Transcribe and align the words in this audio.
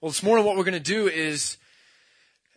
Well, 0.00 0.10
this 0.10 0.22
morning, 0.22 0.46
what 0.46 0.56
we're 0.56 0.62
going 0.62 0.74
to 0.74 0.80
do 0.80 1.08
is 1.08 1.56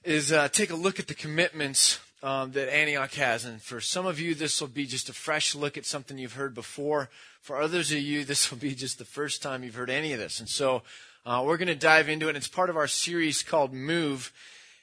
is 0.03 0.31
uh, 0.31 0.47
take 0.49 0.69
a 0.69 0.75
look 0.75 0.99
at 0.99 1.07
the 1.07 1.15
commitments 1.15 1.99
um, 2.21 2.51
that 2.51 2.71
Antioch 2.71 3.15
has, 3.15 3.45
and 3.45 3.59
for 3.59 3.81
some 3.81 4.05
of 4.05 4.19
you, 4.19 4.35
this 4.35 4.61
will 4.61 4.67
be 4.67 4.85
just 4.85 5.09
a 5.09 5.13
fresh 5.13 5.55
look 5.55 5.75
at 5.75 5.87
something 5.87 6.19
you've 6.19 6.33
heard 6.33 6.53
before. 6.53 7.09
For 7.41 7.59
others 7.59 7.91
of 7.91 7.97
you, 7.97 8.23
this 8.25 8.51
will 8.51 8.59
be 8.59 8.75
just 8.75 8.99
the 8.99 9.05
first 9.05 9.41
time 9.41 9.63
you've 9.63 9.73
heard 9.73 9.89
any 9.89 10.13
of 10.13 10.19
this, 10.19 10.39
and 10.39 10.47
so 10.47 10.83
uh, 11.25 11.41
we're 11.43 11.57
going 11.57 11.67
to 11.67 11.73
dive 11.73 12.09
into 12.09 12.29
it. 12.29 12.35
It's 12.35 12.47
part 12.47 12.69
of 12.69 12.77
our 12.77 12.85
series 12.85 13.41
called 13.41 13.73
Move, 13.73 14.31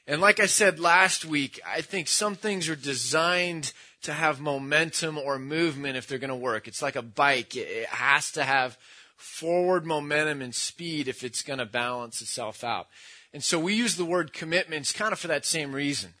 and 0.05 0.19
like 0.19 0.41
I 0.41 0.45
said 0.45 0.81
last 0.81 1.23
week, 1.23 1.61
I 1.65 1.79
think 1.79 2.09
some 2.09 2.35
things 2.35 2.67
are 2.67 2.75
designed 2.75 3.71
to 4.01 4.11
have 4.11 4.41
momentum 4.41 5.17
or 5.17 5.39
movement 5.39 5.95
if 5.95 6.07
they're 6.07 6.17
going 6.17 6.27
to 6.27 6.35
work. 6.35 6.67
It's 6.67 6.81
like 6.81 6.97
a 6.97 7.01
bike; 7.01 7.55
it 7.55 7.87
has 7.87 8.33
to 8.33 8.43
have 8.43 8.77
forward 9.19 9.85
momentum 9.85 10.41
and 10.41 10.55
speed 10.55 11.07
if 11.07 11.23
it's 11.23 11.43
going 11.43 11.59
to 11.59 11.65
balance 11.65 12.21
itself 12.21 12.63
out. 12.63 12.87
And 13.33 13.43
so 13.43 13.59
we 13.59 13.73
use 13.73 13.95
the 13.95 14.05
word 14.05 14.33
commitments 14.33 14.91
kind 14.91 15.13
of 15.13 15.19
for 15.19 15.27
that 15.27 15.45
same 15.45 15.73
reason. 15.73 16.13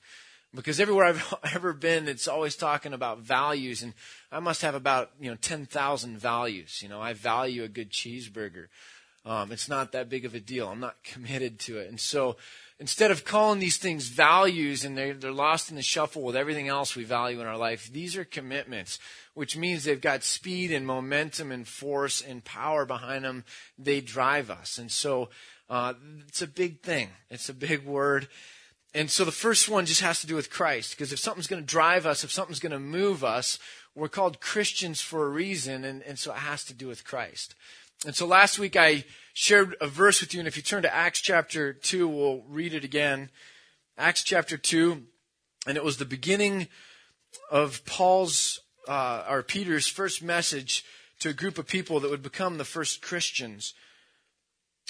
Because 0.53 0.79
everywhere 0.79 1.05
I've 1.05 1.33
ever 1.53 1.73
been, 1.73 2.07
it's 2.07 2.27
always 2.27 2.55
talking 2.55 2.93
about 2.93 3.19
values, 3.19 3.83
and 3.83 3.93
I 4.31 4.39
must 4.39 4.61
have 4.63 4.75
about 4.75 5.11
you 5.19 5.29
know 5.29 5.37
ten 5.39 5.65
thousand 5.65 6.17
values. 6.17 6.81
You 6.81 6.89
know, 6.89 6.99
I 6.99 7.13
value 7.13 7.63
a 7.63 7.67
good 7.67 7.91
cheeseburger. 7.91 8.67
Um, 9.25 9.51
it's 9.51 9.69
not 9.69 9.91
that 9.91 10.09
big 10.09 10.25
of 10.25 10.33
a 10.33 10.39
deal. 10.39 10.67
I'm 10.67 10.79
not 10.79 10.95
committed 11.03 11.59
to 11.61 11.77
it, 11.77 11.87
and 11.87 11.99
so 11.99 12.35
instead 12.79 13.11
of 13.11 13.25
calling 13.25 13.59
these 13.59 13.77
things 13.77 14.07
values 14.07 14.85
and 14.85 14.97
they're, 14.97 15.13
they're 15.13 15.31
lost 15.31 15.69
in 15.69 15.75
the 15.75 15.81
shuffle 15.81 16.23
with 16.23 16.35
everything 16.35 16.69
else 16.69 16.95
we 16.95 17.03
value 17.03 17.41
in 17.41 17.45
our 17.45 17.57
life, 17.57 17.91
these 17.91 18.15
are 18.15 18.23
commitments 18.23 18.99
which 19.39 19.55
means 19.55 19.85
they've 19.85 20.01
got 20.01 20.21
speed 20.21 20.69
and 20.69 20.85
momentum 20.85 21.49
and 21.49 21.65
force 21.65 22.19
and 22.19 22.43
power 22.43 22.85
behind 22.85 23.23
them. 23.23 23.45
They 23.77 24.01
drive 24.01 24.51
us. 24.51 24.77
And 24.77 24.91
so 24.91 25.29
uh, 25.69 25.93
it's 26.27 26.41
a 26.41 26.47
big 26.47 26.81
thing, 26.81 27.11
it's 27.29 27.47
a 27.47 27.53
big 27.53 27.85
word. 27.85 28.27
And 28.93 29.09
so 29.09 29.23
the 29.23 29.31
first 29.31 29.69
one 29.69 29.85
just 29.85 30.01
has 30.01 30.19
to 30.19 30.27
do 30.27 30.35
with 30.35 30.49
Christ, 30.49 30.91
because 30.91 31.13
if 31.13 31.19
something's 31.19 31.47
going 31.47 31.61
to 31.61 31.65
drive 31.65 32.05
us, 32.05 32.25
if 32.25 32.33
something's 32.33 32.59
going 32.59 32.73
to 32.73 32.79
move 32.79 33.23
us, 33.23 33.59
we're 33.95 34.09
called 34.09 34.41
Christians 34.41 34.99
for 34.99 35.25
a 35.25 35.29
reason, 35.29 35.85
and, 35.85 36.01
and 36.01 36.19
so 36.19 36.33
it 36.33 36.39
has 36.39 36.65
to 36.65 36.73
do 36.73 36.89
with 36.89 37.05
Christ. 37.05 37.55
And 38.05 38.13
so 38.13 38.27
last 38.27 38.59
week 38.59 38.75
I 38.75 39.05
shared 39.31 39.73
a 39.79 39.87
verse 39.87 40.19
with 40.19 40.33
you, 40.33 40.41
and 40.41 40.49
if 40.49 40.57
you 40.57 40.63
turn 40.63 40.81
to 40.81 40.93
Acts 40.93 41.21
chapter 41.21 41.71
2, 41.71 42.09
we'll 42.09 42.43
read 42.49 42.73
it 42.73 42.83
again. 42.83 43.29
Acts 43.97 44.21
chapter 44.21 44.57
2, 44.57 45.01
and 45.65 45.77
it 45.77 45.83
was 45.85 45.95
the 45.95 46.03
beginning 46.03 46.67
of 47.49 47.85
Paul's 47.85 48.59
uh, 48.89 49.23
or 49.29 49.43
Peter's 49.43 49.87
first 49.87 50.23
message 50.23 50.83
to 51.19 51.29
a 51.29 51.33
group 51.33 51.59
of 51.59 51.67
people 51.67 51.99
that 51.99 52.09
would 52.09 52.23
become 52.23 52.57
the 52.57 52.65
first 52.65 53.03
Christians. 53.03 53.75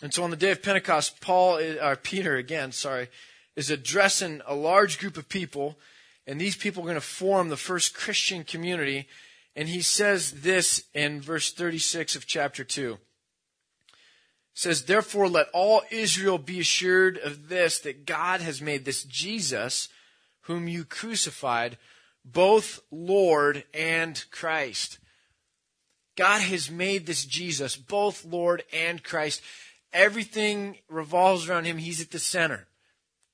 And 0.02 0.14
so 0.14 0.24
on 0.24 0.30
the 0.30 0.38
day 0.38 0.52
of 0.52 0.64
Pentecost, 0.64 1.20
Paul, 1.20 1.60
or 1.60 1.96
Peter 1.98 2.38
again, 2.38 2.72
sorry, 2.72 3.10
is 3.58 3.70
addressing 3.70 4.42
a 4.48 4.56
large 4.56 5.00
group 5.00 5.18
of 5.18 5.28
people, 5.28 5.78
and 6.26 6.40
these 6.40 6.56
people 6.56 6.82
are 6.82 6.86
going 6.86 6.96
to 6.96 7.02
form 7.02 7.50
the 7.50 7.58
first 7.58 7.94
Christian 7.94 8.46
community. 8.46 9.06
And 9.54 9.68
he 9.68 9.82
says 9.82 10.32
this 10.32 10.86
in 10.94 11.20
verse 11.20 11.52
36 11.52 12.16
of 12.16 12.26
chapter 12.26 12.64
2. 12.64 12.94
It 12.94 13.00
says, 14.54 14.84
Therefore, 14.84 15.28
let 15.28 15.50
all 15.54 15.82
Israel 15.92 16.38
be 16.38 16.62
assured 16.62 17.18
of 17.18 17.50
this, 17.50 17.80
that 17.80 18.06
God 18.06 18.40
has 18.40 18.62
made 18.62 18.86
this 18.86 19.04
Jesus, 19.04 19.90
whom 20.44 20.70
you 20.70 20.86
crucified, 20.86 21.78
both 22.32 22.82
Lord 22.92 23.64
and 23.74 24.24
Christ. 24.32 25.00
God 26.16 26.42
has 26.42 26.70
made 26.70 27.06
this 27.06 27.26
Jesus 27.26 27.76
both 27.76 28.26
Lord 28.26 28.64
and 28.74 29.04
Christ. 29.04 29.42
Everything 29.94 30.78
revolves 30.90 31.50
around 31.50 31.66
him. 31.66 31.78
He's 31.78 32.02
at 32.02 32.12
the 32.12 32.20
center. 32.20 32.68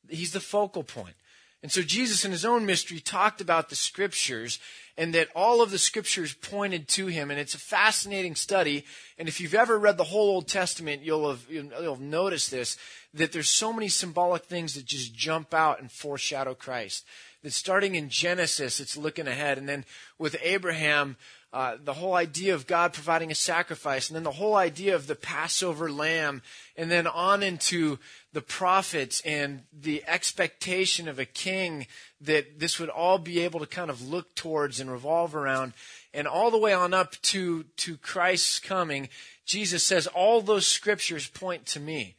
He's 0.08 0.34
the 0.34 0.40
focal 0.40 0.84
point. 0.84 1.16
And 1.64 1.72
so 1.72 1.82
Jesus 1.82 2.24
in 2.24 2.32
his 2.32 2.46
own 2.46 2.68
mystery 2.68 3.00
talked 3.00 3.42
about 3.42 3.70
the 3.70 3.76
scriptures 3.76 4.60
and 4.98 5.16
that 5.16 5.30
all 5.36 5.64
of 5.64 5.72
the 5.72 5.80
scriptures 5.80 6.36
pointed 6.36 6.88
to 6.90 7.08
him. 7.08 7.32
And 7.32 7.40
it's 7.40 7.56
a 7.56 7.60
fascinating 7.60 8.36
study. 8.36 8.86
And 9.18 9.28
if 9.28 9.42
you've 9.42 9.56
ever 9.56 9.80
read 9.80 9.98
the 9.98 10.04
whole 10.04 10.30
Old 10.30 10.48
Testament, 10.48 11.02
you'll 11.02 11.28
have, 11.28 11.48
you'll 11.50 11.72
have 11.72 12.00
noticed 12.00 12.52
this, 12.52 12.78
that 13.16 13.32
there's 13.32 13.50
so 13.50 13.74
many 13.74 13.88
symbolic 13.88 14.44
things 14.44 14.76
that 14.76 14.86
just 14.86 15.16
jump 15.16 15.56
out 15.56 15.82
and 15.82 15.92
foreshadow 15.92 16.54
Christ 16.54 17.04
that 17.46 17.54
starting 17.54 17.94
in 17.94 18.10
Genesis, 18.10 18.80
it's 18.80 18.98
looking 18.98 19.28
ahead. 19.28 19.60
And 19.60 19.70
then 19.70 19.86
with 20.18 20.36
Abraham, 20.42 21.16
uh, 21.54 21.78
the 21.82 21.94
whole 21.94 22.16
idea 22.16 22.56
of 22.56 22.66
God 22.66 22.92
providing 22.92 23.30
a 23.30 23.36
sacrifice, 23.36 24.10
and 24.10 24.16
then 24.16 24.24
the 24.24 24.32
whole 24.32 24.56
idea 24.56 24.96
of 24.96 25.06
the 25.06 25.14
Passover 25.14 25.92
lamb, 25.92 26.42
and 26.76 26.90
then 26.90 27.06
on 27.06 27.44
into 27.44 28.00
the 28.34 28.42
prophets 28.42 29.22
and 29.24 29.62
the 29.72 30.04
expectation 30.08 31.08
of 31.08 31.20
a 31.20 31.26
king 31.26 31.86
that 32.20 32.60
this 32.60 32.80
would 32.80 32.90
all 32.90 33.20
be 33.20 33.42
able 33.42 33.60
to 33.60 33.68
kind 33.68 33.92
of 33.92 34.02
look 34.02 34.34
towards 34.34 34.80
and 34.80 34.92
revolve 34.92 35.36
around. 35.36 35.74
And 36.16 36.28
all 36.28 36.50
the 36.50 36.58
way 36.58 36.74
on 36.74 36.96
up 36.96 37.12
to, 37.22 37.64
to 37.78 37.96
Christ's 37.98 38.58
coming, 38.58 39.08
Jesus 39.46 39.84
says, 39.84 40.08
all 40.08 40.42
those 40.42 40.68
scriptures 40.68 41.28
point 41.28 41.68
to 41.68 41.80
me. 41.80 42.16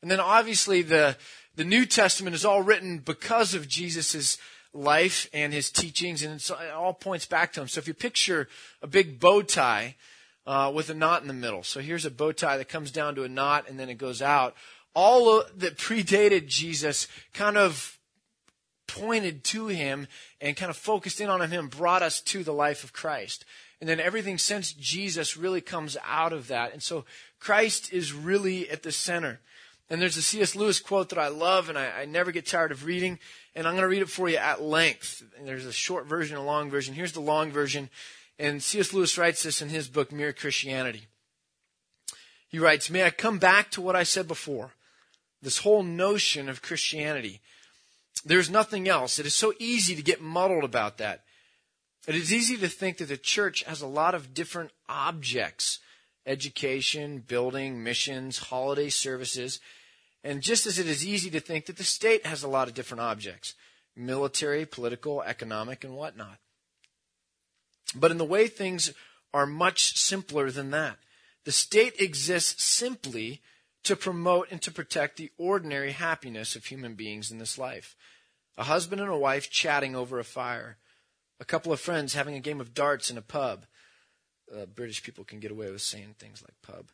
And 0.00 0.10
then 0.10 0.20
obviously 0.20 0.80
the, 0.80 1.18
the 1.54 1.64
New 1.66 1.84
Testament 1.84 2.34
is 2.34 2.46
all 2.46 2.62
written 2.62 3.00
because 3.00 3.52
of 3.52 3.68
Jesus' 3.68 4.38
life 4.72 5.28
and 5.32 5.52
his 5.52 5.70
teachings, 5.70 6.22
and 6.22 6.40
it 6.40 6.70
all 6.74 6.94
points 6.94 7.26
back 7.26 7.52
to 7.52 7.60
him. 7.60 7.68
So 7.68 7.78
if 7.78 7.88
you 7.88 7.94
picture 7.94 8.48
a 8.82 8.86
big 8.86 9.18
bow 9.18 9.42
tie 9.42 9.96
uh, 10.46 10.70
with 10.74 10.90
a 10.90 10.94
knot 10.94 11.22
in 11.22 11.28
the 11.28 11.34
middle, 11.34 11.62
so 11.62 11.80
here's 11.80 12.06
a 12.06 12.10
bow 12.10 12.32
tie 12.32 12.56
that 12.56 12.68
comes 12.68 12.90
down 12.90 13.14
to 13.16 13.24
a 13.24 13.28
knot 13.28 13.68
and 13.68 13.78
then 13.78 13.88
it 13.88 13.98
goes 13.98 14.22
out. 14.22 14.54
All 14.94 15.44
that 15.56 15.76
predated 15.76 16.46
Jesus 16.48 17.06
kind 17.32 17.56
of 17.56 17.98
pointed 18.86 19.44
to 19.44 19.68
him 19.68 20.08
and 20.40 20.56
kind 20.56 20.70
of 20.70 20.76
focused 20.76 21.20
in 21.20 21.28
on 21.28 21.48
him, 21.48 21.68
brought 21.68 22.02
us 22.02 22.20
to 22.20 22.42
the 22.42 22.52
life 22.52 22.82
of 22.82 22.92
Christ. 22.92 23.44
And 23.80 23.88
then 23.88 24.00
everything 24.00 24.36
since 24.36 24.72
Jesus 24.72 25.36
really 25.36 25.60
comes 25.60 25.96
out 26.04 26.32
of 26.32 26.48
that. 26.48 26.72
And 26.72 26.82
so 26.82 27.04
Christ 27.38 27.92
is 27.92 28.12
really 28.12 28.68
at 28.68 28.82
the 28.82 28.92
center. 28.92 29.40
And 29.90 30.00
there's 30.00 30.16
a 30.16 30.22
C.S. 30.22 30.54
Lewis 30.54 30.78
quote 30.78 31.08
that 31.08 31.18
I 31.18 31.28
love 31.28 31.68
and 31.68 31.76
I, 31.76 32.02
I 32.02 32.04
never 32.04 32.30
get 32.30 32.46
tired 32.46 32.70
of 32.70 32.84
reading 32.84 33.18
and 33.56 33.66
I'm 33.66 33.74
going 33.74 33.82
to 33.82 33.88
read 33.88 34.02
it 34.02 34.08
for 34.08 34.28
you 34.28 34.36
at 34.36 34.62
length. 34.62 35.24
And 35.36 35.46
there's 35.46 35.66
a 35.66 35.72
short 35.72 36.06
version, 36.06 36.36
a 36.36 36.44
long 36.44 36.70
version. 36.70 36.94
Here's 36.94 37.12
the 37.12 37.20
long 37.20 37.50
version. 37.50 37.90
And 38.38 38.62
C.S. 38.62 38.92
Lewis 38.92 39.18
writes 39.18 39.42
this 39.42 39.60
in 39.60 39.68
his 39.68 39.88
book, 39.88 40.12
Mere 40.12 40.32
Christianity. 40.32 41.08
He 42.48 42.58
writes, 42.58 42.88
May 42.88 43.04
I 43.04 43.10
come 43.10 43.38
back 43.38 43.70
to 43.72 43.80
what 43.80 43.96
I 43.96 44.04
said 44.04 44.28
before? 44.28 44.72
This 45.42 45.58
whole 45.58 45.82
notion 45.82 46.48
of 46.48 46.62
Christianity. 46.62 47.40
There's 48.24 48.50
nothing 48.50 48.88
else. 48.88 49.18
It 49.18 49.26
is 49.26 49.34
so 49.34 49.52
easy 49.58 49.96
to 49.96 50.02
get 50.02 50.22
muddled 50.22 50.64
about 50.64 50.98
that. 50.98 51.24
It 52.06 52.14
is 52.14 52.32
easy 52.32 52.56
to 52.58 52.68
think 52.68 52.98
that 52.98 53.06
the 53.06 53.16
church 53.16 53.64
has 53.64 53.82
a 53.82 53.86
lot 53.86 54.14
of 54.14 54.34
different 54.34 54.70
objects 54.88 55.80
education, 56.26 57.24
building, 57.26 57.82
missions, 57.82 58.38
holiday 58.38 58.88
services. 58.88 59.58
And 60.22 60.42
just 60.42 60.66
as 60.66 60.78
it 60.78 60.86
is 60.86 61.06
easy 61.06 61.30
to 61.30 61.40
think 61.40 61.66
that 61.66 61.76
the 61.76 61.84
state 61.84 62.26
has 62.26 62.42
a 62.42 62.48
lot 62.48 62.68
of 62.68 62.74
different 62.74 63.00
objects 63.00 63.54
military, 63.96 64.64
political, 64.64 65.22
economic, 65.22 65.84
and 65.84 65.94
whatnot. 65.94 66.38
But 67.94 68.10
in 68.10 68.18
the 68.18 68.24
way 68.24 68.46
things 68.46 68.92
are 69.34 69.46
much 69.46 69.96
simpler 69.98 70.50
than 70.50 70.70
that. 70.70 70.98
The 71.44 71.52
state 71.52 72.00
exists 72.00 72.64
simply 72.64 73.40
to 73.84 73.96
promote 73.96 74.48
and 74.50 74.60
to 74.62 74.70
protect 74.70 75.16
the 75.16 75.30
ordinary 75.38 75.92
happiness 75.92 76.54
of 76.54 76.66
human 76.66 76.94
beings 76.94 77.30
in 77.30 77.38
this 77.38 77.58
life. 77.58 77.96
A 78.56 78.64
husband 78.64 79.00
and 79.00 79.10
a 79.10 79.16
wife 79.16 79.50
chatting 79.50 79.96
over 79.96 80.18
a 80.18 80.24
fire, 80.24 80.76
a 81.38 81.44
couple 81.44 81.72
of 81.72 81.80
friends 81.80 82.14
having 82.14 82.34
a 82.34 82.40
game 82.40 82.60
of 82.60 82.74
darts 82.74 83.10
in 83.10 83.16
a 83.16 83.22
pub. 83.22 83.64
Uh, 84.54 84.66
British 84.66 85.02
people 85.02 85.24
can 85.24 85.40
get 85.40 85.50
away 85.50 85.70
with 85.70 85.80
saying 85.80 86.16
things 86.18 86.42
like 86.42 86.54
pub 86.62 86.90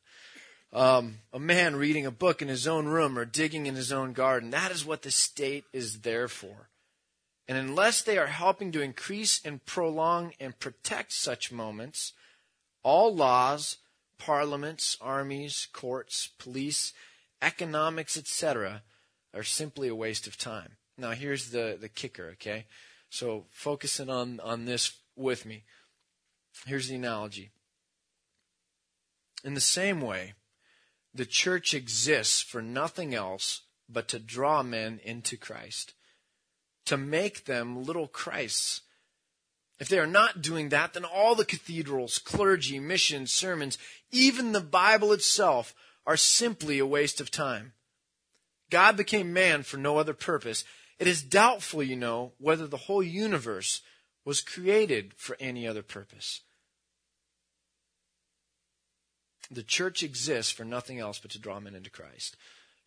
um, 0.72 1.18
a 1.32 1.38
man 1.38 1.76
reading 1.76 2.06
a 2.06 2.10
book 2.10 2.42
in 2.42 2.48
his 2.48 2.66
own 2.66 2.86
room 2.86 3.18
or 3.18 3.24
digging 3.24 3.66
in 3.66 3.74
his 3.74 3.92
own 3.92 4.12
garden. 4.12 4.50
That 4.50 4.70
is 4.70 4.84
what 4.84 5.02
the 5.02 5.10
state 5.10 5.64
is 5.72 6.00
there 6.00 6.28
for. 6.28 6.68
And 7.48 7.56
unless 7.56 8.02
they 8.02 8.18
are 8.18 8.26
helping 8.26 8.72
to 8.72 8.82
increase 8.82 9.40
and 9.44 9.64
prolong 9.64 10.32
and 10.40 10.58
protect 10.58 11.12
such 11.12 11.52
moments, 11.52 12.12
all 12.82 13.14
laws, 13.14 13.76
parliaments, 14.18 14.96
armies, 15.00 15.68
courts, 15.72 16.30
police, 16.38 16.92
economics, 17.40 18.16
etc., 18.16 18.82
are 19.32 19.44
simply 19.44 19.88
a 19.88 19.94
waste 19.94 20.26
of 20.26 20.36
time. 20.36 20.76
Now, 20.98 21.10
here's 21.10 21.50
the, 21.50 21.76
the 21.80 21.88
kicker, 21.88 22.30
okay? 22.32 22.64
So, 23.10 23.44
focusing 23.50 24.08
on, 24.08 24.40
on 24.40 24.64
this 24.64 24.92
with 25.14 25.44
me. 25.44 25.64
Here's 26.64 26.88
the 26.88 26.96
analogy. 26.96 27.50
In 29.44 29.54
the 29.54 29.60
same 29.60 30.00
way, 30.00 30.34
the 31.16 31.26
church 31.26 31.74
exists 31.74 32.40
for 32.40 32.62
nothing 32.62 33.14
else 33.14 33.62
but 33.88 34.08
to 34.08 34.18
draw 34.18 34.62
men 34.62 35.00
into 35.04 35.36
Christ, 35.36 35.94
to 36.86 36.96
make 36.96 37.44
them 37.44 37.84
little 37.84 38.08
Christs. 38.08 38.82
If 39.78 39.88
they 39.88 39.98
are 39.98 40.06
not 40.06 40.42
doing 40.42 40.70
that, 40.70 40.94
then 40.94 41.04
all 41.04 41.34
the 41.34 41.44
cathedrals, 41.44 42.18
clergy, 42.18 42.80
missions, 42.80 43.32
sermons, 43.32 43.78
even 44.10 44.52
the 44.52 44.60
Bible 44.60 45.12
itself 45.12 45.74
are 46.06 46.16
simply 46.16 46.78
a 46.78 46.86
waste 46.86 47.20
of 47.20 47.30
time. 47.30 47.72
God 48.70 48.96
became 48.96 49.32
man 49.32 49.62
for 49.62 49.76
no 49.76 49.98
other 49.98 50.14
purpose. 50.14 50.64
It 50.98 51.06
is 51.06 51.22
doubtful, 51.22 51.82
you 51.82 51.96
know, 51.96 52.32
whether 52.38 52.66
the 52.66 52.76
whole 52.76 53.02
universe 53.02 53.82
was 54.24 54.40
created 54.40 55.12
for 55.16 55.36
any 55.38 55.68
other 55.68 55.82
purpose. 55.82 56.40
The 59.50 59.62
church 59.62 60.02
exists 60.02 60.52
for 60.52 60.64
nothing 60.64 60.98
else 60.98 61.18
but 61.18 61.30
to 61.32 61.38
draw 61.38 61.60
men 61.60 61.74
into 61.74 61.90
Christ, 61.90 62.36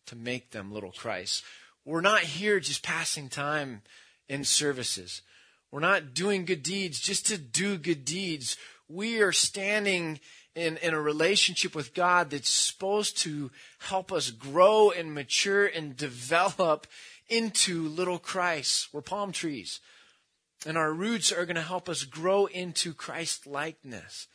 to 0.06 0.16
make 0.16 0.50
them 0.50 0.72
little 0.72 0.92
Christ. 0.92 1.42
We're 1.84 2.00
not 2.00 2.20
here 2.20 2.60
just 2.60 2.82
passing 2.82 3.28
time 3.28 3.82
in 4.28 4.44
services. 4.44 5.22
We're 5.70 5.80
not 5.80 6.14
doing 6.14 6.44
good 6.44 6.62
deeds 6.62 7.00
just 7.00 7.26
to 7.26 7.38
do 7.38 7.78
good 7.78 8.04
deeds. 8.04 8.56
We 8.88 9.22
are 9.22 9.32
standing 9.32 10.20
in, 10.54 10.76
in 10.78 10.94
a 10.94 11.00
relationship 11.00 11.74
with 11.74 11.94
God 11.94 12.30
that's 12.30 12.50
supposed 12.50 13.18
to 13.18 13.50
help 13.78 14.12
us 14.12 14.30
grow 14.30 14.90
and 14.90 15.14
mature 15.14 15.66
and 15.66 15.96
develop 15.96 16.86
into 17.28 17.88
little 17.88 18.18
Christ. 18.18 18.88
We're 18.92 19.00
palm 19.00 19.32
trees. 19.32 19.80
And 20.66 20.76
our 20.76 20.92
roots 20.92 21.32
are 21.32 21.46
going 21.46 21.56
to 21.56 21.62
help 21.62 21.88
us 21.88 22.04
grow 22.04 22.46
into 22.46 22.92
Christ 22.92 23.46
likeness. 23.46 24.26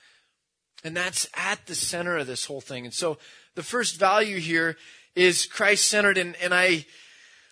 And 0.86 0.96
that's 0.96 1.28
at 1.34 1.66
the 1.66 1.74
center 1.74 2.16
of 2.16 2.28
this 2.28 2.46
whole 2.46 2.62
thing. 2.62 2.86
And 2.86 2.94
so 2.94 3.18
the 3.56 3.64
first 3.64 3.98
value 3.98 4.38
here 4.38 4.78
is 5.16 5.48
Christ 5.48 5.88
centered. 5.88 6.18
And, 6.18 6.36
and 6.36 6.54
I, 6.54 6.86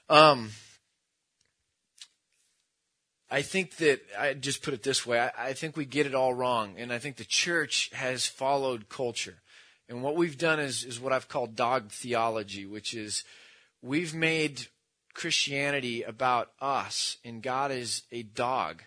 um, 0.07 0.51
I 3.31 3.41
think 3.41 3.77
that 3.77 4.01
I 4.17 4.35
just 4.35 4.61
put 4.61 4.75
it 4.75 4.83
this 4.83 5.07
way. 5.07 5.19
I, 5.19 5.31
I, 5.35 5.53
think 5.53 5.75
we 5.75 5.85
get 5.85 6.05
it 6.05 6.13
all 6.13 6.35
wrong, 6.35 6.75
and 6.77 6.93
I 6.93 6.99
think 6.99 7.15
the 7.15 7.25
church 7.25 7.89
has 7.93 8.27
followed 8.27 8.89
culture. 8.89 9.41
And 9.89 10.03
what 10.03 10.15
we've 10.15 10.37
done 10.37 10.59
is 10.59 10.83
is 10.83 10.99
what 10.99 11.11
I've 11.11 11.27
called 11.27 11.55
dog 11.55 11.89
theology, 11.89 12.67
which 12.67 12.93
is 12.93 13.23
we've 13.81 14.13
made 14.13 14.67
Christianity 15.15 16.03
about 16.03 16.51
us, 16.61 17.17
and 17.25 17.41
God 17.41 17.71
is 17.71 18.03
a 18.11 18.21
dog, 18.21 18.83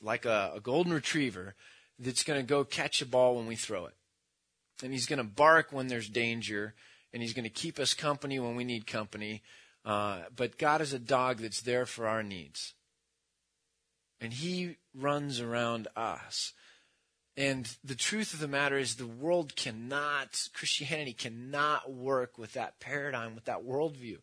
like 0.00 0.24
a, 0.24 0.52
a 0.54 0.60
golden 0.60 0.92
retriever, 0.92 1.56
that's 1.98 2.22
going 2.22 2.40
to 2.40 2.46
go 2.46 2.64
catch 2.64 3.00
a 3.02 3.06
ball 3.06 3.36
when 3.36 3.46
we 3.46 3.56
throw 3.56 3.86
it, 3.86 3.94
and 4.82 4.92
he's 4.92 5.06
going 5.06 5.18
to 5.18 5.24
bark 5.24 5.72
when 5.72 5.88
there's 5.88 6.08
danger, 6.08 6.74
and 7.12 7.22
he's 7.22 7.34
going 7.34 7.44
to 7.44 7.50
keep 7.50 7.78
us 7.78 7.94
company 7.94 8.38
when 8.38 8.56
we 8.56 8.64
need 8.64 8.86
company. 8.86 9.42
Uh, 9.84 10.20
but 10.34 10.58
God 10.58 10.80
is 10.80 10.92
a 10.92 10.98
dog 10.98 11.38
that's 11.38 11.60
there 11.60 11.84
for 11.84 12.06
our 12.06 12.22
needs 12.22 12.74
and 14.24 14.32
he 14.32 14.76
runs 14.94 15.38
around 15.38 15.86
us. 15.94 16.54
And 17.36 17.68
the 17.84 17.94
truth 17.94 18.32
of 18.32 18.40
the 18.40 18.48
matter 18.48 18.78
is, 18.78 18.94
the 18.94 19.06
world 19.06 19.54
cannot, 19.54 20.48
Christianity 20.54 21.12
cannot 21.12 21.92
work 21.92 22.38
with 22.38 22.54
that 22.54 22.80
paradigm, 22.80 23.34
with 23.34 23.44
that 23.44 23.64
worldview. 23.64 24.18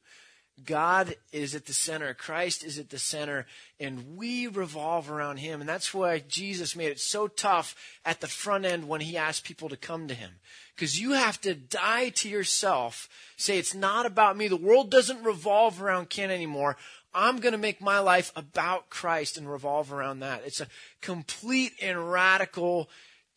God 0.65 1.15
is 1.31 1.55
at 1.55 1.65
the 1.65 1.73
center, 1.73 2.13
Christ 2.13 2.63
is 2.63 2.77
at 2.77 2.89
the 2.89 2.99
center, 2.99 3.47
and 3.79 4.15
we 4.15 4.47
revolve 4.47 5.09
around 5.09 5.37
Him. 5.37 5.59
And 5.59 5.69
that's 5.69 5.93
why 5.93 6.23
Jesus 6.27 6.75
made 6.75 6.91
it 6.91 6.99
so 6.99 7.27
tough 7.27 7.75
at 8.05 8.21
the 8.21 8.27
front 8.27 8.65
end 8.65 8.87
when 8.87 9.01
He 9.01 9.17
asked 9.17 9.43
people 9.43 9.69
to 9.69 9.77
come 9.77 10.07
to 10.07 10.13
Him. 10.13 10.31
Because 10.75 10.99
you 10.99 11.11
have 11.13 11.39
to 11.41 11.55
die 11.55 12.09
to 12.09 12.29
yourself, 12.29 13.09
say, 13.37 13.57
It's 13.57 13.73
not 13.73 14.05
about 14.05 14.37
me. 14.37 14.47
The 14.47 14.57
world 14.57 14.91
doesn't 14.91 15.23
revolve 15.23 15.81
around 15.81 16.09
Ken 16.09 16.29
anymore. 16.29 16.77
I'm 17.13 17.39
going 17.39 17.51
to 17.51 17.57
make 17.57 17.81
my 17.81 17.99
life 17.99 18.31
about 18.35 18.89
Christ 18.89 19.37
and 19.37 19.49
revolve 19.49 19.91
around 19.91 20.19
that. 20.19 20.43
It's 20.45 20.61
a 20.61 20.67
complete 21.01 21.73
and 21.81 22.11
radical 22.11 22.89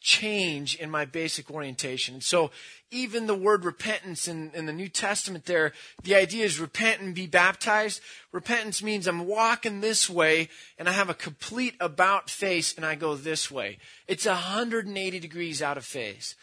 change 0.04 0.76
in 0.76 0.90
my 0.90 1.06
basic 1.06 1.50
orientation. 1.50 2.14
And 2.14 2.22
so 2.22 2.50
even 2.90 3.26
the 3.26 3.34
word 3.34 3.64
repentance 3.64 4.28
in, 4.28 4.50
in 4.54 4.66
the 4.66 4.72
New 4.72 4.88
Testament 4.88 5.46
there, 5.46 5.72
the 6.02 6.14
idea 6.14 6.44
is 6.44 6.60
repent 6.60 7.00
and 7.00 7.14
be 7.14 7.26
baptized. 7.26 8.02
Repentance 8.30 8.82
means 8.82 9.06
I'm 9.06 9.26
walking 9.26 9.80
this 9.80 10.08
way 10.08 10.50
and 10.78 10.90
I 10.90 10.92
have 10.92 11.08
a 11.08 11.14
complete 11.14 11.74
about 11.80 12.28
face 12.28 12.76
and 12.76 12.84
I 12.84 12.96
go 12.96 13.16
this 13.16 13.50
way. 13.50 13.78
It's 14.06 14.26
180 14.26 15.18
degrees 15.20 15.62
out 15.62 15.78
of 15.78 15.86
phase. 15.86 16.36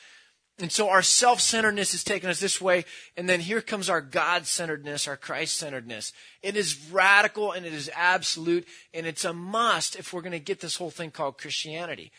And 0.57 0.71
so 0.71 0.89
our 0.89 1.03
self 1.03 1.39
centeredness 1.39 1.93
is 1.93 2.03
taking 2.03 2.29
us 2.29 2.39
this 2.39 2.61
way, 2.61 2.85
and 3.17 3.27
then 3.27 3.39
here 3.39 3.61
comes 3.61 3.89
our 3.89 4.01
God 4.01 4.45
centeredness, 4.45 5.07
our 5.07 5.17
Christ 5.17 5.57
centeredness. 5.57 6.13
It 6.43 6.55
is 6.55 6.89
radical 6.91 7.51
and 7.51 7.65
it 7.65 7.73
is 7.73 7.89
absolute, 7.95 8.67
and 8.93 9.07
it's 9.07 9.25
a 9.25 9.33
must 9.33 9.95
if 9.95 10.13
we're 10.13 10.21
going 10.21 10.33
to 10.33 10.39
get 10.39 10.59
this 10.59 10.75
whole 10.75 10.91
thing 10.91 11.09
called 11.09 11.39
Christianity. 11.39 12.11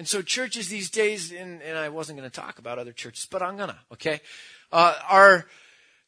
And 0.00 0.08
so 0.08 0.22
churches 0.22 0.70
these 0.70 0.88
days, 0.88 1.30
and, 1.30 1.60
and 1.60 1.76
I 1.76 1.90
wasn't 1.90 2.18
going 2.18 2.30
to 2.30 2.34
talk 2.34 2.58
about 2.58 2.78
other 2.78 2.90
churches, 2.90 3.28
but 3.30 3.42
I'm 3.42 3.58
going 3.58 3.68
to, 3.68 3.76
okay, 3.92 4.22
uh, 4.72 4.94
are, 5.06 5.44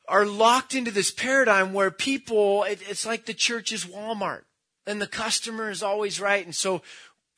are 0.08 0.24
locked 0.24 0.74
into 0.74 0.90
this 0.90 1.10
paradigm 1.10 1.74
where 1.74 1.90
people, 1.90 2.62
it, 2.62 2.80
it's 2.88 3.04
like 3.04 3.26
the 3.26 3.34
church 3.34 3.70
is 3.70 3.84
Walmart, 3.84 4.44
and 4.86 4.98
the 4.98 5.06
customer 5.06 5.68
is 5.68 5.82
always 5.82 6.22
right. 6.22 6.42
And 6.42 6.54
so 6.54 6.80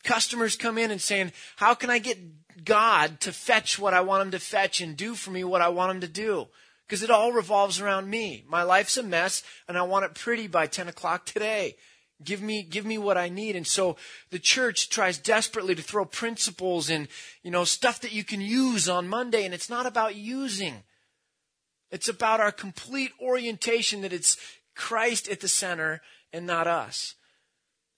customers 0.05 0.55
come 0.55 0.79
in 0.79 0.93
and 0.93 1.01
saying, 1.01 1.33
how 1.57 1.75
can 1.75 1.91
I 1.91 1.99
get 1.99 2.65
God 2.65 3.19
to 3.23 3.33
fetch 3.33 3.77
what 3.77 3.93
I 3.93 4.03
want 4.03 4.23
him 4.23 4.31
to 4.31 4.39
fetch 4.39 4.81
and 4.81 4.97
do 4.97 5.17
for 5.17 5.33
me 5.33 5.43
what 5.43 5.61
I 5.61 5.71
want 5.71 5.91
him 5.91 6.01
to 6.03 6.09
do? 6.09 6.47
Because 6.87 7.03
it 7.03 7.11
all 7.11 7.33
revolves 7.33 7.81
around 7.81 8.09
me. 8.09 8.45
My 8.47 8.63
life's 8.63 8.97
a 8.97 9.03
mess 9.03 9.43
and 9.67 9.77
I 9.77 9.83
want 9.83 10.05
it 10.05 10.15
pretty 10.15 10.47
by 10.47 10.69
10 10.69 10.87
o'clock 10.87 11.27
today. 11.27 11.75
Give 12.25 12.43
me, 12.43 12.63
give 12.63 12.87
me 12.87 12.99
what 12.99 13.19
I 13.19 13.29
need. 13.29 13.57
And 13.57 13.67
so 13.67 13.97
the 14.31 14.39
church 14.39 14.89
tries 14.89 15.19
desperately 15.19 15.75
to 15.75 15.83
throw 15.83 16.05
principles 16.05 16.91
and, 16.91 17.09
you 17.43 17.51
know, 17.51 17.65
stuff 17.65 18.01
that 18.01 18.13
you 18.13 18.25
can 18.25 18.41
use 18.41 18.89
on 18.89 19.09
Monday. 19.09 19.45
And 19.45 19.55
it's 19.55 19.71
not 19.71 19.87
about 19.87 20.17
using. 20.17 20.83
It's 21.91 22.09
about 22.09 22.41
our 22.41 22.53
complete 22.53 23.13
orientation 23.21 24.01
that 24.01 24.13
it's 24.13 24.37
Christ 24.75 25.29
at 25.29 25.41
the 25.41 25.49
center 25.49 26.03
and 26.33 26.47
not 26.47 26.67
us. 26.67 27.15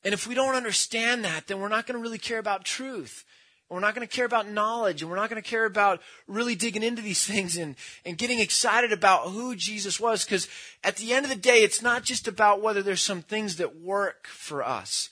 And 0.04 0.12
if 0.12 0.26
we 0.26 0.34
don't 0.34 0.54
understand 0.54 1.24
that, 1.24 1.46
then 1.46 1.60
we're 1.60 1.68
not 1.68 1.86
going 1.86 1.98
to 1.98 2.02
really 2.02 2.18
care 2.18 2.38
about 2.38 2.64
truth. 2.64 3.24
We're 3.68 3.80
not 3.80 3.94
going 3.94 4.06
to 4.06 4.14
care 4.14 4.24
about 4.24 4.48
knowledge 4.48 5.02
and 5.02 5.10
we're 5.10 5.16
not 5.16 5.28
going 5.28 5.42
to 5.42 5.48
care 5.48 5.64
about 5.64 6.00
really 6.28 6.54
digging 6.54 6.82
into 6.82 7.02
these 7.02 7.24
things 7.26 7.56
and, 7.56 7.74
and 8.04 8.18
getting 8.18 8.38
excited 8.38 8.92
about 8.92 9.30
who 9.30 9.56
Jesus 9.56 9.98
was. 9.98 10.24
Because 10.24 10.48
at 10.84 10.96
the 10.96 11.12
end 11.12 11.24
of 11.24 11.30
the 11.30 11.36
day, 11.36 11.62
it's 11.62 11.82
not 11.82 12.04
just 12.04 12.28
about 12.28 12.62
whether 12.62 12.82
there's 12.82 13.02
some 13.02 13.22
things 13.22 13.56
that 13.56 13.80
work 13.80 14.26
for 14.28 14.62
us. 14.62 15.10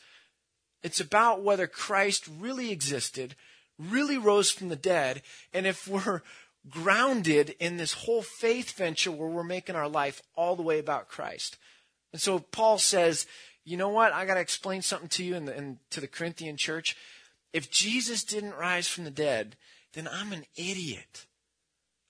It's 0.82 1.00
about 1.00 1.42
whether 1.42 1.66
Christ 1.66 2.28
really 2.38 2.70
existed, 2.70 3.34
really 3.78 4.18
rose 4.18 4.50
from 4.50 4.68
the 4.68 4.76
dead, 4.76 5.22
and 5.52 5.66
if 5.66 5.88
we're 5.88 6.22
grounded 6.70 7.54
in 7.58 7.78
this 7.78 7.92
whole 7.92 8.22
faith 8.22 8.72
venture 8.72 9.10
where 9.10 9.28
we're 9.28 9.42
making 9.42 9.76
our 9.76 9.88
life 9.88 10.22
all 10.36 10.56
the 10.56 10.62
way 10.62 10.78
about 10.78 11.08
Christ. 11.08 11.56
And 12.12 12.20
so 12.20 12.38
Paul 12.38 12.78
says, 12.78 13.26
you 13.64 13.76
know 13.76 13.88
what? 13.88 14.12
I 14.12 14.26
got 14.26 14.34
to 14.34 14.40
explain 14.40 14.82
something 14.82 15.08
to 15.10 15.24
you 15.24 15.34
and, 15.36 15.78
to 15.90 16.00
the 16.00 16.06
Corinthian 16.06 16.56
church. 16.56 16.96
If 17.54 17.70
Jesus 17.70 18.24
didn't 18.24 18.56
rise 18.56 18.88
from 18.88 19.04
the 19.04 19.12
dead, 19.12 19.56
then 19.92 20.08
I'm 20.10 20.32
an 20.32 20.44
idiot. 20.56 21.26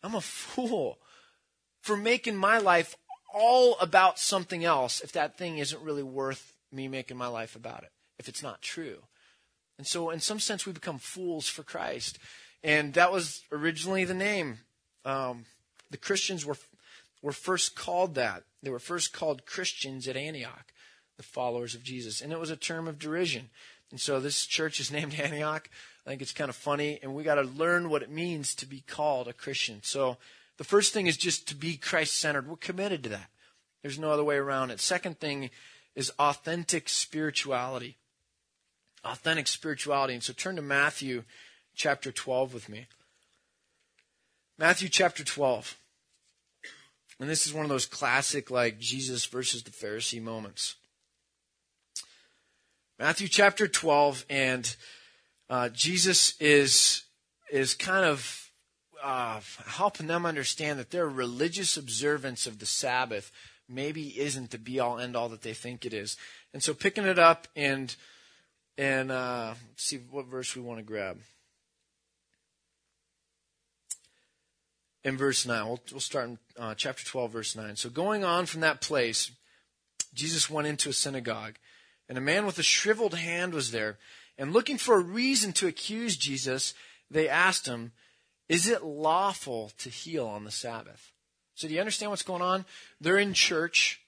I'm 0.02 0.14
a 0.14 0.22
fool 0.22 0.98
for 1.82 1.98
making 1.98 2.34
my 2.34 2.56
life 2.56 2.96
all 3.32 3.76
about 3.78 4.18
something 4.18 4.64
else 4.64 5.02
if 5.02 5.12
that 5.12 5.36
thing 5.36 5.58
isn't 5.58 5.82
really 5.82 6.02
worth 6.02 6.56
me 6.72 6.88
making 6.88 7.18
my 7.18 7.26
life 7.26 7.54
about 7.54 7.82
it, 7.82 7.90
if 8.18 8.26
it's 8.26 8.42
not 8.42 8.62
true. 8.62 9.02
And 9.76 9.86
so, 9.86 10.08
in 10.08 10.20
some 10.20 10.40
sense, 10.40 10.64
we 10.64 10.72
become 10.72 10.98
fools 10.98 11.46
for 11.46 11.62
Christ. 11.62 12.18
And 12.62 12.94
that 12.94 13.12
was 13.12 13.42
originally 13.52 14.04
the 14.04 14.14
name. 14.14 14.60
Um, 15.04 15.44
the 15.90 15.98
Christians 15.98 16.46
were, 16.46 16.56
were 17.20 17.32
first 17.32 17.76
called 17.76 18.14
that. 18.14 18.44
They 18.62 18.70
were 18.70 18.78
first 18.78 19.12
called 19.12 19.44
Christians 19.44 20.08
at 20.08 20.16
Antioch 20.16 20.72
the 21.16 21.22
followers 21.22 21.74
of 21.74 21.82
Jesus. 21.82 22.20
And 22.20 22.32
it 22.32 22.40
was 22.40 22.50
a 22.50 22.56
term 22.56 22.88
of 22.88 22.98
derision. 22.98 23.50
And 23.90 24.00
so 24.00 24.20
this 24.20 24.46
church 24.46 24.80
is 24.80 24.90
named 24.92 25.14
Antioch. 25.14 25.68
I 26.06 26.10
think 26.10 26.22
it's 26.22 26.32
kind 26.32 26.50
of 26.50 26.56
funny, 26.56 26.98
and 27.02 27.14
we 27.14 27.22
got 27.22 27.36
to 27.36 27.42
learn 27.42 27.88
what 27.88 28.02
it 28.02 28.10
means 28.10 28.54
to 28.56 28.66
be 28.66 28.82
called 28.86 29.26
a 29.26 29.32
Christian. 29.32 29.80
So 29.82 30.18
the 30.58 30.64
first 30.64 30.92
thing 30.92 31.06
is 31.06 31.16
just 31.16 31.48
to 31.48 31.54
be 31.54 31.76
Christ 31.76 32.18
centered. 32.18 32.46
We're 32.46 32.56
committed 32.56 33.02
to 33.04 33.08
that. 33.10 33.30
There's 33.82 33.98
no 33.98 34.10
other 34.10 34.24
way 34.24 34.36
around 34.36 34.70
it. 34.70 34.80
Second 34.80 35.18
thing 35.18 35.50
is 35.94 36.12
authentic 36.18 36.88
spirituality. 36.88 37.96
Authentic 39.04 39.46
spirituality. 39.46 40.14
And 40.14 40.22
so 40.22 40.32
turn 40.32 40.56
to 40.56 40.62
Matthew 40.62 41.24
chapter 41.74 42.12
12 42.12 42.54
with 42.54 42.68
me. 42.68 42.86
Matthew 44.58 44.88
chapter 44.88 45.24
12. 45.24 45.76
And 47.20 47.28
this 47.28 47.46
is 47.46 47.52
one 47.52 47.64
of 47.64 47.68
those 47.68 47.86
classic, 47.86 48.50
like, 48.50 48.78
Jesus 48.78 49.24
versus 49.26 49.62
the 49.62 49.70
Pharisee 49.70 50.22
moments. 50.22 50.76
Matthew 52.98 53.28
chapter 53.28 53.66
12, 53.66 54.24
and 54.30 54.76
uh, 55.50 55.68
Jesus 55.70 56.40
is, 56.40 57.02
is 57.50 57.74
kind 57.74 58.04
of 58.04 58.50
uh, 59.02 59.40
helping 59.66 60.06
them 60.06 60.24
understand 60.24 60.78
that 60.78 60.90
their 60.90 61.08
religious 61.08 61.76
observance 61.76 62.46
of 62.46 62.58
the 62.58 62.66
Sabbath 62.66 63.32
maybe 63.68 64.18
isn't 64.20 64.50
the 64.50 64.58
be 64.58 64.78
all 64.78 64.98
end 64.98 65.16
all 65.16 65.28
that 65.28 65.42
they 65.42 65.54
think 65.54 65.84
it 65.84 65.92
is. 65.92 66.16
And 66.52 66.62
so 66.62 66.72
picking 66.72 67.04
it 67.04 67.18
up 67.18 67.48
and 67.56 67.94
and 68.76 69.12
uh, 69.12 69.54
see 69.76 69.98
what 70.10 70.26
verse 70.26 70.56
we 70.56 70.62
want 70.62 70.78
to 70.78 70.84
grab. 70.84 71.18
in 75.04 75.16
verse 75.16 75.46
9. 75.46 75.66
We'll, 75.66 75.80
we'll 75.92 76.00
start 76.00 76.30
in 76.30 76.38
uh, 76.58 76.74
chapter 76.74 77.04
12, 77.04 77.30
verse 77.30 77.54
9. 77.54 77.76
So 77.76 77.90
going 77.90 78.24
on 78.24 78.46
from 78.46 78.62
that 78.62 78.80
place, 78.80 79.30
Jesus 80.14 80.48
went 80.48 80.66
into 80.66 80.88
a 80.88 80.94
synagogue, 80.94 81.56
and 82.08 82.18
a 82.18 82.22
man 82.22 82.46
with 82.46 82.58
a 82.58 82.62
shriveled 82.62 83.14
hand 83.14 83.54
was 83.54 83.70
there. 83.70 83.98
And 84.36 84.52
looking 84.52 84.78
for 84.78 84.96
a 84.96 85.02
reason 85.02 85.52
to 85.54 85.66
accuse 85.66 86.16
Jesus, 86.16 86.74
they 87.10 87.28
asked 87.28 87.66
him, 87.66 87.92
Is 88.48 88.68
it 88.68 88.84
lawful 88.84 89.72
to 89.78 89.88
heal 89.88 90.26
on 90.26 90.44
the 90.44 90.50
Sabbath? 90.50 91.12
So 91.54 91.68
do 91.68 91.74
you 91.74 91.80
understand 91.80 92.10
what's 92.10 92.22
going 92.22 92.42
on? 92.42 92.64
They're 93.00 93.18
in 93.18 93.32
church, 93.32 94.00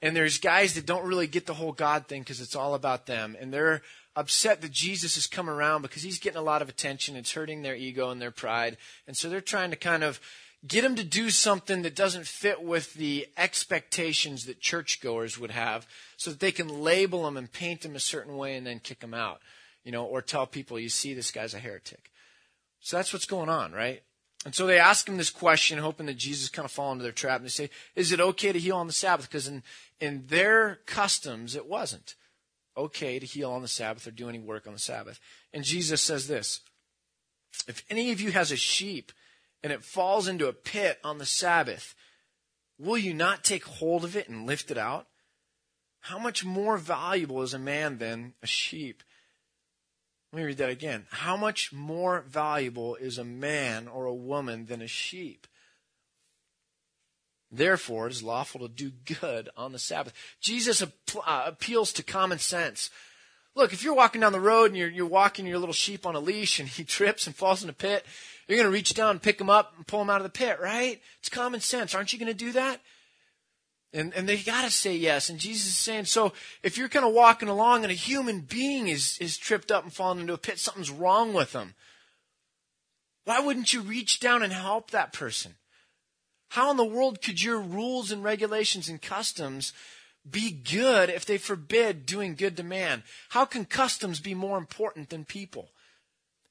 and 0.00 0.16
there's 0.16 0.38
guys 0.38 0.74
that 0.74 0.86
don't 0.86 1.06
really 1.06 1.26
get 1.26 1.46
the 1.46 1.54
whole 1.54 1.72
God 1.72 2.06
thing 2.06 2.22
because 2.22 2.40
it's 2.40 2.56
all 2.56 2.74
about 2.74 3.06
them. 3.06 3.36
And 3.38 3.52
they're 3.52 3.82
upset 4.16 4.62
that 4.62 4.70
Jesus 4.70 5.16
has 5.16 5.26
come 5.26 5.50
around 5.50 5.82
because 5.82 6.02
he's 6.02 6.18
getting 6.18 6.38
a 6.38 6.42
lot 6.42 6.62
of 6.62 6.68
attention. 6.68 7.16
It's 7.16 7.32
hurting 7.32 7.62
their 7.62 7.74
ego 7.74 8.10
and 8.10 8.22
their 8.22 8.30
pride. 8.30 8.78
And 9.06 9.16
so 9.16 9.28
they're 9.28 9.40
trying 9.40 9.70
to 9.70 9.76
kind 9.76 10.02
of 10.02 10.20
get 10.66 10.84
him 10.84 10.94
to 10.96 11.04
do 11.04 11.30
something 11.30 11.82
that 11.82 11.94
doesn't 11.94 12.26
fit 12.26 12.62
with 12.62 12.94
the 12.94 13.26
expectations 13.36 14.46
that 14.46 14.60
churchgoers 14.60 15.38
would 15.38 15.50
have 15.50 15.86
so 16.16 16.30
that 16.30 16.40
they 16.40 16.52
can 16.52 16.82
label 16.82 17.26
him 17.26 17.36
and 17.36 17.52
paint 17.52 17.84
him 17.84 17.94
a 17.94 18.00
certain 18.00 18.36
way 18.36 18.56
and 18.56 18.66
then 18.66 18.80
kick 18.80 19.02
him 19.02 19.14
out, 19.14 19.40
you 19.84 19.92
know, 19.92 20.04
or 20.04 20.22
tell 20.22 20.46
people, 20.46 20.78
you 20.78 20.88
see, 20.88 21.12
this 21.12 21.30
guy's 21.30 21.54
a 21.54 21.58
heretic. 21.58 22.10
So 22.80 22.96
that's 22.96 23.12
what's 23.12 23.26
going 23.26 23.48
on, 23.48 23.72
right? 23.72 24.02
And 24.44 24.54
so 24.54 24.66
they 24.66 24.78
ask 24.78 25.08
him 25.08 25.16
this 25.16 25.30
question, 25.30 25.78
hoping 25.78 26.06
that 26.06 26.18
Jesus 26.18 26.50
kind 26.50 26.66
of 26.66 26.72
fall 26.72 26.92
into 26.92 27.02
their 27.02 27.12
trap. 27.12 27.36
And 27.36 27.46
they 27.46 27.50
say, 27.50 27.70
is 27.94 28.12
it 28.12 28.20
okay 28.20 28.52
to 28.52 28.58
heal 28.58 28.76
on 28.76 28.86
the 28.86 28.92
Sabbath? 28.92 29.28
Because 29.28 29.48
in, 29.48 29.62
in 30.00 30.24
their 30.26 30.80
customs, 30.86 31.56
it 31.56 31.66
wasn't 31.66 32.14
okay 32.76 33.18
to 33.18 33.26
heal 33.26 33.50
on 33.50 33.62
the 33.62 33.68
Sabbath 33.68 34.06
or 34.06 34.10
do 34.10 34.28
any 34.28 34.38
work 34.38 34.66
on 34.66 34.74
the 34.74 34.78
Sabbath. 34.78 35.18
And 35.52 35.64
Jesus 35.64 36.02
says 36.02 36.26
this 36.26 36.60
If 37.66 37.82
any 37.88 38.12
of 38.12 38.20
you 38.20 38.32
has 38.32 38.52
a 38.52 38.56
sheep 38.56 39.12
and 39.64 39.72
it 39.72 39.82
falls 39.82 40.28
into 40.28 40.46
a 40.46 40.52
pit 40.52 41.00
on 41.02 41.16
the 41.16 41.24
Sabbath, 41.24 41.94
will 42.78 42.98
you 42.98 43.14
not 43.14 43.42
take 43.42 43.64
hold 43.64 44.04
of 44.04 44.14
it 44.14 44.28
and 44.28 44.46
lift 44.46 44.70
it 44.70 44.76
out? 44.76 45.06
How 46.00 46.18
much 46.18 46.44
more 46.44 46.76
valuable 46.76 47.40
is 47.40 47.54
a 47.54 47.58
man 47.58 47.96
than 47.96 48.34
a 48.42 48.46
sheep? 48.46 49.02
Let 50.30 50.40
me 50.40 50.44
read 50.44 50.58
that 50.58 50.68
again. 50.68 51.06
How 51.10 51.34
much 51.38 51.72
more 51.72 52.26
valuable 52.28 52.96
is 52.96 53.16
a 53.16 53.24
man 53.24 53.88
or 53.88 54.04
a 54.04 54.14
woman 54.14 54.66
than 54.66 54.82
a 54.82 54.86
sheep? 54.86 55.46
Therefore, 57.50 58.08
it 58.08 58.12
is 58.12 58.22
lawful 58.22 58.60
to 58.60 58.68
do 58.68 58.90
good 58.90 59.48
on 59.56 59.72
the 59.72 59.78
Sabbath. 59.78 60.12
Jesus 60.42 60.82
uh, 60.82 60.86
appeals 61.24 61.90
to 61.94 62.02
common 62.02 62.38
sense. 62.38 62.90
Look, 63.54 63.72
if 63.72 63.82
you're 63.82 63.94
walking 63.94 64.20
down 64.20 64.32
the 64.32 64.40
road 64.40 64.66
and 64.66 64.76
you're, 64.76 64.90
you're 64.90 65.06
walking 65.06 65.46
your 65.46 65.58
little 65.58 65.72
sheep 65.72 66.04
on 66.04 66.16
a 66.16 66.20
leash 66.20 66.60
and 66.60 66.68
he 66.68 66.84
trips 66.84 67.26
and 67.26 67.34
falls 67.34 67.64
in 67.64 67.70
a 67.70 67.72
pit, 67.72 68.04
you're 68.46 68.58
going 68.58 68.68
to 68.68 68.72
reach 68.72 68.94
down 68.94 69.10
and 69.10 69.22
pick 69.22 69.38
them 69.38 69.50
up 69.50 69.74
and 69.76 69.86
pull 69.86 70.00
them 70.00 70.10
out 70.10 70.20
of 70.20 70.24
the 70.24 70.28
pit, 70.28 70.58
right? 70.60 71.00
It's 71.20 71.28
common 71.28 71.60
sense. 71.60 71.94
Aren't 71.94 72.12
you 72.12 72.18
going 72.18 72.32
to 72.32 72.34
do 72.34 72.52
that? 72.52 72.80
And, 73.92 74.12
and 74.14 74.28
they 74.28 74.36
got 74.36 74.64
to 74.64 74.70
say 74.70 74.96
yes. 74.96 75.28
And 75.28 75.38
Jesus 75.38 75.68
is 75.68 75.76
saying, 75.76 76.06
so 76.06 76.32
if 76.62 76.76
you're 76.76 76.88
kind 76.88 77.06
of 77.06 77.14
walking 77.14 77.48
along 77.48 77.84
and 77.84 77.92
a 77.92 77.94
human 77.94 78.40
being 78.40 78.88
is, 78.88 79.16
is 79.20 79.38
tripped 79.38 79.70
up 79.70 79.84
and 79.84 79.92
fallen 79.92 80.18
into 80.18 80.32
a 80.32 80.38
pit, 80.38 80.58
something's 80.58 80.90
wrong 80.90 81.32
with 81.32 81.52
them. 81.52 81.74
Why 83.24 83.40
wouldn't 83.40 83.72
you 83.72 83.80
reach 83.80 84.20
down 84.20 84.42
and 84.42 84.52
help 84.52 84.90
that 84.90 85.12
person? 85.12 85.54
How 86.50 86.70
in 86.70 86.76
the 86.76 86.84
world 86.84 87.22
could 87.22 87.42
your 87.42 87.58
rules 87.58 88.10
and 88.10 88.22
regulations 88.22 88.88
and 88.88 89.00
customs 89.00 89.72
be 90.28 90.50
good 90.50 91.08
if 91.08 91.24
they 91.24 91.38
forbid 91.38 92.04
doing 92.04 92.34
good 92.34 92.56
to 92.56 92.62
man? 92.62 93.04
How 93.30 93.44
can 93.44 93.64
customs 93.64 94.20
be 94.20 94.34
more 94.34 94.58
important 94.58 95.10
than 95.10 95.24
people? 95.24 95.70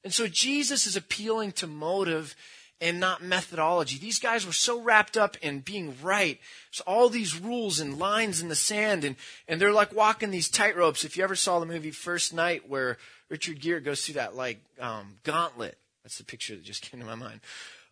And 0.04 0.12
so 0.12 0.28
Jesus 0.28 0.86
is 0.86 0.96
appealing 0.96 1.52
to 1.52 1.66
motive 1.66 2.36
and 2.80 3.00
not 3.00 3.22
methodology. 3.22 3.98
These 3.98 4.18
guys 4.18 4.46
were 4.46 4.52
so 4.52 4.80
wrapped 4.80 5.16
up 5.16 5.36
in 5.40 5.60
being 5.60 5.96
right. 6.02 6.38
So 6.70 6.84
all 6.86 7.08
these 7.08 7.40
rules 7.40 7.80
and 7.80 7.98
lines 7.98 8.42
in 8.42 8.48
the 8.48 8.54
sand 8.54 9.04
and, 9.04 9.16
and 9.48 9.58
they're 9.60 9.72
like 9.72 9.94
walking 9.94 10.30
these 10.30 10.50
tightropes. 10.50 11.04
If 11.04 11.16
you 11.16 11.24
ever 11.24 11.36
saw 11.36 11.58
the 11.58 11.66
movie 11.66 11.90
First 11.90 12.34
Knight 12.34 12.68
where 12.68 12.98
Richard 13.30 13.60
Gere 13.60 13.80
goes 13.80 14.04
through 14.04 14.14
that 14.14 14.36
like 14.36 14.58
um, 14.78 15.14
gauntlet. 15.22 15.78
That's 16.02 16.18
the 16.18 16.24
picture 16.24 16.54
that 16.54 16.64
just 16.64 16.82
came 16.82 17.00
to 17.00 17.06
my 17.06 17.14
mind. 17.14 17.40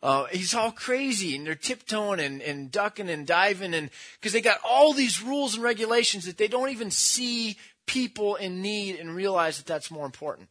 Uh, 0.02 0.26
he's 0.26 0.52
all 0.52 0.73
crazy 0.73 1.37
and 1.37 1.47
they're 1.47 1.54
tiptoeing 1.54 2.21
and, 2.21 2.42
and 2.42 2.71
ducking 2.71 3.09
and 3.09 3.26
diving 3.26 3.73
and 3.73 3.88
because 4.21 4.33
they 4.33 4.40
got 4.40 4.59
all 4.69 4.92
these 4.92 5.23
rules 5.23 5.54
and 5.54 5.62
regulations 5.62 6.26
that 6.26 6.37
they 6.37 6.49
don't 6.49 6.71
even 6.71 6.90
see 6.90 7.57
people 7.87 8.35
in 8.35 8.61
need 8.61 8.97
and 8.97 9.14
realize 9.14 9.57
that 9.57 9.66
that's 9.66 9.90
more 9.90 10.04
important. 10.04 10.49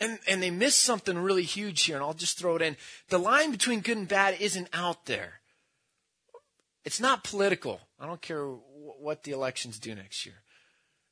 And, 0.00 0.18
and 0.28 0.42
they 0.42 0.50
miss 0.50 0.76
something 0.76 1.18
really 1.18 1.42
huge 1.42 1.84
here, 1.84 1.96
and 1.96 2.04
I'll 2.04 2.14
just 2.14 2.38
throw 2.38 2.54
it 2.56 2.62
in. 2.62 2.76
The 3.08 3.18
line 3.18 3.50
between 3.50 3.80
good 3.80 3.96
and 3.96 4.06
bad 4.06 4.40
isn't 4.40 4.68
out 4.72 5.06
there. 5.06 5.40
It's 6.84 7.00
not 7.00 7.24
political. 7.24 7.80
I 7.98 8.06
don't 8.06 8.22
care 8.22 8.44
what 8.44 9.24
the 9.24 9.32
elections 9.32 9.78
do 9.78 9.94
next 9.94 10.24
year. 10.24 10.36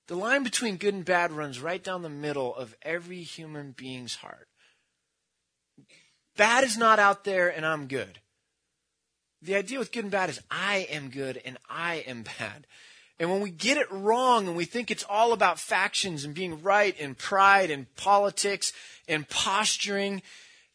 The 0.07 0.15
line 0.15 0.45
between 0.45 0.77
good 0.77 0.95
and 0.95 1.05
bad 1.05 1.33
runs 1.33 1.61
right 1.61 1.83
down 1.83 2.03
the 2.03 2.09
middle 2.09 2.55
of 2.55 2.77
every 2.83 3.23
human 3.23 3.73
being's 3.73 4.17
heart. 4.17 4.49
Bad 6.37 6.65
is 6.65 6.79
not 6.79 6.99
out 6.99 7.25
there 7.25 7.49
and 7.49 7.67
I'm 7.67 7.89
good. 7.89 8.21
The 9.43 9.57
idea 9.57 9.79
with 9.79 9.93
good 9.93 10.05
and 10.05 10.11
bad 10.11 10.31
is 10.31 10.41
I 10.51 10.87
am 10.91 11.11
good 11.11 11.41
and 11.45 11.59
I 11.69 11.97
am 12.07 12.23
bad. 12.39 12.67
And 13.19 13.31
when 13.31 13.41
we 13.41 13.51
get 13.51 13.79
it 13.79 13.91
wrong 13.91 14.47
and 14.47 14.57
we 14.57 14.67
think 14.67 14.91
it's 14.91 15.05
all 15.09 15.33
about 15.33 15.59
factions 15.59 16.25
and 16.25 16.35
being 16.35 16.63
right 16.63 16.95
and 17.01 17.17
pride 17.17 17.71
and 17.71 17.95
politics 17.97 18.73
and 19.09 19.29
posturing, 19.29 20.23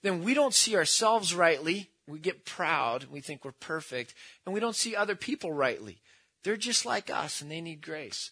then 0.01 0.23
we 0.23 0.33
don't 0.33 0.53
see 0.53 0.75
ourselves 0.75 1.35
rightly. 1.35 1.89
We 2.07 2.19
get 2.19 2.45
proud. 2.45 3.05
We 3.05 3.21
think 3.21 3.45
we're 3.45 3.51
perfect. 3.51 4.15
And 4.45 4.53
we 4.53 4.59
don't 4.59 4.75
see 4.75 4.95
other 4.95 5.15
people 5.15 5.53
rightly. 5.53 5.99
They're 6.43 6.57
just 6.57 6.85
like 6.85 7.11
us 7.11 7.41
and 7.41 7.51
they 7.51 7.61
need 7.61 7.81
grace. 7.81 8.31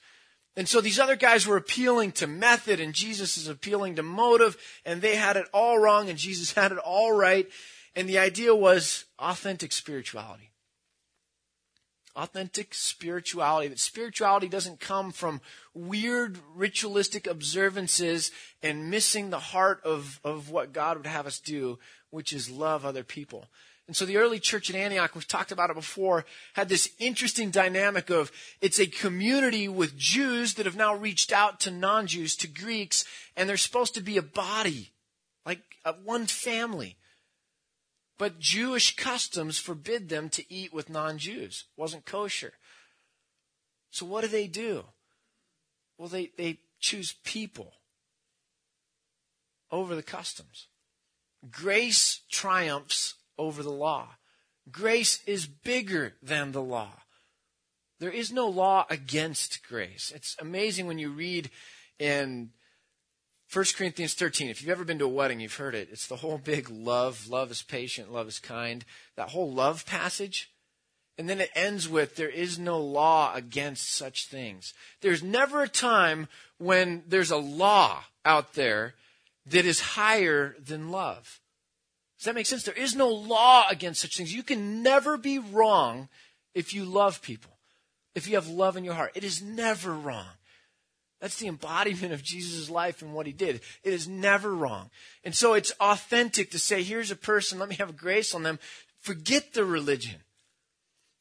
And 0.55 0.67
so 0.67 0.81
these 0.81 0.99
other 0.99 1.15
guys 1.15 1.45
were 1.45 1.57
appealing 1.57 2.13
to 2.13 2.27
method 2.27 2.79
and 2.79 2.93
Jesus 2.93 3.37
is 3.37 3.47
appealing 3.47 3.95
to 3.95 4.03
motive 4.03 4.57
and 4.83 5.01
they 5.01 5.15
had 5.15 5.37
it 5.37 5.45
all 5.53 5.77
wrong 5.77 6.09
and 6.09 6.17
Jesus 6.17 6.53
had 6.55 6.71
it 6.71 6.79
all 6.79 7.11
right. 7.11 7.47
And 7.95 8.09
the 8.09 8.19
idea 8.19 8.55
was 8.55 9.05
authentic 9.19 9.71
spirituality. 9.71 10.48
Authentic 12.15 12.73
spirituality. 12.73 13.67
That 13.67 13.79
spirituality 13.79 14.47
doesn't 14.47 14.79
come 14.79 15.11
from 15.11 15.41
weird 15.73 16.37
ritualistic 16.55 17.27
observances 17.27 18.31
and 18.61 18.89
missing 18.89 19.29
the 19.29 19.39
heart 19.39 19.81
of, 19.83 20.19
of 20.23 20.49
what 20.49 20.73
God 20.73 20.97
would 20.97 21.05
have 21.05 21.27
us 21.27 21.39
do, 21.39 21.79
which 22.09 22.33
is 22.33 22.49
love 22.49 22.85
other 22.85 23.03
people. 23.03 23.47
And 23.89 23.95
so 23.95 24.05
the 24.05 24.17
early 24.17 24.39
church 24.39 24.69
in 24.69 24.75
Antioch, 24.75 25.15
we've 25.15 25.27
talked 25.27 25.51
about 25.51 25.71
it 25.71 25.75
before, 25.75 26.23
had 26.53 26.69
this 26.69 26.91
interesting 26.99 27.49
dynamic 27.49 28.11
of 28.11 28.31
it's 28.61 28.79
a 28.79 28.85
community 28.85 29.67
with 29.67 29.97
Jews 29.97 30.53
that 30.53 30.67
have 30.67 30.75
now 30.75 30.93
reached 30.93 31.31
out 31.31 31.59
to 31.61 31.71
non 31.71 32.05
Jews, 32.05 32.35
to 32.35 32.47
Greeks, 32.47 33.03
and 33.35 33.49
they're 33.49 33.57
supposed 33.57 33.95
to 33.95 34.01
be 34.01 34.17
a 34.17 34.21
body, 34.21 34.91
like 35.43 35.61
a 35.85 35.93
one 35.93 36.27
family. 36.27 36.97
But 38.19 38.37
Jewish 38.37 38.97
customs 38.97 39.57
forbid 39.57 40.09
them 40.09 40.27
to 40.29 40.53
eat 40.53 40.73
with 40.73 40.89
non 40.89 41.17
Jews. 41.17 41.63
Wasn't 41.77 42.05
kosher. 42.05 42.53
So 43.89 44.05
what 44.05 44.21
do 44.21 44.27
they 44.27 44.45
do? 44.45 44.83
Well, 45.97 46.09
they, 46.09 46.31
they 46.37 46.59
choose 46.79 47.15
people 47.23 47.73
over 49.71 49.95
the 49.95 50.03
customs. 50.03 50.67
Grace 51.49 52.21
triumphs 52.29 53.15
over 53.37 53.63
the 53.63 53.71
law. 53.71 54.09
Grace 54.69 55.23
is 55.25 55.47
bigger 55.47 56.15
than 56.21 56.51
the 56.51 56.61
law. 56.61 56.91
There 57.99 58.11
is 58.11 58.31
no 58.31 58.47
law 58.47 58.85
against 58.89 59.65
grace. 59.65 60.11
It's 60.13 60.35
amazing 60.39 60.87
when 60.87 60.99
you 60.99 61.09
read 61.09 61.49
in 61.97 62.51
1 63.51 63.65
Corinthians 63.75 64.13
13. 64.13 64.49
If 64.49 64.61
you've 64.61 64.69
ever 64.69 64.83
been 64.83 64.99
to 64.99 65.05
a 65.05 65.07
wedding, 65.07 65.39
you've 65.39 65.55
heard 65.55 65.73
it. 65.73 65.89
It's 65.91 66.05
the 66.05 66.17
whole 66.17 66.37
big 66.37 66.69
love. 66.69 67.27
Love 67.27 67.49
is 67.49 67.63
patient. 67.63 68.13
Love 68.13 68.27
is 68.27 68.37
kind. 68.37 68.85
That 69.15 69.29
whole 69.29 69.51
love 69.51 69.87
passage. 69.87 70.51
And 71.17 71.27
then 71.27 71.41
it 71.41 71.49
ends 71.55 71.89
with 71.89 72.15
there 72.15 72.29
is 72.29 72.59
no 72.59 72.79
law 72.79 73.33
against 73.33 73.89
such 73.89 74.27
things. 74.27 74.73
There's 75.01 75.23
never 75.23 75.63
a 75.63 75.67
time 75.67 76.27
when 76.59 77.03
there's 77.07 77.31
a 77.31 77.37
law 77.37 78.03
out 78.23 78.53
there 78.53 78.93
that 79.47 79.65
is 79.65 79.79
higher 79.79 80.55
than 80.63 80.91
love. 80.91 81.39
Does 82.19 82.25
that 82.25 82.35
make 82.35 82.45
sense? 82.45 82.63
There 82.63 82.73
is 82.75 82.95
no 82.95 83.09
law 83.09 83.65
against 83.67 84.01
such 84.01 84.15
things. 84.15 84.33
You 84.33 84.43
can 84.43 84.83
never 84.83 85.17
be 85.17 85.39
wrong 85.39 86.07
if 86.53 86.73
you 86.73 86.85
love 86.85 87.21
people, 87.23 87.57
if 88.13 88.27
you 88.27 88.35
have 88.35 88.47
love 88.47 88.77
in 88.77 88.83
your 88.83 88.93
heart. 88.93 89.13
It 89.15 89.23
is 89.23 89.41
never 89.41 89.93
wrong. 89.93 90.27
That's 91.19 91.37
the 91.37 91.47
embodiment 91.47 92.13
of 92.13 92.23
Jesus' 92.23 92.69
life 92.69 93.01
and 93.01 93.13
what 93.13 93.25
he 93.25 93.33
did. 93.33 93.61
It 93.83 93.93
is 93.93 94.07
never 94.07 94.53
wrong. 94.55 94.89
And 95.23 95.35
so 95.35 95.53
it's 95.53 95.71
authentic 95.79 96.51
to 96.51 96.59
say, 96.59 96.81
here's 96.81 97.11
a 97.11 97.15
person, 97.15 97.59
let 97.59 97.69
me 97.69 97.75
have 97.75 97.97
grace 97.97 98.33
on 98.33 98.43
them. 98.43 98.59
Forget 99.01 99.53
the 99.53 99.65
religion. 99.65 100.21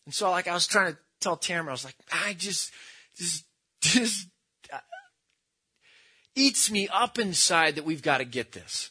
And 0.07 0.15
so, 0.15 0.31
like, 0.31 0.49
I 0.49 0.55
was 0.55 0.67
trying 0.67 0.93
to 0.93 0.99
tell 1.21 1.37
Tamara, 1.37 1.71
I 1.71 1.73
was 1.73 1.85
like, 1.85 1.97
I 2.13 2.35
just, 2.35 2.73
just, 3.17 3.45
just 3.81 4.29
uh, 4.73 4.79
eats 6.35 6.71
me 6.71 6.89
up 6.89 7.19
inside 7.19 7.75
that 7.75 7.85
we've 7.85 8.03
got 8.03 8.19
to 8.19 8.25
get 8.25 8.53
this. 8.53 8.91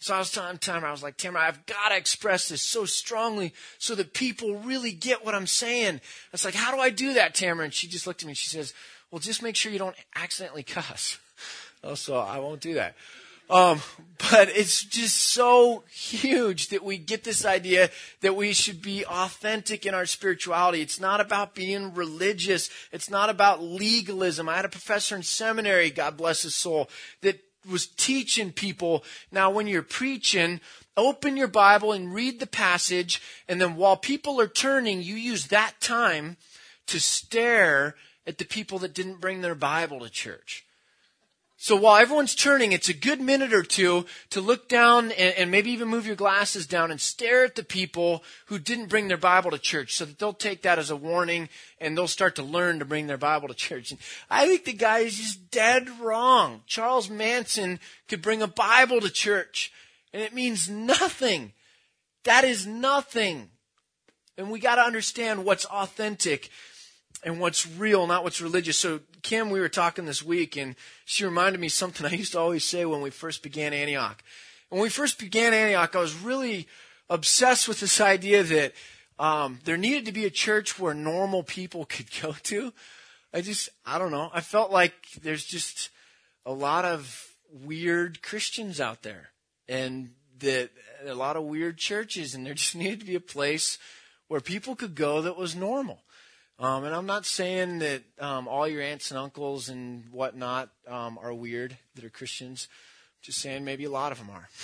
So 0.00 0.14
I 0.14 0.18
was 0.20 0.30
telling 0.30 0.58
Tamara, 0.58 0.88
I 0.88 0.92
was 0.92 1.02
like, 1.02 1.16
Tamara, 1.16 1.44
I've 1.44 1.66
got 1.66 1.88
to 1.88 1.96
express 1.96 2.48
this 2.48 2.62
so 2.62 2.84
strongly 2.84 3.52
so 3.78 3.96
that 3.96 4.14
people 4.14 4.54
really 4.60 4.92
get 4.92 5.24
what 5.24 5.34
I'm 5.34 5.48
saying. 5.48 5.96
I 5.96 6.00
was 6.30 6.44
like, 6.44 6.54
how 6.54 6.72
do 6.72 6.80
I 6.80 6.90
do 6.90 7.14
that, 7.14 7.34
Tamara? 7.34 7.64
And 7.64 7.74
she 7.74 7.88
just 7.88 8.06
looked 8.06 8.22
at 8.22 8.26
me 8.26 8.30
and 8.30 8.38
she 8.38 8.46
says, 8.46 8.72
well, 9.10 9.20
just 9.20 9.42
make 9.42 9.56
sure 9.56 9.72
you 9.72 9.78
don't 9.78 9.96
accidentally 10.14 10.62
cuss. 10.62 11.18
Oh, 11.84 11.94
so 11.94 12.18
I 12.18 12.40
won't 12.40 12.60
do 12.60 12.74
that. 12.74 12.96
Um, 13.50 13.80
but 14.30 14.48
it's 14.48 14.84
just 14.84 15.16
so 15.16 15.84
huge 15.90 16.68
that 16.68 16.84
we 16.84 16.98
get 16.98 17.24
this 17.24 17.46
idea 17.46 17.90
that 18.20 18.36
we 18.36 18.52
should 18.52 18.82
be 18.82 19.06
authentic 19.06 19.86
in 19.86 19.94
our 19.94 20.04
spirituality. 20.04 20.82
It's 20.82 21.00
not 21.00 21.20
about 21.20 21.54
being 21.54 21.94
religious. 21.94 22.68
It's 22.92 23.08
not 23.08 23.30
about 23.30 23.62
legalism. 23.62 24.48
I 24.48 24.56
had 24.56 24.64
a 24.64 24.70
professor 24.70 25.16
in 25.16 25.22
seminary, 25.22 25.90
God 25.90 26.16
bless 26.16 26.42
his 26.42 26.54
soul, 26.54 26.90
that 27.22 27.40
was 27.68 27.86
teaching 27.86 28.52
people. 28.52 29.04
Now, 29.32 29.50
when 29.50 29.66
you're 29.66 29.82
preaching, 29.82 30.60
open 30.96 31.36
your 31.36 31.48
Bible 31.48 31.92
and 31.92 32.12
read 32.12 32.40
the 32.40 32.46
passage, 32.46 33.22
and 33.48 33.60
then 33.60 33.76
while 33.76 33.96
people 33.96 34.40
are 34.40 34.48
turning, 34.48 35.00
you 35.02 35.14
use 35.14 35.46
that 35.46 35.80
time 35.80 36.36
to 36.86 37.00
stare 37.00 37.94
at 38.28 38.36
the 38.36 38.44
people 38.44 38.78
that 38.80 38.94
didn't 38.94 39.22
bring 39.22 39.40
their 39.40 39.54
Bible 39.54 40.00
to 40.00 40.10
church. 40.10 40.66
So 41.60 41.74
while 41.74 41.96
everyone's 41.96 42.36
turning, 42.36 42.70
it's 42.70 42.88
a 42.88 42.94
good 42.94 43.20
minute 43.20 43.52
or 43.52 43.64
two 43.64 44.06
to 44.30 44.40
look 44.40 44.68
down 44.68 45.10
and, 45.10 45.34
and, 45.34 45.50
maybe 45.50 45.72
even 45.72 45.88
move 45.88 46.06
your 46.06 46.14
glasses 46.14 46.68
down 46.68 46.92
and 46.92 47.00
stare 47.00 47.44
at 47.44 47.56
the 47.56 47.64
people 47.64 48.22
who 48.46 48.60
didn't 48.60 48.90
bring 48.90 49.08
their 49.08 49.16
Bible 49.16 49.50
to 49.50 49.58
church 49.58 49.96
so 49.96 50.04
that 50.04 50.20
they'll 50.20 50.32
take 50.32 50.62
that 50.62 50.78
as 50.78 50.90
a 50.90 50.96
warning 50.96 51.48
and 51.80 51.96
they'll 51.96 52.06
start 52.06 52.36
to 52.36 52.44
learn 52.44 52.78
to 52.78 52.84
bring 52.84 53.08
their 53.08 53.18
Bible 53.18 53.48
to 53.48 53.54
church. 53.54 53.90
And 53.90 53.98
I 54.30 54.46
think 54.46 54.66
the 54.66 54.72
guy 54.72 55.00
is 55.00 55.16
just 55.16 55.50
dead 55.50 55.88
wrong. 55.98 56.62
Charles 56.68 57.10
Manson 57.10 57.80
could 58.06 58.22
bring 58.22 58.40
a 58.40 58.46
Bible 58.46 59.00
to 59.00 59.10
church 59.10 59.72
and 60.12 60.22
it 60.22 60.32
means 60.32 60.68
nothing. 60.68 61.54
That 62.22 62.44
is 62.44 62.68
nothing. 62.68 63.50
And 64.36 64.52
we 64.52 64.60
got 64.60 64.76
to 64.76 64.82
understand 64.82 65.44
what's 65.44 65.64
authentic 65.64 66.50
and 67.22 67.40
what's 67.40 67.66
real, 67.66 68.06
not 68.06 68.24
what's 68.24 68.40
religious. 68.40 68.78
So, 68.78 69.00
Kim, 69.22 69.50
we 69.50 69.60
were 69.60 69.68
talking 69.68 70.04
this 70.04 70.22
week, 70.22 70.56
and 70.56 70.76
she 71.04 71.24
reminded 71.24 71.60
me 71.60 71.68
something 71.68 72.06
I 72.06 72.10
used 72.10 72.32
to 72.32 72.38
always 72.38 72.64
say 72.64 72.84
when 72.84 73.00
we 73.00 73.10
first 73.10 73.42
began 73.42 73.72
Antioch. 73.72 74.22
When 74.68 74.82
we 74.82 74.88
first 74.88 75.18
began 75.18 75.54
Antioch, 75.54 75.96
I 75.96 76.00
was 76.00 76.14
really 76.14 76.68
obsessed 77.10 77.68
with 77.68 77.80
this 77.80 78.00
idea 78.00 78.42
that 78.42 78.72
um, 79.18 79.58
there 79.64 79.76
needed 79.76 80.04
to 80.06 80.12
be 80.12 80.26
a 80.26 80.30
church 80.30 80.78
where 80.78 80.94
normal 80.94 81.42
people 81.42 81.84
could 81.88 82.08
go 82.20 82.34
to. 82.44 82.72
I 83.32 83.40
just, 83.40 83.68
I 83.84 83.98
don't 83.98 84.12
know. 84.12 84.30
I 84.32 84.40
felt 84.40 84.70
like 84.70 84.94
there's 85.22 85.44
just 85.44 85.90
a 86.46 86.52
lot 86.52 86.84
of 86.84 87.26
weird 87.50 88.22
Christians 88.22 88.80
out 88.80 89.02
there, 89.02 89.30
and 89.68 90.10
that 90.38 90.70
a 91.04 91.14
lot 91.14 91.36
of 91.36 91.44
weird 91.44 91.78
churches, 91.78 92.34
and 92.34 92.46
there 92.46 92.54
just 92.54 92.74
needed 92.76 93.00
to 93.00 93.06
be 93.06 93.14
a 93.14 93.20
place 93.20 93.78
where 94.28 94.40
people 94.40 94.76
could 94.76 94.94
go 94.94 95.22
that 95.22 95.36
was 95.36 95.56
normal. 95.56 96.02
Um, 96.60 96.84
and 96.84 96.94
I'm 96.94 97.06
not 97.06 97.24
saying 97.24 97.78
that 97.78 98.02
um, 98.18 98.48
all 98.48 98.66
your 98.66 98.82
aunts 98.82 99.12
and 99.12 99.18
uncles 99.18 99.68
and 99.68 100.04
whatnot 100.10 100.70
um, 100.88 101.18
are 101.22 101.32
weird 101.32 101.76
that 101.94 102.04
are 102.04 102.10
Christians. 102.10 102.68
I'm 102.70 103.22
just 103.22 103.38
saying 103.38 103.64
maybe 103.64 103.84
a 103.84 103.90
lot 103.90 104.12
of 104.12 104.18
them 104.18 104.30
are. 104.30 104.48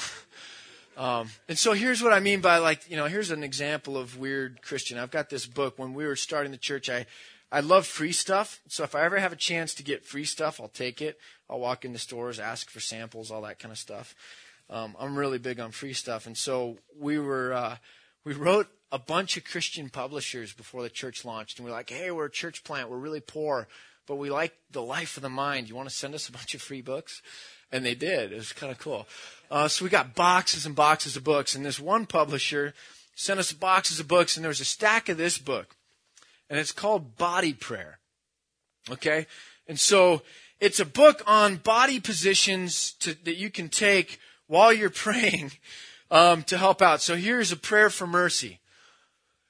Um, 0.97 1.29
and 1.49 1.59
so 1.59 1.73
here's 1.73 2.03
what 2.03 2.13
I 2.13 2.21
mean 2.21 2.41
by 2.41 2.59
like, 2.59 2.89
you 2.89 2.97
know, 2.97 3.07
here's 3.07 3.31
an 3.31 3.43
example 3.43 3.97
of 3.97 4.17
weird 4.17 4.63
Christian. 4.63 4.99
I've 4.99 5.11
got 5.11 5.29
this 5.29 5.45
book. 5.45 5.77
When 5.77 5.93
we 5.93 6.07
were 6.07 6.15
starting 6.17 6.53
the 6.53 6.57
church, 6.57 6.89
I, 6.89 7.07
I 7.51 7.61
love 7.61 7.87
free 7.87 8.13
stuff. 8.13 8.61
So 8.69 8.85
if 8.85 8.95
I 8.95 9.03
ever 9.03 9.19
have 9.19 9.33
a 9.33 9.37
chance 9.37 9.75
to 9.75 9.83
get 9.83 10.05
free 10.05 10.25
stuff, 10.25 10.61
I'll 10.61 10.69
take 10.69 11.03
it. 11.03 11.19
I'll 11.51 11.59
walk 11.59 11.85
into 11.85 11.99
stores, 11.99 12.39
ask 12.39 12.71
for 12.71 12.81
samples, 12.81 13.31
all 13.31 13.43
that 13.43 13.59
kind 13.59 13.73
of 13.73 13.79
stuff. 13.79 14.15
Um, 14.71 14.97
I'm 14.99 15.17
really 15.17 15.39
big 15.39 15.59
on 15.59 15.73
free 15.73 15.93
stuff. 15.93 16.27
And 16.27 16.37
so 16.37 16.79
we 16.99 17.19
were, 17.19 17.53
uh, 17.53 17.77
we 18.25 18.33
wrote 18.33 18.69
a 18.95 18.99
bunch 18.99 19.37
of 19.37 19.43
Christian 19.43 19.91
publishers 19.91 20.53
before 20.53 20.85
the 20.85 20.89
church 20.89 21.25
launched, 21.25 21.59
and 21.59 21.67
we're 21.67 21.75
like, 21.75 21.91
hey, 21.91 22.13
we're 22.13 22.27
a 22.27 22.31
church 22.31 22.63
plant, 22.63 22.89
we're 22.89 22.97
really 22.97 23.19
poor, 23.19 23.67
but 24.07 24.15
we 24.15 24.31
like 24.31 24.55
the 24.71 24.81
life 24.81 25.17
of 25.17 25.25
the 25.25 25.29
mind. 25.29 25.69
You 25.69 25.75
want 25.75 25.89
to 25.89 25.95
send 25.95 26.15
us 26.15 26.29
a 26.29 26.33
bunch 26.33 26.55
of 26.55 26.63
free 26.63 26.81
books? 26.81 27.21
And 27.73 27.85
they 27.85 27.97
did. 27.97 28.31
It 28.31 28.37
was 28.37 28.53
kind 28.53 28.71
of 28.71 28.79
cool. 28.79 29.09
Uh, 29.51 29.67
so 29.67 29.85
we 29.85 29.91
got 29.91 30.15
boxes 30.15 30.65
and 30.65 30.77
boxes 30.77 31.17
of 31.17 31.25
books, 31.25 31.57
and 31.57 31.67
this 31.67 31.81
one 31.81 32.07
publisher 32.07 32.73
sent 33.17 33.41
us 33.41 33.53
boxes 33.53 33.99
of 33.99 34.07
books, 34.07 34.37
and 34.37 34.45
there 34.45 34.49
was 34.49 34.61
a 34.61 34.65
stack 34.65 35.09
of 35.09 35.17
this 35.17 35.39
book, 35.39 35.75
and 36.49 36.57
it's 36.57 36.71
called 36.71 37.17
Body 37.17 37.53
Prayer. 37.53 37.99
Okay? 38.89 39.27
And 39.67 39.81
so 39.81 40.23
it's 40.61 40.79
a 40.79 40.85
book 40.85 41.21
on 41.27 41.57
body 41.57 41.99
positions 41.99 42.93
to, 43.01 43.15
that 43.25 43.39
you 43.39 43.51
can 43.51 43.71
take 43.71 44.21
while 44.47 44.73
you're 44.73 44.89
praying 45.09 45.51
um, 46.13 46.45
to 46.45 46.57
help 46.57 46.81
out. 46.81 47.01
So 47.01 47.17
here's 47.17 47.51
a 47.51 47.57
prayer 47.57 47.91
for 47.91 48.07
mercy. 48.07 48.61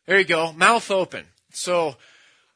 There 0.06 0.18
you 0.18 0.24
go, 0.26 0.52
mouth 0.52 0.90
open. 0.90 1.24
So 1.50 1.96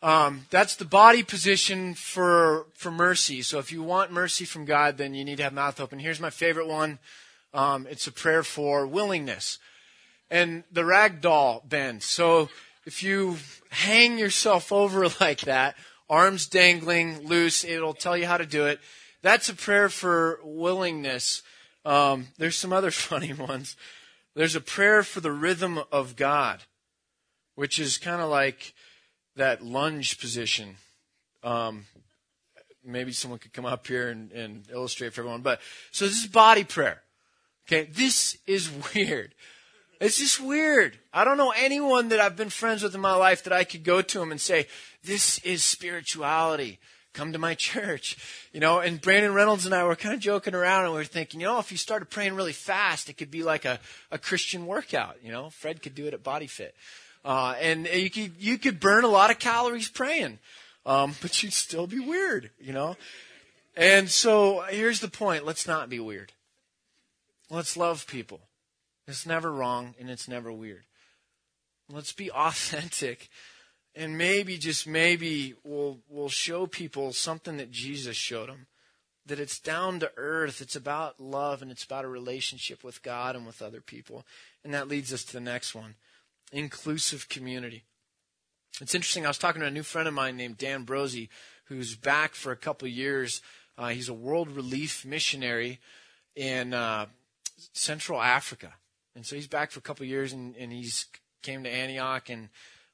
um, 0.03 0.45
that's 0.51 0.77
the 0.77 0.85
body 0.85 1.23
position 1.23 1.95
for 1.95 2.67
for 2.75 2.91
mercy. 2.91 3.41
So 3.41 3.59
if 3.59 3.73
you 3.73 3.83
want 3.83 4.13
mercy 4.13 4.45
from 4.45 4.67
God, 4.67 4.99
then 4.99 5.15
you 5.15 5.25
need 5.25 5.37
to 5.37 5.45
have 5.45 5.55
mouth 5.55 5.81
open. 5.81 5.99
Here's 5.99 6.21
my 6.21 6.29
favorite 6.29 6.69
one. 6.69 6.99
Um, 7.55 7.87
it's 7.89 8.07
a 8.07 8.13
prayer 8.13 8.43
for 8.43 8.87
willingness, 8.87 9.59
and 10.31 10.63
the 10.71 10.83
ragdoll 10.83 11.67
bend. 11.67 12.03
So 12.03 12.51
if 12.85 13.03
you 13.03 13.39
hang 13.71 14.19
yourself 14.19 14.71
over 14.71 15.09
like 15.21 15.41
that, 15.43 15.75
arms 16.11 16.47
dangling 16.47 17.27
loose, 17.27 17.65
it'll 17.65 17.95
tell 17.95 18.17
you 18.17 18.27
how 18.27 18.37
to 18.37 18.47
do 18.47 18.67
it. 18.67 18.79
That's 19.23 19.49
a 19.49 19.55
prayer 19.55 19.89
for 19.89 20.39
willingness. 20.45 21.43
Um, 21.87 22.27
there's 22.37 22.57
some 22.57 22.75
other 22.75 22.91
funny 22.93 23.33
ones. 23.33 23.75
There's 24.35 24.55
a 24.55 24.61
prayer 24.61 25.03
for 25.03 25.21
the 25.21 25.33
rhythm 25.33 25.81
of 25.91 26.15
God 26.15 26.63
which 27.59 27.81
is 27.81 27.99
kind 27.99 28.23
of 28.23 28.31
like 28.31 28.73
that 29.35 29.65
lunge 29.65 30.21
position. 30.21 30.77
Um, 31.43 31.87
maybe 32.85 33.11
someone 33.11 33.41
could 33.41 33.53
come 33.53 33.67
up 33.67 33.85
here 33.85 34.11
and, 34.11 34.31
and 34.31 34.65
illustrate 34.71 35.13
for 35.13 35.23
everyone. 35.23 35.41
But 35.41 35.61
so 35.91 36.05
this 36.05 36.23
is 36.23 36.29
body 36.29 36.63
prayer. 36.63 37.03
Okay, 37.67 37.91
this 37.93 38.39
is 38.47 38.71
weird. 38.95 39.35
It's 40.01 40.19
just 40.19 40.41
weird. 40.41 41.01
I 41.13 41.25
don't 41.25 41.37
know 41.37 41.53
anyone 41.57 42.11
that 42.11 42.21
I've 42.21 42.37
been 42.37 42.49
friends 42.49 42.85
with 42.85 42.95
in 42.95 43.01
my 43.01 43.17
life 43.17 43.43
that 43.43 43.53
I 43.53 43.65
could 43.65 43.83
go 43.83 44.03
to 44.03 44.19
them 44.21 44.31
and 44.31 44.41
say, 44.41 44.69
"This 45.03 45.39
is 45.39 45.65
spirituality." 45.65 46.79
Come 47.13 47.33
to 47.33 47.39
my 47.39 47.57
church, 47.57 48.17
you 48.53 48.61
know. 48.61 48.79
And 48.79 49.01
Brandon 49.01 49.35
Reynolds 49.35 49.67
and 49.67 49.75
I 49.75 49.83
were 49.83 49.97
kind 49.97 50.15
of 50.15 50.21
joking 50.21 50.55
around, 50.55 50.85
and 50.85 50.93
we 50.93 50.99
were 50.99 51.05
thinking, 51.05 51.41
you 51.41 51.47
know, 51.47 51.59
if 51.59 51.73
you 51.73 51.79
started 51.79 52.11
praying 52.11 52.35
really 52.35 52.53
fast, 52.53 53.09
it 53.09 53.15
could 53.15 53.33
be 53.33 53.43
like 53.43 53.65
a, 53.65 53.81
a 54.13 54.19
Christian 54.19 54.67
workout. 54.67 55.17
You 55.25 55.33
know, 55.33 55.51
Fred 55.51 55.83
could 55.83 55.97
do 55.97 56.07
it 56.07 56.15
at 56.15 56.23
Body 56.23 56.47
Fit. 56.47 56.77
Uh, 57.29 57.55
and 57.61 57.87
you 57.87 58.09
could, 58.09 58.33
you 58.39 58.57
could 58.57 58.81
burn 58.81 59.05
a 59.05 59.09
lot 59.09 59.31
of 59.31 59.39
calories 59.39 59.91
praying, 59.91 60.39
um, 60.87 61.15
but 61.21 61.43
you'd 61.43 61.53
still 61.53 61.87
be 61.87 62.01
weird, 62.01 62.49
you 62.59 62.73
know? 62.73 62.97
And 63.77 64.09
so 64.09 64.63
here's 64.71 65.01
the 65.01 65.09
point 65.09 65.45
let's 65.45 65.67
not 65.67 65.91
be 65.91 66.01
weird. 66.01 66.33
Let's 67.51 67.77
love 67.77 68.07
people. 68.07 68.41
It's 69.07 69.27
never 69.27 69.53
wrong 69.53 69.95
and 70.01 70.09
it's 70.09 70.27
never 70.27 70.51
weird. 70.51 70.85
Let's 71.91 72.13
be 72.13 72.31
authentic. 72.35 73.29
And 73.95 74.17
maybe, 74.17 74.57
just 74.57 74.87
maybe, 74.87 75.55
we'll, 75.65 75.99
we'll 76.09 76.31
show 76.31 76.67
people 76.67 77.13
something 77.13 77.59
that 77.59 77.71
Jesus 77.71 78.17
showed 78.17 78.49
them. 78.49 78.69
That 79.27 79.41
it's 79.41 79.59
down 79.59 80.01
to 80.01 80.11
earth. 80.17 80.63
It's 80.63 80.77
about 80.77 81.21
love 81.21 81.61
and 81.61 81.71
it's 81.71 81.85
about 81.85 82.07
a 82.07 82.09
relationship 82.09 82.83
with 82.83 83.03
God 83.03 83.37
and 83.37 83.45
with 83.45 83.61
other 83.61 83.83
people. 83.83 84.25
And 84.65 84.73
that 84.73 84.89
leads 84.89 85.13
us 85.13 85.25
to 85.25 85.35
the 85.35 85.41
next 85.41 85.75
one 85.75 85.97
inclusive 86.53 87.29
community. 87.29 87.85
It's 88.81 88.95
interesting. 88.95 89.25
I 89.25 89.29
was 89.29 89.39
talking 89.39 89.61
to 89.61 89.67
a 89.67 89.73
new 89.73 89.83
friend 89.83 90.07
of 90.07 90.15
mine 90.15 90.37
named 90.37 90.59
Dan 90.59 90.87
Brosey, 90.87 91.29
who's 91.65 91.97
back 91.97 92.35
for 92.35 92.53
a 92.53 92.57
couple 92.57 92.87
years. 92.89 93.41
Uh, 93.77 93.89
he's 93.89 94.09
a 94.09 94.15
world 94.15 94.51
relief 94.51 95.05
missionary 95.05 95.81
in 96.37 96.73
uh, 96.73 97.07
Central 97.73 98.21
Africa, 98.21 98.75
and 99.15 99.27
so 99.27 99.35
he's 99.35 99.49
back 99.49 99.71
for 99.71 99.81
a 99.81 99.83
couple 99.83 100.07
years, 100.07 100.33
and, 100.33 100.55
and 100.57 100.73
he's 100.73 101.07
came 101.43 101.65
to 101.65 101.71
Antioch, 101.71 102.29
and 102.29 102.49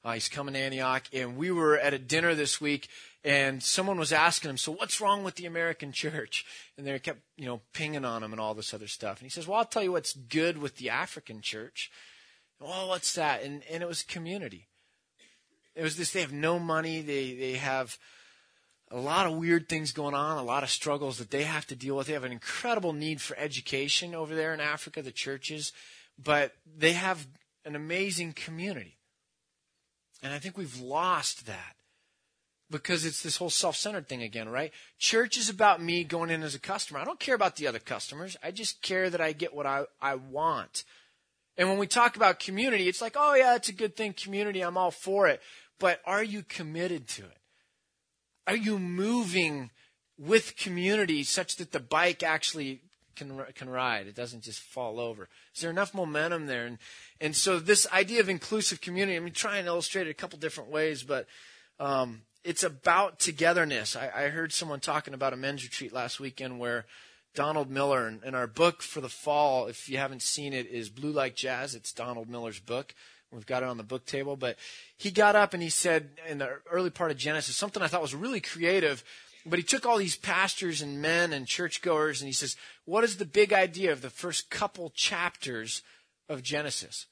uh, 0.05 0.13
he's 0.13 0.29
coming 0.29 0.55
to 0.55 0.61
Antioch. 0.61 1.05
And 1.13 1.37
we 1.37 1.51
were 1.51 1.79
at 1.79 1.95
a 1.95 1.99
dinner 1.99 2.35
this 2.35 2.61
week, 2.61 2.89
and 3.23 3.63
someone 3.63 3.99
was 3.99 4.13
asking 4.13 4.51
him, 4.51 4.57
"So 4.59 4.73
what's 4.73 5.01
wrong 5.01 5.25
with 5.25 5.37
the 5.37 5.47
American 5.47 5.93
church?" 5.93 6.45
And 6.77 6.87
they 6.87 6.99
kept, 6.99 7.21
you 7.37 7.47
know, 7.47 7.61
pinging 7.73 8.05
on 8.05 8.23
him 8.23 8.33
and 8.33 8.41
all 8.41 8.55
this 8.55 8.75
other 8.75 8.89
stuff. 8.89 9.19
And 9.19 9.27
he 9.27 9.31
says, 9.31 9.47
"Well, 9.47 9.59
I'll 9.59 9.65
tell 9.65 9.83
you 9.83 9.93
what's 9.93 10.15
good 10.15 10.59
with 10.59 10.77
the 10.77 10.91
African 10.91 11.41
church." 11.41 11.91
Oh, 12.65 12.89
what's 12.89 13.15
that? 13.15 13.43
And 13.43 13.63
and 13.71 13.83
it 13.83 13.87
was 13.89 14.03
community. 14.03 14.69
It 15.75 15.83
was 15.83 15.97
this. 15.97 16.13
They 16.13 16.21
have 16.21 16.33
no 16.33 16.59
money. 16.59 17.01
They 17.03 17.35
they 17.35 17.53
have 17.55 17.99
a 18.91 18.99
lot 18.99 19.27
of 19.27 19.35
weird 19.37 19.69
things 19.69 19.93
going 19.93 20.15
on, 20.15 20.39
a 20.39 20.43
lot 20.43 20.63
of 20.63 20.71
struggles 20.71 21.19
that 21.19 21.31
they 21.31 21.45
have 21.45 21.67
to 21.67 21.77
deal 21.77 21.97
with. 21.97 22.07
They 22.07 22.13
have 22.13 22.25
an 22.25 22.33
incredible 22.33 22.93
need 22.93 23.21
for 23.21 23.37
education 23.39 24.15
over 24.15 24.35
there 24.35 24.55
in 24.55 24.61
Africa, 24.61 25.03
the 25.03 25.11
churches, 25.13 25.73
but 26.23 26.53
they 26.65 26.93
have 26.93 27.27
an 27.65 27.75
amazing 27.75 28.35
community. 28.35 28.99
And 30.23 30.33
I 30.33 30.39
think 30.39 30.57
we've 30.57 30.81
lost 30.81 31.47
that. 31.47 31.77
because 32.71 33.05
it's 33.05 33.23
this 33.23 33.37
whole 33.37 33.51
self 33.51 33.77
centered 33.77 34.09
thing 34.09 34.23
again, 34.23 34.49
right? 34.49 34.73
Church 34.99 35.37
is 35.37 35.49
about 35.49 35.83
me 35.83 36.03
going 36.05 36.31
in 36.31 36.43
as 36.43 36.55
a 36.55 36.61
customer. 36.61 36.99
I 36.99 37.05
don't 37.05 37.21
care 37.21 37.35
about 37.35 37.57
the 37.57 37.67
other 37.67 37.79
customers. 37.79 38.37
I 38.43 38.51
just 38.51 38.83
care 38.83 39.11
that 39.11 39.21
I 39.21 39.33
get 39.33 39.55
what 39.55 39.67
I, 39.67 39.85
I 40.01 40.17
want. 40.17 40.85
And 41.57 41.69
when 41.69 41.79
we 41.79 41.87
talk 41.87 42.17
about 42.17 42.41
community, 42.41 42.89
it's 42.89 43.01
like, 43.01 43.15
oh, 43.17 43.35
yeah, 43.35 43.55
it's 43.55 43.69
a 43.69 43.75
good 43.75 43.97
thing, 43.97 44.13
community. 44.13 44.61
I'm 44.61 44.77
all 44.77 44.91
for 44.91 45.29
it. 45.29 45.41
But 45.79 46.01
are 46.05 46.23
you 46.23 46.43
committed 46.43 47.09
to 47.09 47.23
it? 47.23 47.39
Are 48.47 48.57
you 48.57 48.79
moving 48.79 49.71
with 50.19 50.57
community 50.57 51.23
such 51.23 51.57
that 51.57 51.73
the 51.73 51.81
bike 51.81 52.23
actually 52.23 52.83
can 53.15 53.41
can 53.55 53.69
ride. 53.69 54.07
It 54.07 54.15
doesn't 54.15 54.43
just 54.43 54.61
fall 54.61 55.01
over. 55.01 55.29
Is 55.55 55.63
there 55.63 55.71
enough 55.71 55.95
momentum 55.95 56.47
there? 56.47 56.67
And 56.67 56.79
and 57.21 57.35
so 57.35 57.59
this 57.59 57.87
idea 57.93 58.21
of 58.21 58.29
inclusive 58.29 58.81
community. 58.81 59.17
I'm 59.17 59.25
mean, 59.25 59.33
try 59.33 59.59
and 59.59 59.67
illustrate 59.67 60.07
it 60.07 60.11
a 60.11 60.15
couple 60.15 60.39
different 60.39 60.71
ways, 60.71 61.03
but 61.03 61.27
um, 61.81 62.23
it's 62.43 62.63
about 62.63 63.19
togetherness. 63.19 63.97
I, 63.97 64.11
I, 64.15 64.29
heard 64.29 64.53
someone 64.53 64.79
talking 64.79 65.13
about 65.13 65.33
a 65.33 65.37
men's 65.37 65.65
retreat 65.65 65.93
last 65.93 66.21
weekend 66.21 66.61
where 66.61 66.87
Donald 67.35 67.71
Miller, 67.71 68.07
And 68.07 68.37
our 68.37 68.47
book 68.47 68.83
for 68.83 69.01
the 69.01 69.09
fall, 69.09 69.67
if 69.67 69.89
you 69.89 69.99
haven't 69.99 70.23
seen 70.23 70.53
it, 70.53 70.67
is 70.67 70.89
Blue 70.89 71.11
Like 71.11 71.35
Jazz. 71.35 71.75
It's 71.75 71.93
Donald 71.93 72.29
Miller's 72.29 72.61
book. 72.61 72.95
We've 73.33 73.47
got 73.47 73.65
it 73.65 73.69
on 73.69 73.77
the 73.77 73.83
book 73.83 74.07
table. 74.07 74.37
But 74.37 74.57
he 74.97 75.11
got 75.11 75.35
up 75.35 75.53
and 75.53 75.63
he 75.63 75.69
said 75.69 76.11
in 76.29 76.39
the 76.39 76.61
early 76.71 76.91
part 76.91 77.11
of 77.11 77.17
Genesis 77.17 77.57
something 77.57 77.83
I 77.83 77.89
thought 77.89 78.03
was 78.03 78.15
really 78.15 78.41
creative. 78.41 79.03
But 79.45 79.59
he 79.59 79.65
took 79.65 79.85
all 79.85 79.99
these 79.99 80.17
pastors 80.17 80.81
and 80.81 81.03
men 81.03 81.33
and 81.33 81.47
churchgoers 81.47 82.21
and 82.21 82.29
he 82.29 82.33
says, 82.33 82.57
What 82.85 83.05
is 83.05 83.17
the 83.17 83.27
big 83.27 83.53
idea 83.53 83.93
of 83.93 84.01
the 84.01 84.11
first 84.11 84.49
couple 84.49 84.91
chapters 84.91 85.83
of 86.29 86.43
Genesis? 86.43 87.07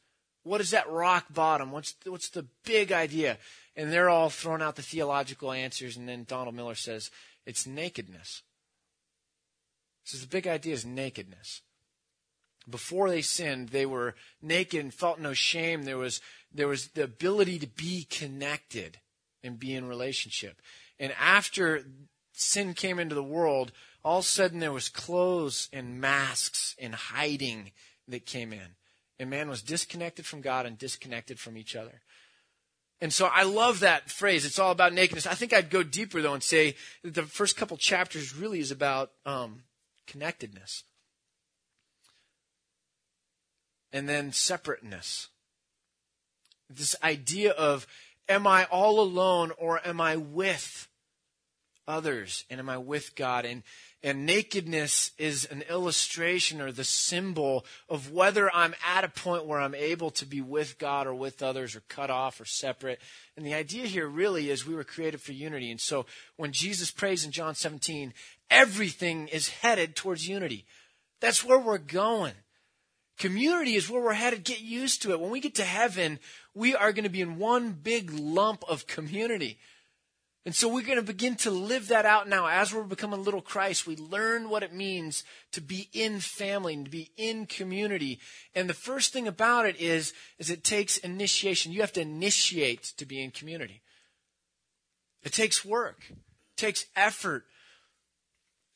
What 0.44 0.61
is 0.61 0.70
that 0.70 0.90
rock 0.90 1.26
bottom? 1.30 1.72
What's, 1.72 1.94
what's 2.06 2.28
the 2.28 2.46
big 2.64 2.90
idea? 2.90 3.38
And 3.76 3.92
they're 3.92 4.08
all 4.08 4.30
throwing 4.30 4.62
out 4.62 4.76
the 4.76 4.82
theological 4.82 5.52
answers. 5.52 5.96
And 5.96 6.08
then 6.08 6.24
Donald 6.24 6.54
Miller 6.54 6.74
says, 6.74 7.11
it's 7.44 7.66
nakedness. 7.66 8.42
Says 10.04 10.20
the 10.20 10.26
big 10.26 10.46
idea 10.46 10.74
is 10.74 10.84
nakedness. 10.84 11.62
Before 12.68 13.08
they 13.08 13.22
sinned, 13.22 13.70
they 13.70 13.86
were 13.86 14.14
naked 14.40 14.80
and 14.80 14.94
felt 14.94 15.18
no 15.18 15.32
shame. 15.32 15.82
There 15.82 15.98
was, 15.98 16.20
there 16.52 16.68
was 16.68 16.88
the 16.88 17.04
ability 17.04 17.58
to 17.58 17.66
be 17.66 18.04
connected 18.04 18.98
and 19.42 19.58
be 19.58 19.74
in 19.74 19.88
relationship. 19.88 20.60
And 20.98 21.12
after 21.20 21.84
sin 22.32 22.74
came 22.74 22.98
into 22.98 23.14
the 23.14 23.22
world, 23.22 23.72
all 24.04 24.18
of 24.18 24.24
a 24.24 24.28
sudden 24.28 24.60
there 24.60 24.72
was 24.72 24.88
clothes 24.88 25.68
and 25.72 26.00
masks 26.00 26.76
and 26.78 26.94
hiding 26.94 27.72
that 28.08 28.26
came 28.26 28.52
in. 28.52 28.76
And 29.18 29.30
man 29.30 29.48
was 29.48 29.62
disconnected 29.62 30.26
from 30.26 30.40
God 30.40 30.66
and 30.66 30.78
disconnected 30.78 31.38
from 31.38 31.56
each 31.56 31.76
other. 31.76 32.00
And 33.00 33.12
so 33.12 33.26
I 33.26 33.42
love 33.42 33.80
that 33.80 34.10
phrase. 34.10 34.44
It's 34.44 34.60
all 34.60 34.70
about 34.70 34.92
nakedness. 34.92 35.26
I 35.26 35.34
think 35.34 35.52
I'd 35.52 35.70
go 35.70 35.82
deeper 35.82 36.22
though 36.22 36.34
and 36.34 36.42
say 36.42 36.76
the 37.02 37.24
first 37.24 37.56
couple 37.56 37.76
chapters 37.76 38.36
really 38.36 38.60
is 38.60 38.70
about 38.70 39.10
um, 39.26 39.62
connectedness. 40.12 40.85
And 43.92 44.09
then 44.09 44.33
separateness. 44.33 45.29
This 46.68 46.96
idea 47.03 47.53
of 47.53 47.87
am 48.29 48.46
I 48.46 48.64
all 48.64 49.01
alone 49.01 49.53
or 49.59 49.87
am 49.87 50.01
I 50.01 50.16
with 50.16 50.88
others 51.87 52.44
and 52.48 52.61
am 52.61 52.68
I 52.68 52.79
with 52.79 53.14
God? 53.14 53.44
And 53.44 53.62
and 54.05 54.27
nakedness 54.27 55.12
is 55.16 55.44
an 55.44 55.62
illustration 55.70 56.61
or 56.61 56.72
the 56.72 56.83
symbol 56.83 57.64
of 57.88 58.11
whether 58.11 58.53
I'm 58.53 58.75
at 58.85 59.05
a 59.05 59.09
point 59.09 59.46
where 59.46 59.61
I'm 59.61 59.77
able 59.77 60.11
to 60.12 60.27
be 60.27 60.40
with 60.40 60.79
God 60.79 61.07
or 61.07 61.14
with 61.14 61.40
others 61.40 61.77
or 61.77 61.83
cut 61.88 62.11
off 62.11 62.40
or 62.40 62.44
separate. 62.44 63.01
And 63.37 63.46
the 63.46 63.55
idea 63.55 63.87
here 63.87 64.09
really 64.09 64.51
is 64.51 64.66
we 64.66 64.75
were 64.75 64.83
created 64.83 65.20
for 65.20 65.33
unity. 65.33 65.70
And 65.70 65.81
so 65.81 66.07
when 66.37 66.51
Jesus 66.51 66.90
prays 66.90 67.25
in 67.25 67.31
John 67.31 67.55
17, 67.55 68.12
everything 68.52 69.26
is 69.28 69.48
headed 69.48 69.96
towards 69.96 70.28
unity. 70.28 70.66
That's 71.20 71.44
where 71.44 71.58
we're 71.58 71.78
going. 71.78 72.34
Community 73.18 73.74
is 73.74 73.88
where 73.88 74.02
we're 74.02 74.12
headed. 74.12 74.44
Get 74.44 74.60
used 74.60 75.02
to 75.02 75.12
it. 75.12 75.20
When 75.20 75.30
we 75.30 75.40
get 75.40 75.56
to 75.56 75.64
heaven, 75.64 76.18
we 76.54 76.74
are 76.74 76.92
going 76.92 77.04
to 77.04 77.10
be 77.10 77.20
in 77.20 77.38
one 77.38 77.72
big 77.72 78.10
lump 78.12 78.64
of 78.68 78.86
community. 78.86 79.58
And 80.44 80.54
so 80.54 80.66
we're 80.66 80.84
going 80.84 80.98
to 80.98 81.04
begin 81.04 81.36
to 81.36 81.52
live 81.52 81.88
that 81.88 82.04
out 82.04 82.28
now. 82.28 82.48
As 82.48 82.74
we're 82.74 82.82
becoming 82.82 83.22
little 83.22 83.40
Christ, 83.40 83.86
we 83.86 83.94
learn 83.94 84.50
what 84.50 84.64
it 84.64 84.72
means 84.72 85.22
to 85.52 85.60
be 85.60 85.88
in 85.92 86.18
family 86.18 86.74
and 86.74 86.84
to 86.84 86.90
be 86.90 87.12
in 87.16 87.46
community. 87.46 88.18
And 88.54 88.68
the 88.68 88.74
first 88.74 89.12
thing 89.12 89.28
about 89.28 89.66
it 89.66 89.80
is, 89.80 90.12
is 90.38 90.50
it 90.50 90.64
takes 90.64 90.96
initiation. 90.96 91.70
You 91.70 91.80
have 91.82 91.92
to 91.92 92.00
initiate 92.00 92.92
to 92.96 93.06
be 93.06 93.22
in 93.22 93.30
community. 93.30 93.82
It 95.22 95.32
takes 95.32 95.64
work. 95.64 96.06
It 96.10 96.16
takes 96.56 96.86
effort. 96.96 97.44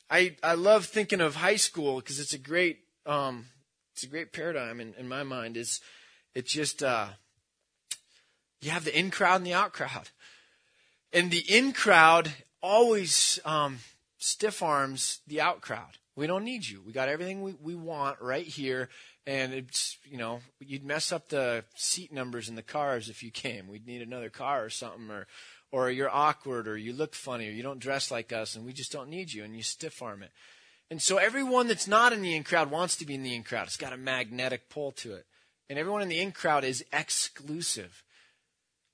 I, 0.09 0.37
I 0.42 0.55
love 0.55 0.87
thinking 0.87 1.21
of 1.21 1.37
high 1.37 1.57
school 1.57 1.97
because 1.97 2.21
it's 2.21 2.33
a 2.33 2.38
great, 2.38 2.79
um, 3.07 3.47
it's 3.95 4.05
a 4.05 4.09
great 4.09 4.33
paradigm 4.33 4.81
in, 4.81 4.95
in 4.95 5.09
my 5.09 5.23
mind. 5.23 5.57
Is 5.57 5.81
it's 6.35 6.53
just, 6.53 6.83
uh, 6.83 7.09
you 8.61 8.71
have 8.71 8.85
the 8.85 8.99
in 8.99 9.11
crowd 9.11 9.37
and 9.37 9.47
the 9.47 9.55
out 9.55 9.73
crowd 9.73 10.11
and 11.12 11.31
the 11.31 11.45
in 11.49 11.73
crowd 11.73 12.31
always 12.61 13.40
um, 13.45 13.79
stiff 14.19 14.62
arms 14.62 15.21
the 15.27 15.40
out 15.40 15.61
crowd. 15.61 15.99
We 16.14 16.27
don't 16.27 16.45
need 16.45 16.66
you. 16.66 16.83
We 16.85 16.92
got 16.92 17.09
everything 17.09 17.42
we, 17.42 17.55
we 17.61 17.75
want 17.75 18.21
right 18.21 18.47
here. 18.47 18.88
And 19.27 19.53
it's, 19.53 19.99
you 20.05 20.19
know, 20.19 20.40
you'd 20.61 20.85
mess 20.85 21.12
up 21.12 21.29
the 21.29 21.64
seat 21.75 22.12
numbers 22.12 22.49
in 22.49 22.55
the 22.55 22.62
cars 22.62 23.09
if 23.09 23.23
you 23.23 23.31
came. 23.31 23.66
We'd 23.66 23.87
need 23.87 24.03
another 24.03 24.31
car 24.31 24.64
or 24.64 24.71
something, 24.71 25.11
or, 25.11 25.27
or 25.72 25.90
you're 25.90 26.14
awkward, 26.14 26.68
or 26.68 26.76
you 26.76 26.92
look 26.92 27.14
funny, 27.14 27.48
or 27.48 27.52
you 27.52 27.62
don't 27.62 27.79
dress 27.79 28.11
like 28.11 28.33
us, 28.33 28.55
and 28.55 28.64
we 28.64 28.72
just 28.72 28.92
don't 28.92 29.11
need 29.11 29.33
you, 29.33 29.44
and 29.44 29.57
you 29.57 29.62
stiff 29.62 30.02
arm 30.02 30.22
it. 30.22 30.31
And 30.90 31.02
so 31.02 31.16
everyone 31.16 31.66
that's 31.66 31.88
not 31.88 32.12
in 32.12 32.22
the 32.22 32.35
in 32.35 32.44
crowd 32.44 32.70
wants 32.70 32.96
to 32.96 33.07
be 33.07 33.14
in 33.14 33.22
the 33.22 33.35
in 33.35 33.42
crowd. 33.42 33.66
It's 33.66 33.76
got 33.76 33.92
a 33.92 33.96
magnetic 33.96 34.68
pull 34.68 34.92
to 34.92 35.14
it. 35.14 35.26
And 35.68 35.79
everyone 35.79 36.02
in 36.02 36.09
the 36.09 36.20
in 36.20 36.31
crowd 36.31 36.64
is 36.64 36.85
exclusive. 36.92 38.05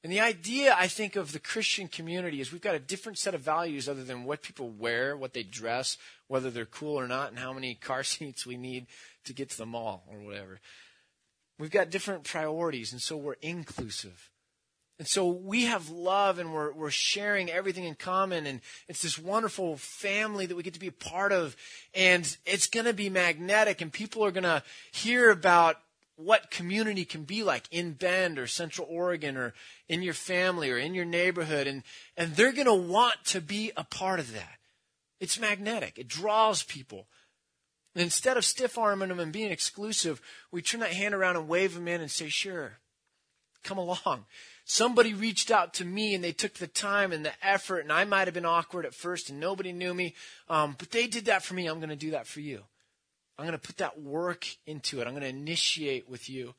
And 0.02 0.12
the 0.12 0.20
idea, 0.20 0.74
I 0.76 0.88
think, 0.88 1.14
of 1.14 1.32
the 1.32 1.38
Christian 1.38 1.86
community 1.86 2.40
is 2.40 2.50
we've 2.50 2.60
got 2.60 2.74
a 2.74 2.80
different 2.80 3.18
set 3.18 3.34
of 3.34 3.40
values 3.42 3.88
other 3.88 4.02
than 4.02 4.24
what 4.24 4.42
people 4.42 4.68
wear, 4.70 5.16
what 5.16 5.32
they 5.32 5.44
dress, 5.44 5.96
whether 6.26 6.50
they're 6.50 6.64
cool 6.64 6.98
or 6.98 7.06
not, 7.06 7.28
and 7.28 7.38
how 7.38 7.52
many 7.52 7.74
car 7.74 8.02
seats 8.02 8.46
we 8.46 8.56
need 8.56 8.86
to 9.24 9.32
get 9.32 9.50
to 9.50 9.58
the 9.58 9.66
mall 9.66 10.04
or 10.10 10.18
whatever. 10.18 10.60
We've 11.58 11.70
got 11.70 11.90
different 11.90 12.24
priorities, 12.24 12.92
and 12.92 13.00
so 13.00 13.16
we're 13.16 13.36
inclusive. 13.42 14.30
And 15.02 15.08
so 15.08 15.26
we 15.26 15.64
have 15.64 15.90
love 15.90 16.38
and 16.38 16.54
we're, 16.54 16.72
we're 16.72 16.90
sharing 16.92 17.50
everything 17.50 17.82
in 17.82 17.96
common. 17.96 18.46
And 18.46 18.60
it's 18.86 19.02
this 19.02 19.18
wonderful 19.18 19.76
family 19.76 20.46
that 20.46 20.54
we 20.54 20.62
get 20.62 20.74
to 20.74 20.78
be 20.78 20.86
a 20.86 20.92
part 20.92 21.32
of. 21.32 21.56
And 21.92 22.36
it's 22.46 22.68
going 22.68 22.86
to 22.86 22.92
be 22.92 23.10
magnetic, 23.10 23.80
and 23.80 23.92
people 23.92 24.24
are 24.24 24.30
going 24.30 24.44
to 24.44 24.62
hear 24.92 25.30
about 25.32 25.80
what 26.14 26.52
community 26.52 27.04
can 27.04 27.24
be 27.24 27.42
like 27.42 27.64
in 27.72 27.94
Bend 27.94 28.38
or 28.38 28.46
Central 28.46 28.86
Oregon 28.88 29.36
or 29.36 29.54
in 29.88 30.02
your 30.02 30.14
family 30.14 30.70
or 30.70 30.78
in 30.78 30.94
your 30.94 31.04
neighborhood. 31.04 31.66
And, 31.66 31.82
and 32.16 32.36
they're 32.36 32.52
going 32.52 32.66
to 32.66 32.72
want 32.72 33.16
to 33.24 33.40
be 33.40 33.72
a 33.76 33.82
part 33.82 34.20
of 34.20 34.32
that. 34.34 34.58
It's 35.18 35.40
magnetic, 35.40 35.98
it 35.98 36.06
draws 36.06 36.62
people. 36.62 37.08
And 37.96 38.04
instead 38.04 38.36
of 38.36 38.44
stiff 38.44 38.78
arming 38.78 39.08
them 39.08 39.18
and 39.18 39.32
being 39.32 39.50
exclusive, 39.50 40.22
we 40.52 40.62
turn 40.62 40.78
that 40.78 40.92
hand 40.92 41.12
around 41.12 41.34
and 41.34 41.48
wave 41.48 41.74
them 41.74 41.88
in 41.88 42.00
and 42.00 42.08
say, 42.08 42.28
Sure, 42.28 42.74
come 43.64 43.78
along. 43.78 44.26
Somebody 44.72 45.12
reached 45.12 45.50
out 45.50 45.74
to 45.74 45.84
me 45.84 46.14
and 46.14 46.24
they 46.24 46.32
took 46.32 46.54
the 46.54 46.66
time 46.66 47.12
and 47.12 47.26
the 47.26 47.46
effort, 47.46 47.80
and 47.80 47.92
I 47.92 48.06
might 48.06 48.26
have 48.26 48.32
been 48.32 48.46
awkward 48.46 48.86
at 48.86 48.94
first 48.94 49.28
and 49.28 49.38
nobody 49.38 49.70
knew 49.70 49.92
me, 49.92 50.14
um, 50.48 50.76
but 50.78 50.90
they 50.90 51.06
did 51.06 51.26
that 51.26 51.44
for 51.44 51.52
me. 51.52 51.66
I'm 51.66 51.76
going 51.76 51.90
to 51.90 51.94
do 51.96 52.12
that 52.12 52.26
for 52.26 52.40
you. 52.40 52.62
I'm 53.36 53.44
going 53.44 53.52
to 53.52 53.66
put 53.66 53.76
that 53.76 54.00
work 54.00 54.46
into 54.66 55.02
it. 55.02 55.06
I'm 55.06 55.12
going 55.12 55.24
to 55.24 55.28
initiate 55.28 56.08
with 56.08 56.30
you. 56.30 56.54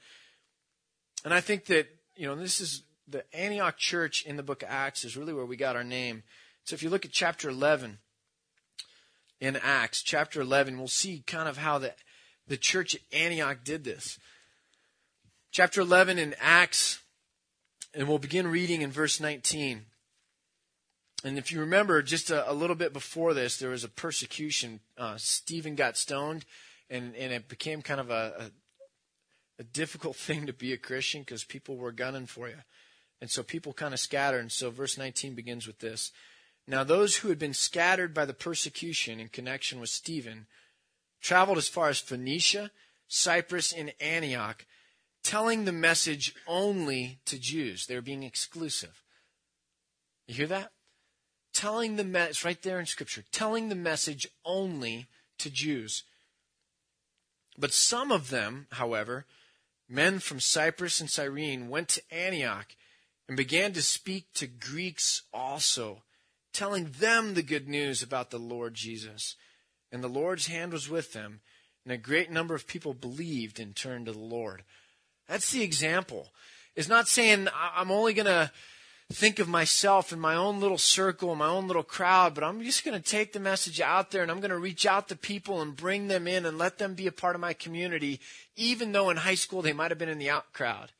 And 1.25 1.33
I 1.33 1.41
think 1.41 1.65
that, 1.65 1.87
you 2.15 2.27
know, 2.27 2.35
this 2.35 2.61
is 2.61 2.83
the 3.07 3.23
Antioch 3.35 3.77
church 3.79 4.23
in 4.27 4.37
the 4.37 4.43
book 4.43 4.61
of 4.61 4.69
Acts 4.69 5.03
is 5.03 5.17
really 5.17 5.33
where 5.33 5.47
we 5.47 5.55
got 5.55 5.75
our 5.75 5.83
name. 5.83 6.21
So 6.65 6.75
if 6.75 6.83
you 6.83 6.91
look 6.91 7.05
at 7.05 7.11
chapter 7.11 7.49
11 7.49 7.97
in 9.39 9.55
Acts, 9.55 10.03
chapter 10.03 10.39
11, 10.39 10.77
we'll 10.77 10.87
see 10.87 11.23
kind 11.25 11.49
of 11.49 11.57
how 11.57 11.79
the, 11.79 11.95
the 12.47 12.57
church 12.57 12.93
at 12.93 13.01
Antioch 13.11 13.63
did 13.63 13.83
this. 13.83 14.19
Chapter 15.51 15.81
11 15.81 16.19
in 16.19 16.35
Acts, 16.39 16.99
and 17.93 18.07
we'll 18.07 18.19
begin 18.19 18.47
reading 18.47 18.81
in 18.81 18.91
verse 18.91 19.19
19. 19.19 19.85
And 21.23 21.37
if 21.37 21.51
you 21.51 21.59
remember, 21.59 22.01
just 22.01 22.29
a, 22.31 22.49
a 22.49 22.53
little 22.53 22.75
bit 22.75 22.91
before 22.91 23.33
this, 23.33 23.57
there 23.57 23.69
was 23.69 23.83
a 23.83 23.89
persecution. 23.89 24.81
Uh, 24.97 25.15
Stephen 25.17 25.75
got 25.75 25.95
stoned, 25.95 26.45
and, 26.89 27.15
and 27.15 27.31
it 27.31 27.47
became 27.47 27.81
kind 27.81 28.01
of 28.01 28.09
a, 28.09 28.51
a, 29.59 29.61
a 29.61 29.63
difficult 29.63 30.15
thing 30.17 30.45
to 30.47 30.53
be 30.53 30.73
a 30.73 30.77
Christian 30.77 31.21
because 31.21 31.43
people 31.43 31.77
were 31.77 31.91
gunning 31.91 32.25
for 32.25 32.49
you. 32.49 32.57
And 33.21 33.29
so 33.29 33.41
people 33.41 33.71
kind 33.71 33.93
of 33.93 33.99
scattered. 33.99 34.41
And 34.41 34.51
so 34.51 34.69
verse 34.69 34.97
19 34.97 35.33
begins 35.33 35.65
with 35.65 35.79
this. 35.79 36.11
Now, 36.67 36.83
those 36.83 37.17
who 37.17 37.29
had 37.29 37.39
been 37.39 37.53
scattered 37.53 38.13
by 38.13 38.25
the 38.25 38.33
persecution 38.33 39.19
in 39.19 39.29
connection 39.29 39.79
with 39.79 39.89
Stephen 39.89 40.47
traveled 41.21 41.57
as 41.57 41.67
far 41.67 41.89
as 41.89 41.99
Phoenicia, 41.99 42.71
Cyprus, 43.07 43.71
and 43.71 43.93
Antioch, 43.99 44.65
telling 45.23 45.65
the 45.65 45.71
message 45.71 46.35
only 46.47 47.19
to 47.25 47.39
Jews. 47.39 47.85
They're 47.85 48.01
being 48.01 48.23
exclusive. 48.23 49.01
You 50.27 50.35
hear 50.35 50.47
that? 50.47 50.71
telling 51.53 51.95
the 51.95 52.03
message, 52.03 52.43
right 52.43 52.61
there 52.61 52.79
in 52.79 52.85
Scripture, 52.85 53.23
telling 53.31 53.69
the 53.69 53.75
message 53.75 54.27
only 54.43 55.07
to 55.37 55.49
Jews. 55.49 56.03
But 57.57 57.71
some 57.71 58.11
of 58.11 58.29
them, 58.29 58.67
however, 58.71 59.25
men 59.87 60.19
from 60.19 60.39
Cyprus 60.39 60.99
and 60.99 61.09
Cyrene, 61.09 61.69
went 61.69 61.89
to 61.89 62.13
Antioch 62.13 62.75
and 63.27 63.37
began 63.37 63.73
to 63.73 63.81
speak 63.81 64.33
to 64.33 64.47
Greeks 64.47 65.21
also, 65.33 66.01
telling 66.51 66.91
them 66.99 67.33
the 67.33 67.43
good 67.43 67.69
news 67.69 68.01
about 68.01 68.31
the 68.31 68.39
Lord 68.39 68.73
Jesus. 68.73 69.35
And 69.91 70.03
the 70.03 70.07
Lord's 70.07 70.47
hand 70.47 70.73
was 70.73 70.89
with 70.89 71.13
them, 71.13 71.41
and 71.85 71.93
a 71.93 71.97
great 71.97 72.31
number 72.31 72.55
of 72.55 72.67
people 72.67 72.93
believed 72.93 73.59
and 73.59 73.75
turned 73.75 74.07
to 74.07 74.11
the 74.11 74.19
Lord. 74.19 74.63
That's 75.27 75.51
the 75.51 75.63
example. 75.63 76.31
It's 76.75 76.89
not 76.89 77.07
saying 77.07 77.47
I'm 77.55 77.91
only 77.91 78.13
going 78.13 78.25
to 78.25 78.51
think 79.11 79.39
of 79.39 79.47
myself 79.47 80.11
in 80.11 80.19
my 80.19 80.35
own 80.35 80.59
little 80.59 80.77
circle, 80.77 81.35
my 81.35 81.47
own 81.47 81.67
little 81.67 81.83
crowd, 81.83 82.33
but 82.33 82.43
I'm 82.43 82.63
just 82.63 82.83
going 82.83 82.99
to 82.99 83.09
take 83.09 83.33
the 83.33 83.39
message 83.39 83.79
out 83.79 84.11
there 84.11 84.23
and 84.23 84.31
I'm 84.31 84.39
going 84.39 84.51
to 84.51 84.57
reach 84.57 84.85
out 84.85 85.07
to 85.09 85.15
people 85.15 85.61
and 85.61 85.75
bring 85.75 86.07
them 86.07 86.27
in 86.27 86.45
and 86.45 86.57
let 86.57 86.77
them 86.77 86.95
be 86.95 87.07
a 87.07 87.11
part 87.11 87.35
of 87.35 87.41
my 87.41 87.53
community, 87.53 88.19
even 88.55 88.91
though 88.91 89.09
in 89.09 89.17
high 89.17 89.35
school 89.35 89.61
they 89.61 89.73
might 89.73 89.91
have 89.91 89.97
been 89.97 90.09
in 90.09 90.17
the 90.19 90.29
out 90.29 90.51
crowd. 90.53 90.91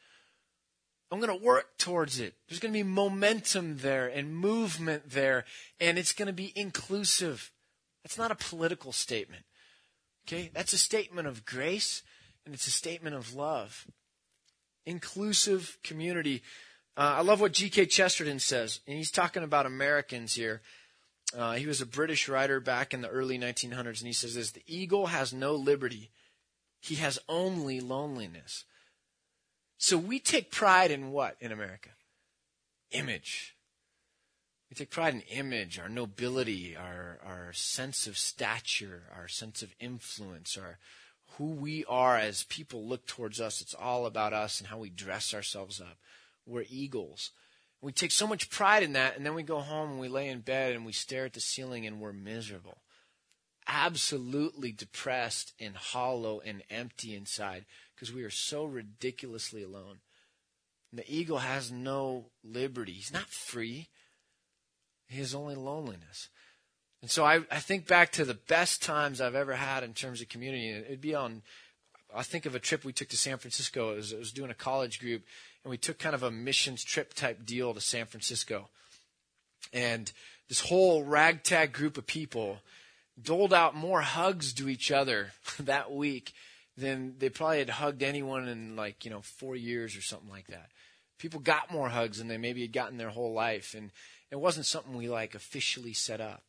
I'm 1.11 1.19
going 1.19 1.37
to 1.37 1.45
work 1.45 1.77
towards 1.77 2.19
it. 2.19 2.33
There's 2.47 2.59
going 2.59 2.73
to 2.73 2.79
be 2.79 2.83
momentum 2.83 3.77
there 3.77 4.07
and 4.07 4.35
movement 4.35 5.11
there, 5.11 5.45
and 5.79 5.99
it's 5.99 6.13
going 6.13 6.27
to 6.27 6.33
be 6.33 6.51
inclusive. 6.55 7.51
That's 8.03 8.17
not 8.17 8.31
a 8.31 8.35
political 8.35 8.91
statement. 8.91 9.43
Okay? 10.27 10.49
That's 10.53 10.73
a 10.73 10.77
statement 10.77 11.27
of 11.27 11.45
grace, 11.45 12.01
and 12.45 12.55
it's 12.55 12.65
a 12.65 12.71
statement 12.71 13.15
of 13.15 13.35
love. 13.35 13.85
Inclusive 14.85 15.77
community. 15.83 16.41
Uh, 16.95 17.15
I 17.17 17.21
love 17.21 17.41
what 17.41 17.53
G.K. 17.53 17.87
Chesterton 17.87 18.39
says, 18.39 18.81
and 18.87 18.97
he's 18.97 19.11
talking 19.11 19.43
about 19.43 19.65
Americans 19.65 20.35
here. 20.35 20.61
Uh, 21.35 21.53
he 21.53 21.65
was 21.65 21.81
a 21.81 21.85
British 21.85 22.29
writer 22.29 22.59
back 22.59 22.93
in 22.93 23.01
the 23.01 23.09
early 23.09 23.39
1900s, 23.39 23.99
and 23.99 24.07
he 24.07 24.13
says 24.13 24.35
this 24.35 24.51
The 24.51 24.63
eagle 24.67 25.07
has 25.07 25.33
no 25.33 25.55
liberty, 25.55 26.11
he 26.79 26.95
has 26.95 27.17
only 27.27 27.79
loneliness. 27.79 28.65
So 29.77 29.97
we 29.97 30.19
take 30.19 30.51
pride 30.51 30.91
in 30.91 31.11
what 31.11 31.35
in 31.39 31.51
America? 31.51 31.89
Image. 32.91 33.55
We 34.69 34.75
take 34.75 34.91
pride 34.91 35.13
in 35.13 35.21
image, 35.21 35.77
our 35.77 35.89
nobility, 35.89 36.75
our, 36.75 37.19
our 37.25 37.53
sense 37.53 38.07
of 38.07 38.17
stature, 38.17 39.03
our 39.15 39.27
sense 39.27 39.61
of 39.61 39.75
influence, 39.79 40.57
our 40.57 40.77
who 41.37 41.45
we 41.45 41.83
are 41.85 42.17
as 42.17 42.43
people 42.43 42.85
look 42.85 43.05
towards 43.05 43.41
us. 43.41 43.61
It's 43.61 43.73
all 43.73 44.05
about 44.05 44.33
us 44.33 44.59
and 44.59 44.67
how 44.67 44.77
we 44.77 44.89
dress 44.89 45.33
ourselves 45.33 45.81
up. 45.81 45.97
We're 46.45 46.65
eagles. 46.69 47.31
We 47.81 47.91
take 47.91 48.11
so 48.11 48.27
much 48.27 48.49
pride 48.49 48.83
in 48.83 48.93
that, 48.93 49.17
and 49.17 49.25
then 49.25 49.33
we 49.33 49.43
go 49.43 49.59
home 49.59 49.91
and 49.91 49.99
we 49.99 50.07
lay 50.07 50.29
in 50.29 50.39
bed 50.39 50.73
and 50.73 50.85
we 50.85 50.93
stare 50.93 51.25
at 51.25 51.33
the 51.33 51.39
ceiling 51.39 51.85
and 51.85 51.99
we're 51.99 52.13
miserable. 52.13 52.77
Absolutely 53.67 54.71
depressed 54.71 55.53
and 55.59 55.75
hollow 55.75 56.41
and 56.45 56.63
empty 56.69 57.15
inside 57.15 57.65
because 57.95 58.13
we 58.13 58.23
are 58.23 58.29
so 58.29 58.65
ridiculously 58.65 59.63
alone. 59.63 59.99
And 60.91 60.99
the 60.99 61.13
eagle 61.13 61.39
has 61.39 61.71
no 61.71 62.25
liberty. 62.43 62.93
He's 62.93 63.13
not 63.13 63.29
free. 63.29 63.87
He 65.07 65.19
has 65.19 65.33
only 65.33 65.55
loneliness. 65.55 66.29
And 67.03 67.11
so 67.11 67.25
I, 67.25 67.41
I 67.51 67.59
think 67.59 67.85
back 67.85 68.13
to 68.13 68.23
the 68.23 68.33
best 68.33 68.81
times 68.81 69.19
I've 69.19 69.35
ever 69.35 69.55
had 69.55 69.83
in 69.83 69.93
terms 69.93 70.21
of 70.21 70.29
community. 70.29 70.69
It'd 70.69 71.01
be 71.01 71.13
on, 71.13 71.41
I 72.15 72.23
think 72.23 72.45
of 72.45 72.55
a 72.55 72.59
trip 72.59 72.85
we 72.85 72.93
took 72.93 73.09
to 73.09 73.17
San 73.17 73.39
Francisco. 73.39 73.91
It 73.91 73.95
was, 73.97 74.13
was 74.13 74.31
doing 74.31 74.49
a 74.49 74.53
college 74.53 75.01
group, 75.01 75.23
and 75.65 75.69
we 75.69 75.75
took 75.77 75.99
kind 75.99 76.15
of 76.15 76.23
a 76.23 76.31
missions 76.31 76.81
trip 76.81 77.13
type 77.13 77.45
deal 77.45 77.73
to 77.73 77.81
San 77.81 78.05
Francisco. 78.05 78.69
And 79.73 80.13
this 80.47 80.61
whole 80.61 81.03
ragtag 81.03 81.73
group 81.73 81.97
of 81.97 82.07
people 82.07 82.59
doled 83.21 83.53
out 83.53 83.75
more 83.75 83.99
hugs 83.99 84.53
to 84.53 84.69
each 84.69 84.89
other 84.89 85.33
that 85.59 85.91
week 85.91 86.31
than 86.77 87.15
they 87.19 87.27
probably 87.27 87.59
had 87.59 87.69
hugged 87.69 88.01
anyone 88.01 88.47
in 88.47 88.77
like, 88.77 89.03
you 89.03 89.11
know, 89.11 89.19
four 89.19 89.57
years 89.57 89.97
or 89.97 90.01
something 90.01 90.29
like 90.29 90.47
that. 90.47 90.69
People 91.19 91.41
got 91.41 91.69
more 91.69 91.89
hugs 91.89 92.19
than 92.19 92.29
they 92.29 92.37
maybe 92.37 92.61
had 92.61 92.71
gotten 92.71 92.97
their 92.97 93.09
whole 93.09 93.33
life. 93.33 93.75
And 93.77 93.91
it 94.31 94.39
wasn't 94.39 94.67
something 94.67 94.95
we 94.95 95.09
like 95.09 95.35
officially 95.35 95.91
set 95.91 96.21
up. 96.21 96.43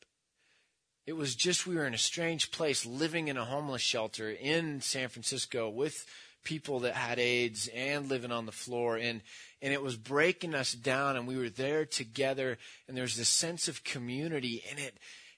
It 1.06 1.16
was 1.16 1.34
just 1.34 1.66
we 1.66 1.76
were 1.76 1.86
in 1.86 1.92
a 1.92 1.98
strange 1.98 2.50
place 2.50 2.86
living 2.86 3.28
in 3.28 3.36
a 3.36 3.44
homeless 3.44 3.82
shelter 3.82 4.30
in 4.30 4.80
San 4.80 5.08
Francisco 5.08 5.68
with 5.68 6.06
people 6.44 6.80
that 6.80 6.94
had 6.94 7.18
AIDS 7.18 7.68
and 7.74 8.08
living 8.08 8.32
on 8.32 8.46
the 8.46 8.52
floor 8.52 8.96
and 8.96 9.20
and 9.60 9.72
it 9.72 9.82
was 9.82 9.96
breaking 9.96 10.54
us 10.54 10.72
down 10.72 11.16
and 11.16 11.26
we 11.26 11.36
were 11.36 11.48
there 11.48 11.84
together 11.84 12.58
and 12.86 12.96
there 12.96 13.02
was 13.02 13.16
this 13.16 13.28
sense 13.28 13.68
of 13.68 13.84
community 13.84 14.62
and 14.70 14.78
it 14.78 14.96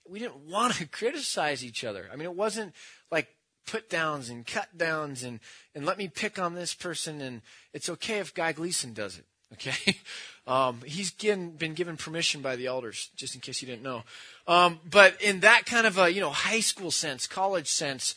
we 0.08 0.18
didn't 0.18 0.36
want 0.48 0.74
to 0.74 0.86
criticize 0.86 1.64
each 1.64 1.82
other. 1.84 2.08
I 2.12 2.16
mean 2.16 2.26
it 2.26 2.34
wasn't 2.34 2.72
like 3.10 3.28
put 3.66 3.90
downs 3.90 4.28
and 4.28 4.46
cut 4.46 4.76
downs 4.76 5.24
and 5.24 5.40
and 5.74 5.84
let 5.84 5.98
me 5.98 6.06
pick 6.06 6.38
on 6.38 6.54
this 6.54 6.74
person 6.74 7.20
and 7.20 7.42
it's 7.72 7.88
okay 7.88 8.18
if 8.18 8.34
Guy 8.34 8.52
Gleason 8.52 8.92
does 8.92 9.18
it. 9.18 9.26
Okay? 9.54 9.96
Um, 10.48 10.82
he's 10.86 11.10
given, 11.10 11.50
been 11.50 11.74
given 11.74 11.96
permission 11.96 12.40
by 12.40 12.54
the 12.54 12.66
elders, 12.66 13.10
just 13.16 13.34
in 13.34 13.40
case 13.40 13.60
you 13.60 13.66
didn't 13.66 13.82
know. 13.82 14.04
Um, 14.46 14.78
but 14.88 15.20
in 15.20 15.40
that 15.40 15.66
kind 15.66 15.88
of 15.88 15.98
a, 15.98 16.08
you 16.08 16.20
know, 16.20 16.30
high 16.30 16.60
school 16.60 16.92
sense, 16.92 17.26
college 17.26 17.66
sense, 17.66 18.14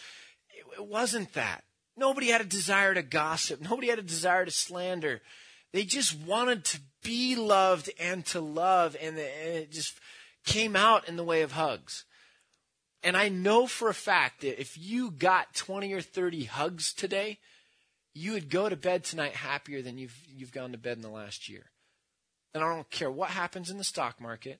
it, 0.51 0.63
it 0.79 0.85
wasn't 0.85 1.33
that. 1.33 1.63
Nobody 1.97 2.27
had 2.27 2.41
a 2.41 2.45
desire 2.45 2.93
to 2.93 3.01
gossip. 3.01 3.61
Nobody 3.61 3.87
had 3.87 3.97
a 3.97 4.03
desire 4.03 4.45
to 4.45 4.51
slander. 4.51 5.21
They 5.73 5.85
just 5.85 6.19
wanted 6.19 6.65
to 6.65 6.79
be 7.03 7.35
loved 7.35 7.89
and 7.99 8.23
to 8.27 8.41
love, 8.41 8.95
and 9.01 9.17
it 9.17 9.71
just 9.71 9.99
came 10.45 10.75
out 10.75 11.07
in 11.07 11.15
the 11.15 11.23
way 11.23 11.41
of 11.41 11.53
hugs. 11.53 12.05
And 13.03 13.17
I 13.17 13.29
know 13.29 13.65
for 13.65 13.89
a 13.89 13.93
fact 13.93 14.41
that 14.41 14.59
if 14.59 14.77
you 14.77 15.09
got 15.09 15.55
20 15.55 15.93
or 15.93 16.01
30 16.01 16.45
hugs 16.45 16.93
today, 16.93 17.39
you 18.19 18.33
would 18.33 18.49
go 18.49 18.67
to 18.67 18.75
bed 18.75 19.05
tonight 19.05 19.33
happier 19.33 19.81
than 19.81 19.97
you've, 19.97 20.17
you've 20.27 20.51
gone 20.51 20.73
to 20.73 20.77
bed 20.77 20.97
in 20.97 21.01
the 21.01 21.09
last 21.09 21.47
year. 21.47 21.71
And 22.53 22.61
I 22.61 22.75
don't 22.75 22.89
care 22.89 23.09
what 23.09 23.29
happens 23.29 23.69
in 23.69 23.77
the 23.77 23.83
stock 23.85 24.19
market. 24.19 24.59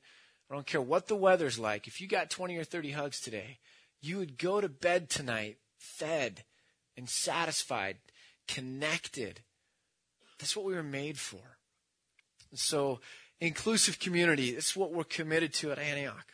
I 0.49 0.53
don't 0.55 0.65
care 0.65 0.81
what 0.81 1.07
the 1.07 1.15
weather's 1.17 1.59
like. 1.59 1.85
If 1.85 1.99
you 1.99 2.07
got 2.07 2.29
20 2.29 2.55
or 2.55 2.63
30 2.63 2.91
hugs 2.91 3.19
today, 3.19 3.59
you 4.01 4.17
would 4.17 4.37
go 4.37 4.61
to 4.61 4.69
bed 4.69 5.09
tonight 5.09 5.57
fed 5.77 6.45
and 6.95 7.09
satisfied, 7.09 7.97
connected. 8.47 9.41
That's 10.39 10.55
what 10.55 10.65
we 10.65 10.73
were 10.73 10.81
made 10.81 11.19
for. 11.19 11.57
So, 12.53 13.01
inclusive 13.41 13.99
community, 13.99 14.53
that's 14.53 14.75
what 14.75 14.93
we're 14.93 15.03
committed 15.03 15.53
to 15.55 15.71
at 15.73 15.79
Antioch. 15.79 16.27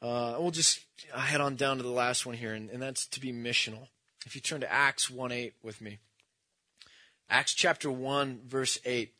Uh, 0.00 0.36
we'll 0.38 0.52
just 0.52 0.80
head 1.12 1.40
on 1.40 1.56
down 1.56 1.78
to 1.78 1.82
the 1.82 1.90
last 1.90 2.26
one 2.26 2.36
here, 2.36 2.54
and, 2.54 2.70
and 2.70 2.80
that's 2.80 3.06
to 3.08 3.20
be 3.20 3.32
missional. 3.32 3.88
If 4.26 4.34
you 4.34 4.40
turn 4.40 4.60
to 4.60 4.72
Acts 4.72 5.10
1 5.10 5.32
8 5.32 5.54
with 5.62 5.80
me. 5.80 5.98
Acts 7.28 7.54
chapter 7.54 7.90
1, 7.90 8.42
verse 8.46 8.78
8. 8.84 9.12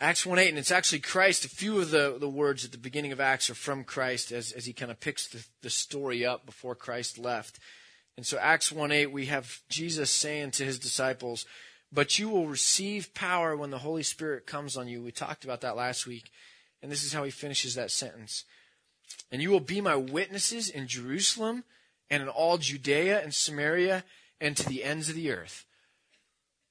Acts 0.00 0.24
1 0.24 0.38
8, 0.38 0.48
and 0.48 0.58
it's 0.58 0.70
actually 0.70 1.00
Christ. 1.00 1.44
A 1.44 1.48
few 1.48 1.78
of 1.78 1.90
the, 1.90 2.16
the 2.18 2.28
words 2.28 2.64
at 2.64 2.72
the 2.72 2.78
beginning 2.78 3.12
of 3.12 3.20
Acts 3.20 3.50
are 3.50 3.54
from 3.54 3.84
Christ 3.84 4.32
as, 4.32 4.52
as 4.52 4.64
he 4.64 4.72
kind 4.72 4.90
of 4.90 5.00
picks 5.00 5.28
the, 5.28 5.44
the 5.62 5.70
story 5.70 6.24
up 6.24 6.46
before 6.46 6.74
Christ 6.74 7.18
left. 7.18 7.58
And 8.16 8.24
so, 8.24 8.38
Acts 8.38 8.72
1 8.72 8.92
8, 8.92 9.06
we 9.06 9.26
have 9.26 9.60
Jesus 9.68 10.10
saying 10.10 10.52
to 10.52 10.64
his 10.64 10.78
disciples, 10.78 11.44
But 11.92 12.18
you 12.18 12.28
will 12.28 12.46
receive 12.46 13.12
power 13.12 13.56
when 13.56 13.70
the 13.70 13.78
Holy 13.78 14.02
Spirit 14.02 14.46
comes 14.46 14.76
on 14.76 14.88
you. 14.88 15.02
We 15.02 15.12
talked 15.12 15.44
about 15.44 15.60
that 15.62 15.76
last 15.76 16.06
week. 16.06 16.30
And 16.82 16.90
this 16.90 17.04
is 17.04 17.12
how 17.12 17.24
he 17.24 17.30
finishes 17.30 17.74
that 17.74 17.90
sentence. 17.90 18.44
And 19.30 19.42
you 19.42 19.50
will 19.50 19.60
be 19.60 19.80
my 19.80 19.96
witnesses 19.96 20.70
in 20.70 20.86
Jerusalem 20.86 21.64
and 22.10 22.22
in 22.22 22.28
all 22.28 22.58
Judea 22.58 23.22
and 23.22 23.32
Samaria 23.32 24.04
and 24.40 24.56
to 24.56 24.68
the 24.68 24.84
ends 24.84 25.08
of 25.08 25.14
the 25.14 25.30
earth. 25.30 25.64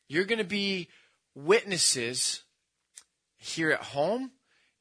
You're 0.07 0.25
going 0.25 0.39
to 0.39 0.43
be 0.43 0.89
witnesses 1.35 2.43
here 3.37 3.71
at 3.71 3.83
home, 3.83 4.31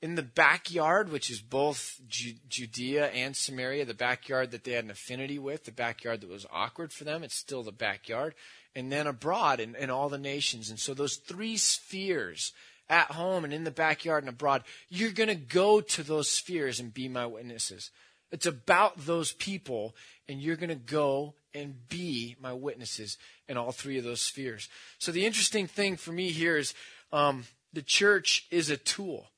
in 0.01 0.15
the 0.15 0.23
backyard, 0.23 1.11
which 1.11 1.29
is 1.29 1.41
both 1.41 2.01
Judea 2.09 3.09
and 3.09 3.37
Samaria, 3.37 3.85
the 3.85 3.95
backyard 3.95 4.53
that 4.53 4.63
they 4.63 4.73
had 4.73 4.85
an 4.85 4.91
affinity 4.91 5.39
with, 5.39 5.65
the 5.65 5.73
backyard 5.73 6.21
that 6.21 6.31
was 6.31 6.47
awkward 6.53 6.93
for 6.93 7.03
them, 7.05 7.25
it's 7.25 7.35
still 7.35 7.65
the 7.65 7.73
backyard, 7.73 8.35
and 8.77 8.93
then 8.93 9.09
abroad 9.09 9.59
in, 9.59 9.75
in 9.75 9.91
all 9.91 10.09
the 10.09 10.19
nations. 10.19 10.71
And 10.71 10.79
so 10.79 10.95
those 10.95 11.17
three 11.17 11.57
spheres, 11.57 12.53
at 12.89 13.11
home 13.13 13.45
and 13.45 13.53
in 13.53 13.65
the 13.65 13.71
backyard 13.71 14.23
and 14.23 14.31
abroad, 14.31 14.63
you're 14.89 15.11
going 15.11 15.29
to 15.29 15.35
go 15.35 15.81
to 15.81 16.03
those 16.03 16.31
spheres 16.31 16.81
and 16.81 16.95
be 16.95 17.09
my 17.09 17.27
witnesses. 17.27 17.91
It's 18.31 18.47
about 18.47 19.07
those 19.07 19.33
people, 19.33 19.95
and 20.29 20.41
you're 20.41 20.57
going 20.57 20.69
to 20.69 20.75
go 20.75 21.35
and 21.55 21.89
be 21.89 22.37
my 22.41 22.53
witnesses 22.53 23.17
in 23.49 23.57
all 23.57 23.73
three 23.73 23.99
of 23.99 24.05
those 24.05 24.21
spheres. 24.21 24.69
So 24.99 25.13
the 25.13 25.27
interesting 25.27 25.67
thing 25.67 25.97
for 25.97 26.13
me 26.13 26.31
here 26.31 26.57
is 26.57 26.75
um, 27.13 27.45
the 27.73 27.83
church 27.83 28.47
is 28.51 28.71
a 28.71 28.77
tool. 28.77 29.29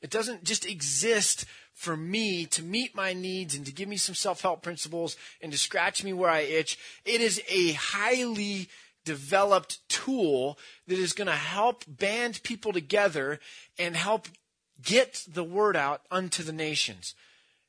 It 0.00 0.10
doesn't 0.10 0.44
just 0.44 0.66
exist 0.66 1.44
for 1.74 1.96
me 1.96 2.44
to 2.46 2.62
meet 2.62 2.94
my 2.94 3.12
needs 3.12 3.54
and 3.54 3.66
to 3.66 3.72
give 3.72 3.88
me 3.88 3.96
some 3.96 4.14
self 4.14 4.42
help 4.42 4.62
principles 4.62 5.16
and 5.40 5.50
to 5.52 5.58
scratch 5.58 6.04
me 6.04 6.12
where 6.12 6.30
I 6.30 6.40
itch. 6.40 6.78
It 7.04 7.20
is 7.20 7.42
a 7.48 7.72
highly 7.72 8.68
developed 9.04 9.88
tool 9.88 10.58
that 10.86 10.98
is 10.98 11.12
going 11.12 11.28
to 11.28 11.32
help 11.32 11.84
band 11.86 12.42
people 12.42 12.72
together 12.72 13.40
and 13.78 13.96
help 13.96 14.28
get 14.82 15.24
the 15.26 15.44
word 15.44 15.76
out 15.76 16.02
unto 16.10 16.42
the 16.42 16.52
nations. 16.52 17.14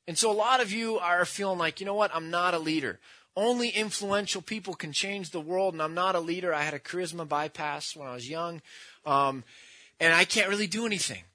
And 0.10 0.18
so 0.18 0.32
a 0.32 0.34
lot 0.34 0.60
of 0.60 0.72
you 0.72 0.98
are 0.98 1.24
feeling 1.24 1.60
like, 1.60 1.80
you 1.80 1.86
know 1.86 1.94
what, 1.94 2.10
I'm 2.16 2.32
not 2.32 2.56
a 2.56 2.60
leader. 2.60 3.00
Only 3.36 3.70
influential 3.70 4.42
people 4.42 4.74
can 4.74 4.92
change 4.92 5.30
the 5.30 5.40
world, 5.40 5.76
and 5.76 5.84
I'm 5.84 5.94
not 5.94 6.16
a 6.16 6.20
leader. 6.20 6.52
I 6.52 6.64
had 6.64 6.74
a 6.74 6.80
charisma 6.80 7.28
bypass 7.28 7.96
when 7.96 8.08
I 8.08 8.16
was 8.16 8.28
young, 8.28 8.64
um, 9.06 9.44
and 10.00 10.12
I 10.12 10.26
can't 10.26 10.50
really 10.50 10.66
do 10.66 10.88
anything. 10.88 11.26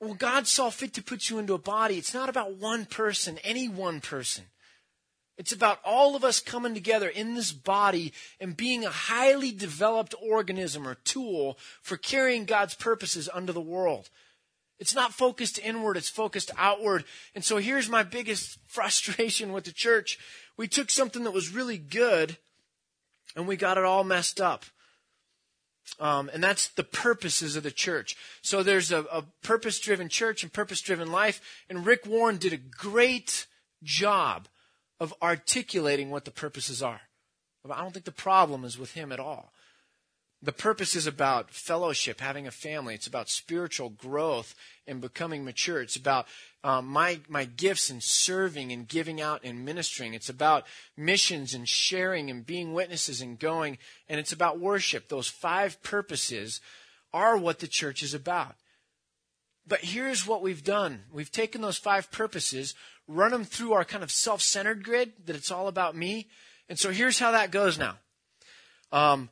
Well, 0.00 0.14
God 0.14 0.48
saw 0.48 0.68
fit 0.68 0.94
to 0.94 1.02
put 1.02 1.30
you 1.30 1.38
into 1.38 1.54
a 1.54 1.58
body. 1.58 1.96
It's 1.96 2.12
not 2.12 2.28
about 2.28 2.56
one 2.56 2.86
person, 2.86 3.38
any 3.44 3.68
one 3.68 4.00
person. 4.00 4.46
It's 5.38 5.52
about 5.52 5.78
all 5.84 6.16
of 6.16 6.24
us 6.24 6.40
coming 6.40 6.74
together 6.74 7.08
in 7.08 7.36
this 7.36 7.52
body 7.52 8.12
and 8.40 8.56
being 8.56 8.84
a 8.84 8.90
highly 8.90 9.52
developed 9.52 10.16
organism 10.20 10.88
or 10.88 10.96
tool 10.96 11.56
for 11.80 11.96
carrying 11.96 12.46
God's 12.46 12.74
purposes 12.74 13.28
unto 13.32 13.52
the 13.52 13.60
world. 13.60 14.10
It's 14.78 14.94
not 14.94 15.12
focused 15.12 15.58
inward, 15.58 15.96
it's 15.96 16.08
focused 16.08 16.50
outward. 16.56 17.04
And 17.34 17.44
so 17.44 17.58
here's 17.58 17.88
my 17.88 18.02
biggest 18.02 18.58
frustration 18.66 19.52
with 19.52 19.64
the 19.64 19.72
church. 19.72 20.18
We 20.56 20.68
took 20.68 20.90
something 20.90 21.24
that 21.24 21.30
was 21.32 21.54
really 21.54 21.78
good 21.78 22.36
and 23.36 23.46
we 23.46 23.56
got 23.56 23.78
it 23.78 23.84
all 23.84 24.04
messed 24.04 24.40
up. 24.40 24.64
Um, 25.98 26.30
and 26.32 26.42
that's 26.42 26.68
the 26.68 26.84
purposes 26.84 27.56
of 27.56 27.62
the 27.62 27.70
church. 27.70 28.16
So 28.40 28.62
there's 28.62 28.92
a, 28.92 29.00
a 29.12 29.24
purpose 29.42 29.78
driven 29.78 30.08
church 30.08 30.42
and 30.42 30.52
purpose 30.52 30.80
driven 30.80 31.10
life. 31.10 31.40
And 31.68 31.86
Rick 31.86 32.06
Warren 32.06 32.38
did 32.38 32.52
a 32.52 32.56
great 32.56 33.46
job 33.82 34.48
of 35.00 35.12
articulating 35.20 36.10
what 36.10 36.24
the 36.24 36.30
purposes 36.30 36.82
are. 36.82 37.00
I 37.70 37.80
don't 37.80 37.92
think 37.92 38.04
the 38.04 38.12
problem 38.12 38.64
is 38.64 38.78
with 38.78 38.92
him 38.92 39.12
at 39.12 39.20
all. 39.20 39.52
The 40.44 40.52
purpose 40.52 40.96
is 40.96 41.06
about 41.06 41.52
fellowship, 41.52 42.20
having 42.20 42.48
a 42.48 42.50
family. 42.50 42.94
It's 42.94 43.06
about 43.06 43.28
spiritual 43.28 43.90
growth 43.90 44.56
and 44.88 45.00
becoming 45.00 45.44
mature. 45.44 45.80
It's 45.80 45.94
about 45.94 46.26
um, 46.64 46.86
my 46.86 47.20
my 47.28 47.44
gifts 47.44 47.90
and 47.90 48.02
serving 48.02 48.72
and 48.72 48.88
giving 48.88 49.20
out 49.20 49.42
and 49.44 49.64
ministering. 49.64 50.14
It's 50.14 50.28
about 50.28 50.66
missions 50.96 51.54
and 51.54 51.68
sharing 51.68 52.28
and 52.28 52.44
being 52.44 52.72
witnesses 52.72 53.20
and 53.20 53.38
going. 53.38 53.78
And 54.08 54.18
it's 54.18 54.32
about 54.32 54.58
worship. 54.58 55.08
Those 55.08 55.28
five 55.28 55.80
purposes 55.84 56.60
are 57.12 57.36
what 57.36 57.60
the 57.60 57.68
church 57.68 58.02
is 58.02 58.14
about. 58.14 58.56
But 59.64 59.80
here's 59.80 60.26
what 60.26 60.42
we've 60.42 60.64
done. 60.64 61.04
We've 61.12 61.30
taken 61.30 61.60
those 61.60 61.78
five 61.78 62.10
purposes, 62.10 62.74
run 63.06 63.30
them 63.30 63.44
through 63.44 63.74
our 63.74 63.84
kind 63.84 64.02
of 64.02 64.10
self-centered 64.10 64.82
grid 64.82 65.12
that 65.26 65.36
it's 65.36 65.52
all 65.52 65.68
about 65.68 65.94
me. 65.94 66.26
And 66.68 66.76
so 66.78 66.90
here's 66.90 67.20
how 67.20 67.30
that 67.30 67.52
goes 67.52 67.78
now. 67.78 67.98
Um, 68.90 69.30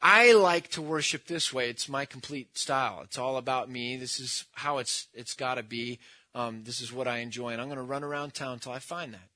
I 0.00 0.32
like 0.32 0.68
to 0.68 0.82
worship 0.82 1.26
this 1.26 1.52
way. 1.52 1.68
It's 1.68 1.88
my 1.88 2.04
complete 2.04 2.56
style. 2.56 3.00
It's 3.02 3.18
all 3.18 3.36
about 3.36 3.68
me. 3.68 3.96
This 3.96 4.20
is 4.20 4.44
how 4.52 4.78
it's 4.78 5.08
it's 5.12 5.34
got 5.34 5.56
to 5.56 5.62
be. 5.62 5.98
Um, 6.34 6.62
this 6.62 6.80
is 6.80 6.92
what 6.92 7.08
I 7.08 7.18
enjoy, 7.18 7.50
and 7.50 7.60
I'm 7.60 7.68
going 7.68 7.78
to 7.78 7.82
run 7.82 8.04
around 8.04 8.34
town 8.34 8.54
until 8.54 8.72
I 8.72 8.78
find 8.78 9.12
that. 9.14 9.28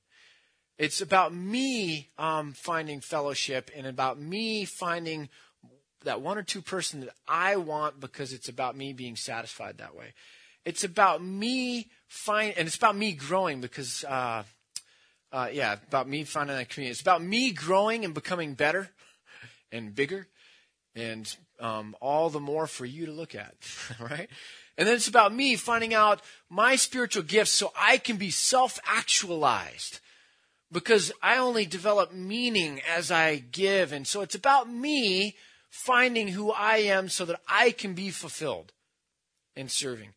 It's 0.77 1.01
about 1.01 1.33
me 1.33 2.09
um, 2.17 2.53
finding 2.53 3.01
fellowship 3.01 3.69
and 3.75 3.85
about 3.85 4.19
me 4.19 4.63
finding 4.65 5.29
that 6.03 6.21
one 6.21 6.37
or 6.37 6.43
two 6.43 6.61
person 6.61 7.01
that 7.01 7.09
I 7.27 7.57
want 7.57 7.99
because 7.99 8.31
it's 8.33 8.49
about 8.49 8.77
me 8.77 8.93
being 8.93 9.15
satisfied 9.15 9.77
that 9.77 9.95
way. 9.95 10.13
It's 10.65 10.83
about 10.83 11.23
me 11.23 11.89
find, 12.07 12.53
and 12.57 12.67
it's 12.67 12.77
about 12.77 12.95
me 12.95 13.11
growing 13.11 13.59
because, 13.59 14.05
uh, 14.05 14.43
uh, 15.31 15.49
yeah, 15.51 15.75
about 15.87 16.07
me 16.07 16.23
finding 16.23 16.55
that 16.55 16.69
community. 16.69 16.91
It's 16.91 17.01
about 17.01 17.21
me 17.21 17.51
growing 17.51 18.05
and 18.05 18.13
becoming 18.13 18.53
better 18.53 18.89
and 19.71 19.93
bigger 19.93 20.27
and 20.95 21.35
um, 21.59 21.95
all 22.01 22.29
the 22.29 22.39
more 22.39 22.67
for 22.67 22.85
you 22.85 23.05
to 23.05 23.11
look 23.11 23.35
at, 23.35 23.53
right? 23.99 24.29
And 24.77 24.87
then 24.87 24.95
it's 24.95 25.07
about 25.07 25.33
me 25.33 25.55
finding 25.55 25.93
out 25.93 26.21
my 26.49 26.75
spiritual 26.75 27.23
gifts 27.23 27.51
so 27.51 27.71
I 27.77 27.97
can 27.97 28.17
be 28.17 28.31
self 28.31 28.79
actualized 28.85 29.99
because 30.71 31.11
I 31.21 31.37
only 31.37 31.65
develop 31.65 32.11
meaning 32.11 32.81
as 32.89 33.11
I 33.11 33.37
give. 33.37 33.93
And 33.93 34.07
so 34.07 34.21
it's 34.21 34.35
about 34.35 34.69
me 34.69 35.35
finding 35.69 36.29
who 36.29 36.51
I 36.51 36.77
am 36.77 37.09
so 37.09 37.25
that 37.25 37.39
I 37.47 37.71
can 37.71 37.93
be 37.93 38.09
fulfilled 38.09 38.73
in 39.55 39.69
serving. 39.69 40.09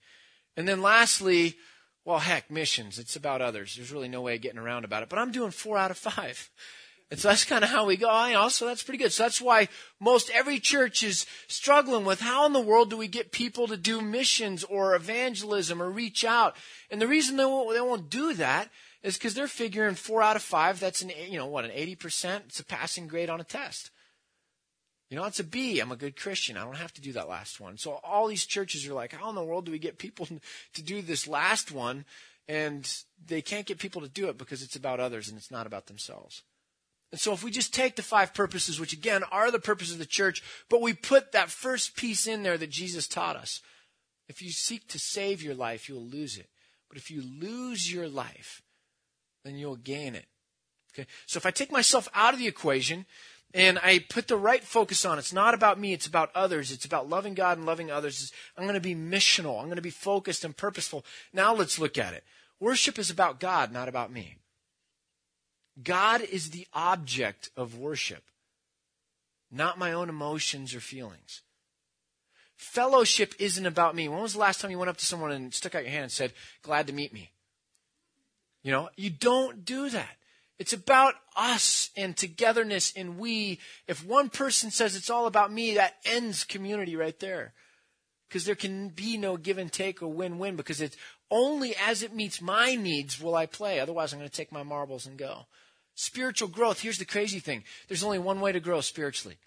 And 0.57 0.67
then 0.67 0.81
lastly, 0.81 1.57
well, 2.05 2.21
heck, 2.21 2.51
missions. 2.51 2.99
It's 2.99 3.17
about 3.17 3.43
others. 3.43 3.77
There's 3.77 3.93
really 3.93 4.09
no 4.09 4.23
way 4.23 4.37
of 4.37 4.41
getting 4.41 4.59
around 4.59 4.85
about 4.85 5.03
it. 5.03 5.09
But 5.11 5.19
I'm 5.19 5.33
doing 5.33 5.51
four 5.51 5.77
out 5.77 5.91
of 5.91 5.99
five. 5.99 6.51
And 7.11 7.21
so 7.21 7.29
that's 7.29 7.45
kind 7.45 7.63
of 7.63 7.71
how 7.71 7.85
we 7.85 7.97
go. 7.97 8.11
I 8.11 8.33
know, 8.33 8.49
so 8.49 8.67
that's 8.67 8.83
pretty 8.83 8.99
good. 8.99 9.13
So 9.13 9.23
that's 9.23 9.41
why 9.41 9.69
most 10.01 10.29
every 10.31 10.59
church 10.59 11.05
is 11.05 11.25
struggling 11.47 12.05
with 12.05 12.21
how 12.21 12.47
in 12.47 12.53
the 12.53 12.61
world 12.61 12.91
do 12.91 12.97
we 12.97 13.07
get 13.07 13.31
people 13.31 13.69
to 13.69 13.77
do 13.77 14.01
missions 14.01 14.65
or 14.65 14.97
evangelism 14.97 15.81
or 15.81 15.89
reach 15.89 16.25
out? 16.25 16.57
And 16.91 17.01
the 17.01 17.07
reason 17.07 17.37
they 17.37 17.45
won't, 17.45 17.73
they 17.73 17.81
won't 17.81 18.11
do 18.11 18.35
that 18.35 18.71
is 19.05 19.17
because 19.17 19.35
they're 19.35 19.47
figuring 19.47 19.95
four 19.95 20.21
out 20.21 20.35
of 20.35 20.43
five. 20.43 20.81
That's 20.81 21.01
an, 21.01 21.13
you 21.29 21.39
know, 21.39 21.47
what, 21.47 21.65
an 21.65 21.71
80%? 21.71 22.47
It's 22.47 22.59
a 22.59 22.65
passing 22.65 23.07
grade 23.07 23.31
on 23.31 23.41
a 23.41 23.45
test. 23.45 23.93
You 25.09 25.17
know, 25.17 25.25
it's 25.25 25.39
a 25.39 25.45
B. 25.45 25.79
I'm 25.79 25.93
a 25.93 25.97
good 25.97 26.17
Christian. 26.17 26.57
I 26.57 26.65
don't 26.65 26.77
have 26.77 26.93
to 26.95 27.01
do 27.01 27.13
that 27.13 27.29
last 27.29 27.61
one. 27.61 27.79
So 27.79 28.01
all 28.03 28.27
these 28.27 28.45
churches 28.45 28.85
are 28.89 28.95
like, 28.95 29.13
how 29.13 29.29
in 29.29 29.37
the 29.37 29.45
world 29.45 29.65
do 29.65 29.71
we 29.71 29.79
get 29.79 29.99
people 29.99 30.27
to 30.75 30.83
do 30.83 31.03
this 31.03 31.29
last 31.29 31.71
one? 31.71 32.05
And 32.49 32.89
they 33.25 33.43
can't 33.43 33.67
get 33.67 33.79
people 33.79 34.03
to 34.03 34.09
do 34.09 34.29
it 34.29 34.39
because 34.39 34.63
it's 34.63 34.75
about 34.75 34.99
others 34.99 35.29
and 35.29 35.39
it's 35.39 35.53
not 35.53 35.69
about 35.69 35.87
themselves. 35.87 36.43
And 37.13 37.21
so 37.21 37.33
if 37.33 37.45
we 37.45 37.51
just 37.51 37.73
take 37.73 37.97
the 37.97 38.03
five 38.03 38.35
purposes, 38.35 38.81
which 38.81 38.93
again 38.93 39.23
are 39.31 39.51
the 39.51 39.59
purpose 39.59 39.93
of 39.93 39.99
the 39.99 40.07
church, 40.07 40.43
but 40.69 40.83
we 40.83 40.93
put 40.93 41.33
that 41.33 41.51
first 41.51 41.97
piece 41.97 42.27
in 42.27 42.43
there 42.43 42.59
that 42.59 42.71
Jesus 42.71 43.07
taught 43.07 43.37
us. 43.37 43.61
If 44.29 44.43
you 44.43 44.51
seek 44.51 44.89
to 44.89 44.99
save 44.99 45.43
your 45.43 45.55
life, 45.55 45.89
you'll 45.89 46.05
lose 46.05 46.37
it. 46.37 46.49
But 46.89 46.99
if 46.99 47.11
you 47.11 47.23
lose 47.23 47.93
your 47.93 48.09
life, 48.09 48.63
then 49.45 49.57
you'll 49.57 49.77
gain 49.77 50.15
it. 50.15 50.27
Okay? 50.93 51.07
So 51.27 51.37
if 51.37 51.47
I 51.47 51.51
take 51.51 51.71
myself 51.71 52.09
out 52.15 52.35
of 52.35 52.41
the 52.41 52.49
equation 52.49 53.07
and 53.55 53.79
I 53.79 54.01
put 54.01 54.27
the 54.29 54.37
right 54.37 54.63
focus 54.63 55.05
on, 55.05 55.19
it's 55.19 55.33
not 55.33 55.55
about 55.55 55.79
me, 55.79 55.93
it's 55.93 56.07
about 56.07 56.31
others. 56.35 56.73
It's 56.73 56.85
about 56.85 57.09
loving 57.09 57.35
God 57.35 57.57
and 57.57 57.67
loving 57.67 57.91
others. 57.91 58.33
I'm 58.57 58.65
going 58.65 58.75
to 58.75 58.81
be 58.81 58.95
missional. 58.95 59.59
I'm 59.59 59.67
going 59.67 59.77
to 59.77 59.83
be 59.83 59.91
focused 59.91 60.45
and 60.45 60.57
purposeful. 60.57 61.05
Now 61.33 61.55
let's 61.55 61.79
look 61.79 61.97
at 61.97 62.15
it. 62.15 62.25
Worship 62.59 62.99
is 62.99 63.11
about 63.11 63.39
God, 63.39 63.73
not 63.73 63.89
about 63.89 64.13
me. 64.13 64.37
God 65.83 66.23
is 66.23 66.51
the 66.51 66.67
object 66.73 67.51
of 67.57 67.79
worship, 67.79 68.25
not 69.51 69.79
my 69.79 69.93
own 69.93 70.09
emotions 70.09 70.75
or 70.75 70.81
feelings. 70.81 71.43
Fellowship 72.57 73.35
isn't 73.39 73.67
about 73.67 73.95
me. 73.95 74.09
When 74.09 74.23
was 74.23 74.33
the 74.33 74.39
last 74.39 74.61
time 74.61 74.71
you 74.71 74.79
went 74.79 74.89
up 74.89 74.97
to 74.97 75.07
someone 75.07 75.31
and 75.31 75.53
stuck 75.53 75.75
out 75.75 75.83
your 75.83 75.91
hand 75.91 76.05
and 76.05 76.13
said, 76.13 76.33
Glad 76.63 76.87
to 76.87 76.95
meet 76.95 77.13
me? 77.13 77.31
You 78.63 78.73
know, 78.73 78.89
you 78.97 79.11
don't 79.11 79.65
do 79.65 79.91
that. 79.91 80.17
It's 80.59 80.73
about 80.73 81.15
us 81.37 81.91
and 81.97 82.17
togetherness 82.17 82.95
and 82.97 83.19
we. 83.19 83.61
If 83.87 84.05
one 84.05 84.31
person 84.31 84.71
says 84.71 84.97
it's 84.97 85.11
all 85.11 85.27
about 85.27 85.53
me, 85.53 85.75
that 85.75 85.97
ends 86.07 86.45
community 86.45 86.97
right 86.97 87.19
there. 87.21 87.53
Because 88.27 88.47
there 88.47 88.55
can 88.55 88.89
be 88.89 89.19
no 89.19 89.37
give 89.37 89.59
and 89.59 89.71
take 89.71 90.03
or 90.03 90.09
win 90.09 90.39
win 90.39 90.57
because 90.57 90.81
it's 90.81 90.97
only 91.31 91.77
as 91.77 92.03
it 92.03 92.15
meets 92.15 92.41
my 92.41 92.75
needs 92.75 93.21
will 93.21 93.35
I 93.35 93.47
play. 93.47 93.79
Otherwise, 93.79 94.13
I'm 94.13 94.19
going 94.19 94.31
to 94.31 94.37
take 94.37 94.51
my 94.51 94.63
marbles 94.63 95.07
and 95.07 95.19
go. 95.19 95.47
Spiritual 95.97 96.49
growth, 96.49 96.81
here's 96.81 96.99
the 96.99 97.07
crazy 97.07 97.41
thing 97.41 97.65
there's 97.89 98.05
only 98.05 98.19
one 98.19 98.41
way 98.41 98.53
to 98.53 98.61
grow 98.61 98.81
spiritually. 98.81 99.39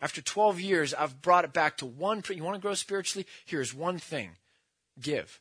After 0.00 0.22
12 0.22 0.60
years, 0.60 0.94
I've 0.94 1.20
brought 1.20 1.44
it 1.44 1.52
back 1.52 1.78
to 1.78 1.86
one. 1.86 2.22
You 2.30 2.44
want 2.44 2.54
to 2.54 2.62
grow 2.62 2.74
spiritually? 2.74 3.26
Here's 3.44 3.74
one 3.74 3.98
thing 3.98 4.30
give. 5.00 5.40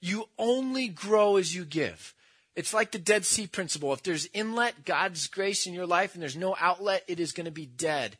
You 0.00 0.28
only 0.38 0.88
grow 0.88 1.36
as 1.36 1.54
you 1.54 1.64
give. 1.64 2.14
It's 2.56 2.72
like 2.72 2.92
the 2.92 2.98
Dead 2.98 3.24
Sea 3.24 3.46
principle. 3.46 3.92
If 3.92 4.02
there's 4.02 4.28
inlet, 4.32 4.84
God's 4.84 5.26
grace 5.26 5.66
in 5.66 5.74
your 5.74 5.86
life, 5.86 6.14
and 6.14 6.22
there's 6.22 6.36
no 6.36 6.56
outlet, 6.58 7.04
it 7.06 7.20
is 7.20 7.32
going 7.32 7.44
to 7.44 7.52
be 7.52 7.66
dead. 7.66 8.16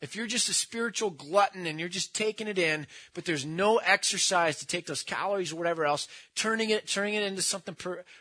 If 0.00 0.16
you're 0.16 0.26
just 0.26 0.48
a 0.48 0.54
spiritual 0.54 1.10
glutton 1.10 1.66
and 1.66 1.78
you're 1.78 1.88
just 1.88 2.14
taking 2.14 2.48
it 2.48 2.58
in, 2.58 2.86
but 3.12 3.26
there's 3.26 3.44
no 3.44 3.76
exercise 3.78 4.58
to 4.58 4.66
take 4.66 4.86
those 4.86 5.02
calories 5.02 5.52
or 5.52 5.56
whatever 5.56 5.84
else, 5.84 6.08
turning 6.34 6.70
it, 6.70 6.88
turning 6.88 7.14
it 7.14 7.22
into 7.22 7.42
something 7.42 7.76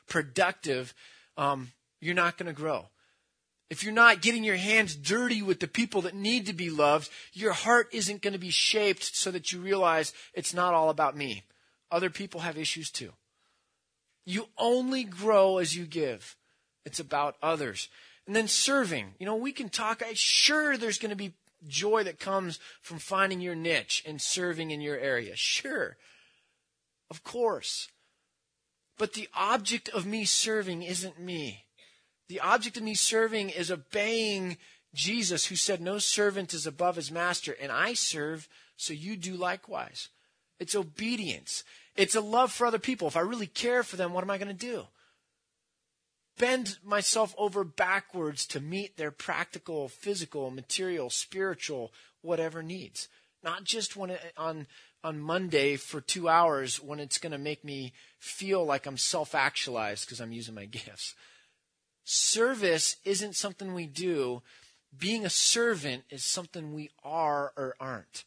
productive, 0.07 0.93
um, 1.39 1.71
you're 2.01 2.13
not 2.13 2.37
going 2.37 2.53
to 2.53 2.61
grow. 2.61 2.89
If 3.69 3.83
you're 3.83 3.93
not 3.93 4.21
getting 4.21 4.43
your 4.43 4.57
hands 4.57 4.95
dirty 4.95 5.41
with 5.41 5.59
the 5.59 5.67
people 5.67 6.01
that 6.01 6.13
need 6.13 6.47
to 6.47 6.53
be 6.53 6.69
loved, 6.69 7.09
your 7.33 7.53
heart 7.53 7.87
isn't 7.93 8.21
going 8.21 8.33
to 8.33 8.39
be 8.39 8.49
shaped 8.49 9.15
so 9.15 9.31
that 9.31 9.51
you 9.51 9.61
realize 9.61 10.13
it's 10.33 10.53
not 10.53 10.73
all 10.73 10.89
about 10.89 11.15
me. 11.15 11.43
Other 11.91 12.09
people 12.09 12.41
have 12.41 12.57
issues 12.57 12.91
too. 12.91 13.13
You 14.25 14.47
only 14.57 15.03
grow 15.03 15.59
as 15.59 15.75
you 15.75 15.85
give. 15.85 16.35
It's 16.85 16.99
about 16.99 17.35
others. 17.41 17.89
And 18.27 18.35
then 18.35 18.47
serving. 18.47 19.13
You 19.17 19.25
know, 19.25 19.35
we 19.35 19.51
can 19.51 19.69
talk, 19.69 20.03
sure, 20.15 20.77
there's 20.77 20.99
going 20.99 21.11
to 21.11 21.15
be 21.15 21.33
joy 21.67 22.03
that 22.03 22.19
comes 22.19 22.59
from 22.81 22.99
finding 22.99 23.39
your 23.39 23.55
niche 23.55 24.03
and 24.05 24.21
serving 24.21 24.71
in 24.71 24.81
your 24.81 24.97
area. 24.97 25.35
Sure. 25.35 25.95
Of 27.09 27.23
course. 27.23 27.87
But 28.99 29.13
the 29.13 29.29
object 29.33 29.89
of 29.89 30.05
me 30.05 30.25
serving 30.25 30.83
isn't 30.83 31.19
me. 31.19 31.63
The 32.27 32.41
object 32.41 32.77
of 32.77 32.83
me 32.83 32.93
serving 32.93 33.49
is 33.49 33.71
obeying 33.71 34.57
Jesus, 34.93 35.45
who 35.45 35.55
said, 35.55 35.81
No 35.81 35.97
servant 35.99 36.53
is 36.53 36.67
above 36.67 36.97
his 36.97 37.09
master, 37.09 37.55
and 37.59 37.71
I 37.71 37.93
serve, 37.93 38.47
so 38.75 38.93
you 38.93 39.15
do 39.15 39.35
likewise. 39.35 40.09
It's 40.59 40.75
obedience. 40.75 41.63
It's 41.95 42.13
a 42.13 42.21
love 42.21 42.51
for 42.51 42.67
other 42.67 42.77
people. 42.77 43.07
If 43.07 43.15
I 43.15 43.21
really 43.21 43.47
care 43.47 43.83
for 43.83 43.95
them, 43.95 44.13
what 44.13 44.23
am 44.23 44.29
I 44.29 44.37
going 44.37 44.49
to 44.49 44.53
do? 44.53 44.87
Bend 46.37 46.77
myself 46.83 47.33
over 47.37 47.63
backwards 47.63 48.45
to 48.47 48.59
meet 48.59 48.97
their 48.97 49.11
practical, 49.11 49.87
physical, 49.87 50.51
material, 50.51 51.09
spiritual, 51.09 51.91
whatever 52.21 52.61
needs. 52.61 53.07
Not 53.43 53.63
just 53.63 53.95
when 53.95 54.09
it, 54.09 54.33
on 54.35 54.67
on 55.03 55.19
Monday 55.19 55.75
for 55.75 56.01
two 56.01 56.27
hours 56.27 56.81
when 56.81 56.99
it's 56.99 57.17
going 57.17 57.31
to 57.31 57.37
make 57.37 57.63
me 57.63 57.93
feel 58.17 58.65
like 58.65 58.85
I'm 58.85 58.97
self 58.97 59.33
actualized 59.33 60.05
because 60.05 60.19
I'm 60.19 60.31
using 60.31 60.55
my 60.55 60.65
gifts. 60.65 61.15
Service 62.03 62.97
isn't 63.05 63.35
something 63.35 63.73
we 63.73 63.85
do. 63.85 64.41
Being 64.97 65.25
a 65.25 65.29
servant 65.29 66.03
is 66.09 66.23
something 66.23 66.73
we 66.73 66.89
are 67.03 67.53
or 67.55 67.75
aren't. 67.79 68.25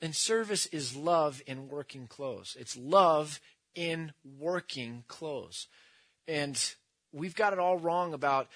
And 0.00 0.16
service 0.16 0.64
is 0.66 0.96
love 0.96 1.42
in 1.46 1.68
working 1.68 2.06
clothes. 2.06 2.56
It's 2.58 2.76
love 2.76 3.38
in 3.74 4.12
working 4.24 5.04
clothes. 5.08 5.66
And 6.26 6.58
we've 7.12 7.34
got 7.34 7.52
it 7.52 7.58
all 7.58 7.76
wrong 7.76 8.14
about 8.14 8.48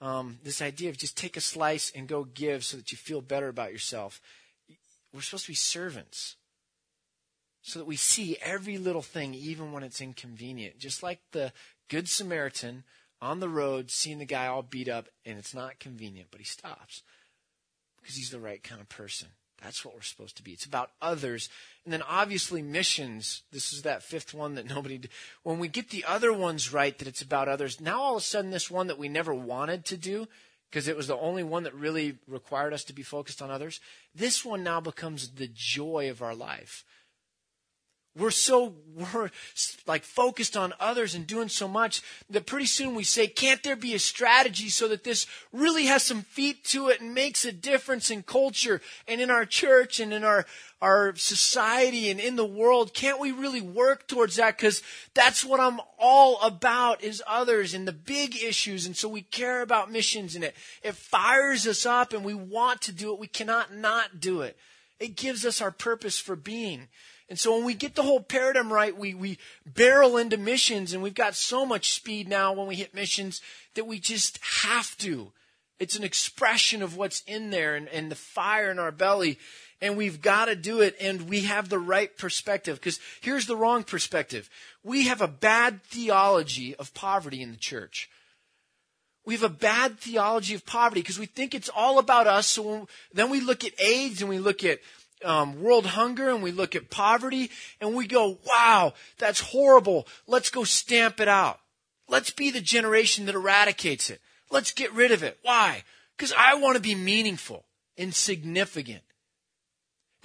um, 0.00 0.38
this 0.44 0.62
idea 0.62 0.90
of 0.90 0.98
just 0.98 1.16
take 1.16 1.36
a 1.36 1.40
slice 1.40 1.90
and 1.94 2.08
go 2.08 2.24
give 2.24 2.64
so 2.64 2.76
that 2.76 2.92
you 2.92 2.98
feel 2.98 3.20
better 3.20 3.48
about 3.48 3.72
yourself. 3.72 4.20
We're 5.12 5.20
supposed 5.20 5.44
to 5.46 5.50
be 5.50 5.56
servants 5.56 6.36
so 7.62 7.78
that 7.78 7.84
we 7.84 7.96
see 7.96 8.36
every 8.42 8.78
little 8.78 9.02
thing, 9.02 9.34
even 9.34 9.72
when 9.72 9.82
it's 9.82 10.00
inconvenient. 10.00 10.78
Just 10.78 11.02
like 11.02 11.20
the 11.30 11.52
Good 11.88 12.08
Samaritan 12.08 12.84
on 13.20 13.40
the 13.40 13.48
road, 13.48 13.90
seeing 13.90 14.18
the 14.18 14.24
guy 14.24 14.46
all 14.46 14.62
beat 14.62 14.88
up, 14.88 15.08
and 15.24 15.38
it's 15.38 15.54
not 15.54 15.78
convenient, 15.78 16.28
but 16.30 16.40
he 16.40 16.44
stops 16.44 17.02
because 18.00 18.16
he's 18.16 18.30
the 18.30 18.40
right 18.40 18.62
kind 18.62 18.80
of 18.80 18.88
person. 18.88 19.28
That's 19.62 19.84
what 19.84 19.94
we're 19.94 20.02
supposed 20.02 20.36
to 20.38 20.42
be. 20.42 20.52
It's 20.52 20.64
about 20.64 20.90
others. 21.00 21.48
And 21.84 21.92
then 21.92 22.02
obviously 22.02 22.62
missions. 22.62 23.42
This 23.52 23.72
is 23.72 23.82
that 23.82 24.02
fifth 24.02 24.34
one 24.34 24.56
that 24.56 24.68
nobody 24.74 24.98
did. 24.98 25.10
When 25.44 25.60
we 25.60 25.68
get 25.68 25.90
the 25.90 26.04
other 26.04 26.32
ones 26.32 26.72
right, 26.72 26.98
that 26.98 27.06
it's 27.06 27.22
about 27.22 27.48
others, 27.48 27.80
now 27.80 28.00
all 28.00 28.16
of 28.16 28.22
a 28.22 28.24
sudden 28.24 28.50
this 28.50 28.70
one 28.70 28.88
that 28.88 28.98
we 28.98 29.08
never 29.08 29.32
wanted 29.32 29.84
to 29.86 29.96
do, 29.96 30.26
because 30.72 30.88
it 30.88 30.96
was 30.96 31.06
the 31.06 31.18
only 31.18 31.42
one 31.42 31.64
that 31.64 31.74
really 31.74 32.16
required 32.26 32.72
us 32.72 32.82
to 32.82 32.94
be 32.94 33.02
focused 33.02 33.42
on 33.42 33.50
others, 33.50 33.78
this 34.14 34.42
one 34.42 34.64
now 34.64 34.80
becomes 34.80 35.32
the 35.32 35.50
joy 35.52 36.08
of 36.08 36.22
our 36.22 36.34
life. 36.34 36.82
We're 38.14 38.30
so, 38.30 38.74
we're 38.94 39.30
like 39.86 40.04
focused 40.04 40.54
on 40.54 40.74
others 40.78 41.14
and 41.14 41.26
doing 41.26 41.48
so 41.48 41.66
much 41.66 42.02
that 42.28 42.44
pretty 42.44 42.66
soon 42.66 42.94
we 42.94 43.04
say, 43.04 43.26
can't 43.26 43.62
there 43.62 43.74
be 43.74 43.94
a 43.94 43.98
strategy 43.98 44.68
so 44.68 44.86
that 44.88 45.02
this 45.02 45.26
really 45.50 45.86
has 45.86 46.02
some 46.02 46.20
feet 46.20 46.62
to 46.66 46.88
it 46.88 47.00
and 47.00 47.14
makes 47.14 47.46
a 47.46 47.52
difference 47.52 48.10
in 48.10 48.22
culture 48.22 48.82
and 49.08 49.22
in 49.22 49.30
our 49.30 49.46
church 49.46 49.98
and 49.98 50.12
in 50.12 50.24
our, 50.24 50.44
our 50.82 51.16
society 51.16 52.10
and 52.10 52.20
in 52.20 52.36
the 52.36 52.44
world? 52.44 52.92
Can't 52.92 53.18
we 53.18 53.32
really 53.32 53.62
work 53.62 54.06
towards 54.06 54.36
that? 54.36 54.58
Cause 54.58 54.82
that's 55.14 55.42
what 55.42 55.58
I'm 55.58 55.80
all 55.98 56.38
about 56.42 57.02
is 57.02 57.22
others 57.26 57.72
and 57.72 57.88
the 57.88 57.92
big 57.92 58.36
issues. 58.36 58.84
And 58.84 58.94
so 58.94 59.08
we 59.08 59.22
care 59.22 59.62
about 59.62 59.90
missions 59.90 60.34
and 60.34 60.44
it, 60.44 60.54
it 60.82 60.96
fires 60.96 61.66
us 61.66 61.86
up 61.86 62.12
and 62.12 62.22
we 62.22 62.34
want 62.34 62.82
to 62.82 62.92
do 62.92 63.14
it. 63.14 63.18
We 63.18 63.26
cannot 63.26 63.74
not 63.74 64.20
do 64.20 64.42
it. 64.42 64.58
It 65.00 65.16
gives 65.16 65.46
us 65.46 65.62
our 65.62 65.70
purpose 65.70 66.18
for 66.18 66.36
being. 66.36 66.88
And 67.28 67.38
so 67.38 67.54
when 67.54 67.64
we 67.64 67.74
get 67.74 67.94
the 67.94 68.02
whole 68.02 68.20
paradigm 68.20 68.72
right, 68.72 68.96
we, 68.96 69.14
we 69.14 69.38
barrel 69.64 70.16
into 70.16 70.36
missions 70.36 70.92
and 70.92 71.02
we've 71.02 71.14
got 71.14 71.34
so 71.34 71.64
much 71.64 71.92
speed 71.92 72.28
now 72.28 72.52
when 72.52 72.66
we 72.66 72.76
hit 72.76 72.94
missions 72.94 73.40
that 73.74 73.86
we 73.86 73.98
just 73.98 74.38
have 74.62 74.96
to. 74.98 75.32
It's 75.78 75.96
an 75.96 76.04
expression 76.04 76.82
of 76.82 76.96
what's 76.96 77.22
in 77.26 77.50
there 77.50 77.74
and, 77.74 77.88
and 77.88 78.10
the 78.10 78.16
fire 78.16 78.70
in 78.70 78.78
our 78.78 78.92
belly. 78.92 79.38
And 79.80 79.96
we've 79.96 80.20
got 80.20 80.44
to 80.44 80.54
do 80.54 80.80
it 80.80 80.94
and 81.00 81.28
we 81.28 81.40
have 81.40 81.68
the 81.68 81.78
right 81.78 82.16
perspective. 82.16 82.78
Because 82.78 83.00
here's 83.20 83.46
the 83.46 83.56
wrong 83.56 83.82
perspective. 83.82 84.48
We 84.84 85.06
have 85.08 85.20
a 85.20 85.28
bad 85.28 85.82
theology 85.82 86.76
of 86.76 86.94
poverty 86.94 87.42
in 87.42 87.50
the 87.50 87.56
church. 87.56 88.08
We 89.24 89.34
have 89.34 89.42
a 89.42 89.48
bad 89.48 89.98
theology 89.98 90.54
of 90.54 90.66
poverty 90.66 91.00
because 91.00 91.18
we 91.18 91.26
think 91.26 91.54
it's 91.54 91.68
all 91.68 91.98
about 91.98 92.26
us. 92.26 92.46
So 92.46 92.62
when, 92.62 92.86
then 93.12 93.30
we 93.30 93.40
look 93.40 93.64
at 93.64 93.80
AIDS 93.80 94.20
and 94.20 94.28
we 94.28 94.38
look 94.38 94.64
at 94.64 94.80
um, 95.24 95.62
world 95.62 95.86
hunger 95.86 96.30
and 96.30 96.42
we 96.42 96.52
look 96.52 96.74
at 96.74 96.90
poverty 96.90 97.50
and 97.80 97.94
we 97.94 98.06
go, 98.06 98.38
wow, 98.46 98.94
that's 99.18 99.40
horrible. 99.40 100.06
Let's 100.26 100.50
go 100.50 100.64
stamp 100.64 101.20
it 101.20 101.28
out. 101.28 101.60
Let's 102.08 102.30
be 102.30 102.50
the 102.50 102.60
generation 102.60 103.26
that 103.26 103.34
eradicates 103.34 104.10
it. 104.10 104.20
Let's 104.50 104.72
get 104.72 104.92
rid 104.92 105.12
of 105.12 105.22
it. 105.22 105.38
Why? 105.42 105.84
Because 106.16 106.32
I 106.36 106.54
want 106.54 106.76
to 106.76 106.82
be 106.82 106.94
meaningful 106.94 107.64
and 107.96 108.14
significant. 108.14 109.02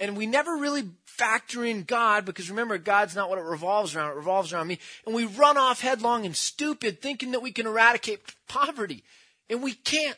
And 0.00 0.16
we 0.16 0.26
never 0.26 0.56
really 0.56 0.84
factor 1.06 1.64
in 1.64 1.82
God 1.82 2.24
because 2.24 2.50
remember, 2.50 2.78
God's 2.78 3.16
not 3.16 3.28
what 3.28 3.38
it 3.38 3.44
revolves 3.44 3.96
around. 3.96 4.12
It 4.12 4.16
revolves 4.16 4.52
around 4.52 4.68
me. 4.68 4.78
And 5.04 5.14
we 5.14 5.24
run 5.24 5.56
off 5.56 5.80
headlong 5.80 6.24
and 6.24 6.36
stupid 6.36 7.00
thinking 7.00 7.32
that 7.32 7.42
we 7.42 7.50
can 7.50 7.66
eradicate 7.66 8.20
poverty. 8.48 9.02
And 9.50 9.62
we 9.62 9.74
can't. 9.74 10.16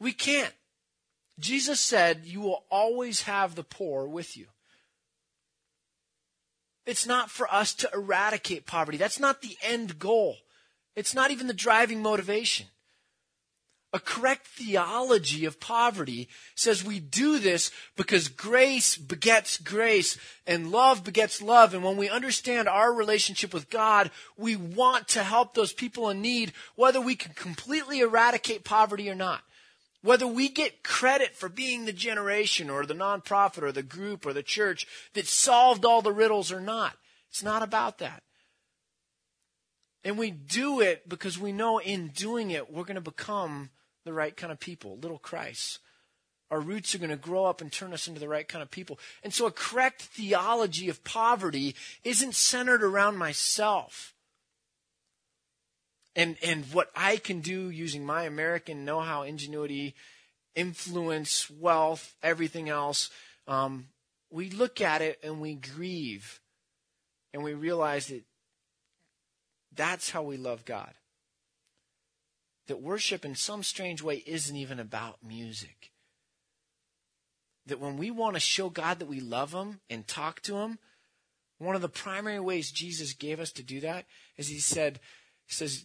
We 0.00 0.12
can't. 0.12 0.52
Jesus 1.38 1.80
said, 1.80 2.22
You 2.24 2.40
will 2.40 2.64
always 2.70 3.22
have 3.22 3.54
the 3.54 3.64
poor 3.64 4.06
with 4.06 4.36
you. 4.36 4.46
It's 6.86 7.06
not 7.06 7.30
for 7.30 7.52
us 7.52 7.74
to 7.74 7.90
eradicate 7.94 8.66
poverty. 8.66 8.98
That's 8.98 9.18
not 9.18 9.40
the 9.40 9.56
end 9.62 9.98
goal. 9.98 10.36
It's 10.94 11.14
not 11.14 11.30
even 11.30 11.46
the 11.46 11.54
driving 11.54 12.02
motivation. 12.02 12.66
A 13.92 14.00
correct 14.00 14.48
theology 14.48 15.44
of 15.44 15.60
poverty 15.60 16.28
says 16.56 16.82
we 16.82 16.98
do 16.98 17.38
this 17.38 17.70
because 17.96 18.26
grace 18.26 18.96
begets 18.96 19.56
grace 19.56 20.18
and 20.48 20.72
love 20.72 21.04
begets 21.04 21.40
love. 21.40 21.74
And 21.74 21.84
when 21.84 21.96
we 21.96 22.08
understand 22.08 22.68
our 22.68 22.92
relationship 22.92 23.54
with 23.54 23.70
God, 23.70 24.10
we 24.36 24.56
want 24.56 25.06
to 25.08 25.22
help 25.22 25.54
those 25.54 25.72
people 25.72 26.10
in 26.10 26.20
need, 26.20 26.52
whether 26.74 27.00
we 27.00 27.14
can 27.14 27.34
completely 27.34 28.00
eradicate 28.00 28.64
poverty 28.64 29.08
or 29.08 29.14
not. 29.14 29.42
Whether 30.04 30.26
we 30.26 30.50
get 30.50 30.84
credit 30.84 31.34
for 31.34 31.48
being 31.48 31.86
the 31.86 31.92
generation 31.92 32.68
or 32.68 32.84
the 32.84 32.92
nonprofit 32.92 33.62
or 33.62 33.72
the 33.72 33.82
group 33.82 34.26
or 34.26 34.34
the 34.34 34.42
church 34.42 34.86
that 35.14 35.26
solved 35.26 35.86
all 35.86 36.02
the 36.02 36.12
riddles 36.12 36.52
or 36.52 36.60
not. 36.60 36.92
It's 37.30 37.42
not 37.42 37.62
about 37.62 37.96
that. 38.00 38.22
And 40.04 40.18
we 40.18 40.30
do 40.30 40.82
it 40.82 41.08
because 41.08 41.38
we 41.38 41.52
know 41.52 41.78
in 41.78 42.08
doing 42.08 42.50
it, 42.50 42.70
we're 42.70 42.84
going 42.84 42.96
to 42.96 43.00
become 43.00 43.70
the 44.04 44.12
right 44.12 44.36
kind 44.36 44.52
of 44.52 44.60
people, 44.60 44.98
little 44.98 45.18
Christ. 45.18 45.78
Our 46.50 46.60
roots 46.60 46.94
are 46.94 46.98
going 46.98 47.08
to 47.08 47.16
grow 47.16 47.46
up 47.46 47.62
and 47.62 47.72
turn 47.72 47.94
us 47.94 48.06
into 48.06 48.20
the 48.20 48.28
right 48.28 48.46
kind 48.46 48.62
of 48.62 48.70
people. 48.70 48.98
And 49.22 49.32
so 49.32 49.46
a 49.46 49.50
correct 49.50 50.02
theology 50.02 50.90
of 50.90 51.02
poverty 51.02 51.74
isn't 52.04 52.34
centered 52.34 52.84
around 52.84 53.16
myself 53.16 54.13
and 56.16 56.36
and 56.42 56.64
what 56.72 56.90
I 56.94 57.16
can 57.16 57.40
do 57.40 57.70
using 57.70 58.04
my 58.04 58.24
American 58.24 58.84
know-how, 58.84 59.22
ingenuity, 59.22 59.94
influence, 60.54 61.50
wealth, 61.50 62.14
everything 62.22 62.68
else. 62.68 63.10
Um, 63.46 63.86
we 64.30 64.50
look 64.50 64.80
at 64.80 65.02
it 65.02 65.18
and 65.22 65.40
we 65.40 65.54
grieve, 65.54 66.40
and 67.32 67.42
we 67.42 67.54
realize 67.54 68.08
that 68.08 68.24
that's 69.72 70.10
how 70.10 70.22
we 70.22 70.36
love 70.36 70.64
God. 70.64 70.92
That 72.66 72.80
worship, 72.80 73.24
in 73.24 73.34
some 73.34 73.62
strange 73.62 74.02
way, 74.02 74.22
isn't 74.26 74.56
even 74.56 74.80
about 74.80 75.18
music. 75.22 75.90
That 77.66 77.80
when 77.80 77.96
we 77.96 78.10
want 78.10 78.34
to 78.34 78.40
show 78.40 78.70
God 78.70 78.98
that 78.98 79.08
we 79.08 79.20
love 79.20 79.52
Him 79.52 79.80
and 79.90 80.06
talk 80.06 80.40
to 80.42 80.56
Him, 80.56 80.78
one 81.58 81.76
of 81.76 81.82
the 81.82 81.88
primary 81.88 82.40
ways 82.40 82.70
Jesus 82.70 83.12
gave 83.12 83.40
us 83.40 83.52
to 83.52 83.62
do 83.62 83.80
that 83.80 84.06
is 84.36 84.48
He 84.48 84.58
said, 84.58 85.00
He 85.46 85.54
says, 85.54 85.84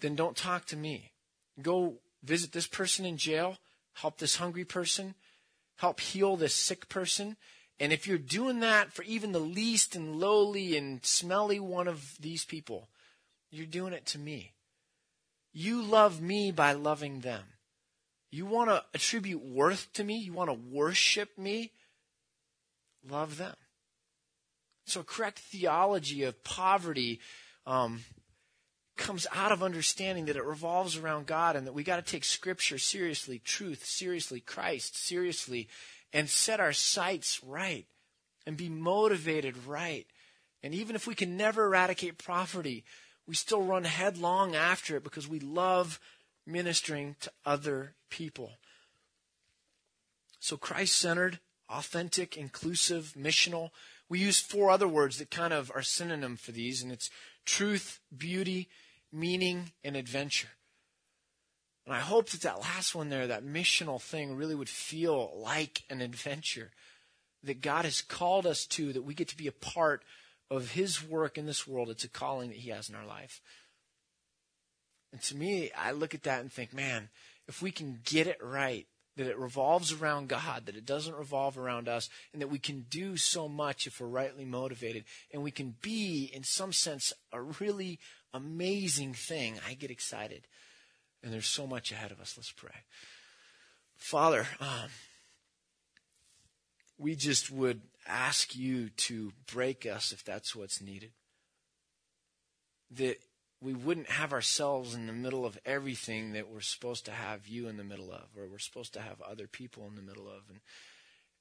then 0.00 0.14
don't 0.14 0.36
talk 0.36 0.66
to 0.66 0.76
me. 0.76 1.12
Go 1.60 2.00
visit 2.22 2.52
this 2.52 2.66
person 2.66 3.04
in 3.04 3.16
jail, 3.16 3.58
help 3.94 4.18
this 4.18 4.36
hungry 4.36 4.64
person, 4.64 5.14
help 5.76 6.00
heal 6.00 6.36
this 6.36 6.54
sick 6.54 6.88
person. 6.88 7.36
And 7.78 7.92
if 7.92 8.06
you're 8.06 8.18
doing 8.18 8.60
that 8.60 8.92
for 8.92 9.02
even 9.02 9.32
the 9.32 9.38
least 9.38 9.94
and 9.94 10.16
lowly 10.16 10.76
and 10.76 11.04
smelly 11.04 11.60
one 11.60 11.88
of 11.88 12.16
these 12.20 12.44
people, 12.44 12.88
you're 13.50 13.66
doing 13.66 13.92
it 13.92 14.06
to 14.06 14.18
me. 14.18 14.52
You 15.52 15.82
love 15.82 16.20
me 16.20 16.52
by 16.52 16.72
loving 16.72 17.20
them. 17.20 17.44
You 18.30 18.44
want 18.44 18.68
to 18.70 18.84
attribute 18.92 19.42
worth 19.42 19.92
to 19.94 20.04
me? 20.04 20.18
You 20.18 20.32
want 20.32 20.50
to 20.50 20.58
worship 20.70 21.38
me? 21.38 21.72
Love 23.08 23.38
them. 23.38 23.54
So, 24.84 25.02
correct 25.02 25.38
theology 25.38 26.22
of 26.24 26.44
poverty 26.44 27.20
um, 27.66 28.04
comes 28.96 29.26
out 29.32 29.52
of 29.52 29.62
understanding 29.62 30.26
that 30.26 30.36
it 30.36 30.44
revolves 30.44 30.96
around 30.96 31.26
God 31.26 31.56
and 31.56 31.66
that 31.66 31.74
we 31.74 31.84
got 31.84 31.96
to 31.96 32.10
take 32.10 32.24
Scripture 32.24 32.78
seriously, 32.78 33.38
truth 33.38 33.84
seriously, 33.84 34.40
Christ 34.40 34.96
seriously, 34.96 35.68
and 36.12 36.28
set 36.28 36.60
our 36.60 36.72
sights 36.72 37.40
right 37.44 37.86
and 38.46 38.56
be 38.56 38.68
motivated 38.68 39.54
right. 39.66 40.06
And 40.62 40.74
even 40.74 40.96
if 40.96 41.06
we 41.06 41.14
can 41.14 41.36
never 41.36 41.64
eradicate 41.64 42.24
poverty, 42.24 42.84
we 43.26 43.34
still 43.34 43.62
run 43.62 43.84
headlong 43.84 44.54
after 44.54 44.96
it 44.96 45.04
because 45.04 45.28
we 45.28 45.40
love 45.40 46.00
ministering 46.46 47.16
to 47.20 47.30
other 47.44 47.94
people. 48.08 48.52
So 50.38 50.56
Christ 50.56 50.96
centered, 50.96 51.40
authentic, 51.68 52.36
inclusive, 52.36 53.14
missional. 53.18 53.70
We 54.08 54.20
use 54.20 54.38
four 54.38 54.70
other 54.70 54.86
words 54.86 55.18
that 55.18 55.30
kind 55.30 55.52
of 55.52 55.72
are 55.74 55.82
synonym 55.82 56.36
for 56.36 56.52
these, 56.52 56.82
and 56.82 56.92
it's 56.92 57.10
truth, 57.44 58.00
beauty, 58.16 58.68
meaning, 59.12 59.72
and 59.84 59.96
adventure. 59.96 60.48
And 61.86 61.94
I 61.94 62.00
hope 62.00 62.30
that 62.30 62.42
that 62.42 62.60
last 62.60 62.94
one 62.94 63.08
there, 63.08 63.28
that 63.28 63.44
missional 63.44 64.00
thing, 64.00 64.34
really 64.34 64.54
would 64.54 64.68
feel 64.68 65.32
like 65.36 65.84
an 65.88 66.00
adventure 66.00 66.72
that 67.44 67.60
God 67.60 67.84
has 67.84 68.02
called 68.02 68.46
us 68.46 68.66
to, 68.66 68.92
that 68.92 69.02
we 69.02 69.14
get 69.14 69.28
to 69.28 69.36
be 69.36 69.46
a 69.46 69.52
part 69.52 70.02
of 70.50 70.72
His 70.72 71.02
work 71.02 71.38
in 71.38 71.46
this 71.46 71.66
world. 71.66 71.88
It's 71.88 72.04
a 72.04 72.08
calling 72.08 72.48
that 72.50 72.58
He 72.58 72.70
has 72.70 72.88
in 72.88 72.96
our 72.96 73.06
life. 73.06 73.40
And 75.12 75.22
to 75.22 75.36
me, 75.36 75.70
I 75.76 75.92
look 75.92 76.14
at 76.14 76.24
that 76.24 76.40
and 76.40 76.52
think, 76.52 76.74
man, 76.74 77.08
if 77.46 77.62
we 77.62 77.70
can 77.70 78.00
get 78.04 78.26
it 78.26 78.38
right, 78.42 78.86
that 79.16 79.26
it 79.26 79.38
revolves 79.38 79.92
around 79.92 80.28
God, 80.28 80.66
that 80.66 80.76
it 80.76 80.84
doesn't 80.84 81.16
revolve 81.16 81.58
around 81.58 81.88
us, 81.88 82.08
and 82.32 82.42
that 82.42 82.48
we 82.48 82.58
can 82.58 82.86
do 82.90 83.16
so 83.16 83.48
much 83.48 83.86
if 83.86 84.00
we're 84.00 84.06
rightly 84.06 84.44
motivated, 84.44 85.04
and 85.32 85.42
we 85.42 85.50
can 85.50 85.74
be, 85.80 86.30
in 86.32 86.44
some 86.44 86.72
sense, 86.72 87.12
a 87.32 87.40
really 87.40 87.98
amazing 88.34 89.14
thing, 89.14 89.58
I 89.66 89.74
get 89.74 89.90
excited. 89.90 90.46
And 91.22 91.32
there's 91.32 91.46
so 91.46 91.66
much 91.66 91.90
ahead 91.90 92.12
of 92.12 92.20
us. 92.20 92.34
Let's 92.36 92.52
pray. 92.52 92.84
Father, 93.96 94.46
um, 94.60 94.90
we 96.98 97.16
just 97.16 97.50
would 97.50 97.80
ask 98.06 98.54
you 98.54 98.90
to 98.90 99.32
break 99.52 99.86
us 99.86 100.12
if 100.12 100.24
that's 100.24 100.54
what's 100.54 100.80
needed. 100.80 101.10
That 102.90 103.16
we 103.66 103.74
wouldn't 103.74 104.08
have 104.08 104.32
ourselves 104.32 104.94
in 104.94 105.08
the 105.08 105.12
middle 105.12 105.44
of 105.44 105.58
everything 105.66 106.34
that 106.34 106.48
we're 106.48 106.60
supposed 106.60 107.04
to 107.06 107.10
have 107.10 107.48
you 107.48 107.66
in 107.66 107.76
the 107.76 107.82
middle 107.82 108.12
of, 108.12 108.28
or 108.36 108.46
we're 108.46 108.58
supposed 108.58 108.92
to 108.92 109.00
have 109.00 109.20
other 109.20 109.48
people 109.48 109.88
in 109.88 109.96
the 109.96 110.02
middle 110.02 110.28
of. 110.28 110.44
And, 110.48 110.60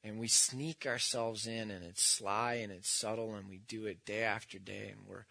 and 0.03 0.19
we 0.19 0.27
sneak 0.27 0.87
ourselves 0.87 1.45
in, 1.45 1.69
and 1.69 1.85
it's 1.85 2.03
sly 2.03 2.55
and 2.55 2.71
it's 2.71 2.89
subtle, 2.89 3.35
and 3.35 3.47
we 3.47 3.59
do 3.67 3.85
it 3.85 4.05
day 4.05 4.23
after 4.23 4.57
day, 4.57 4.91
and 4.91 5.07
we're, 5.07 5.25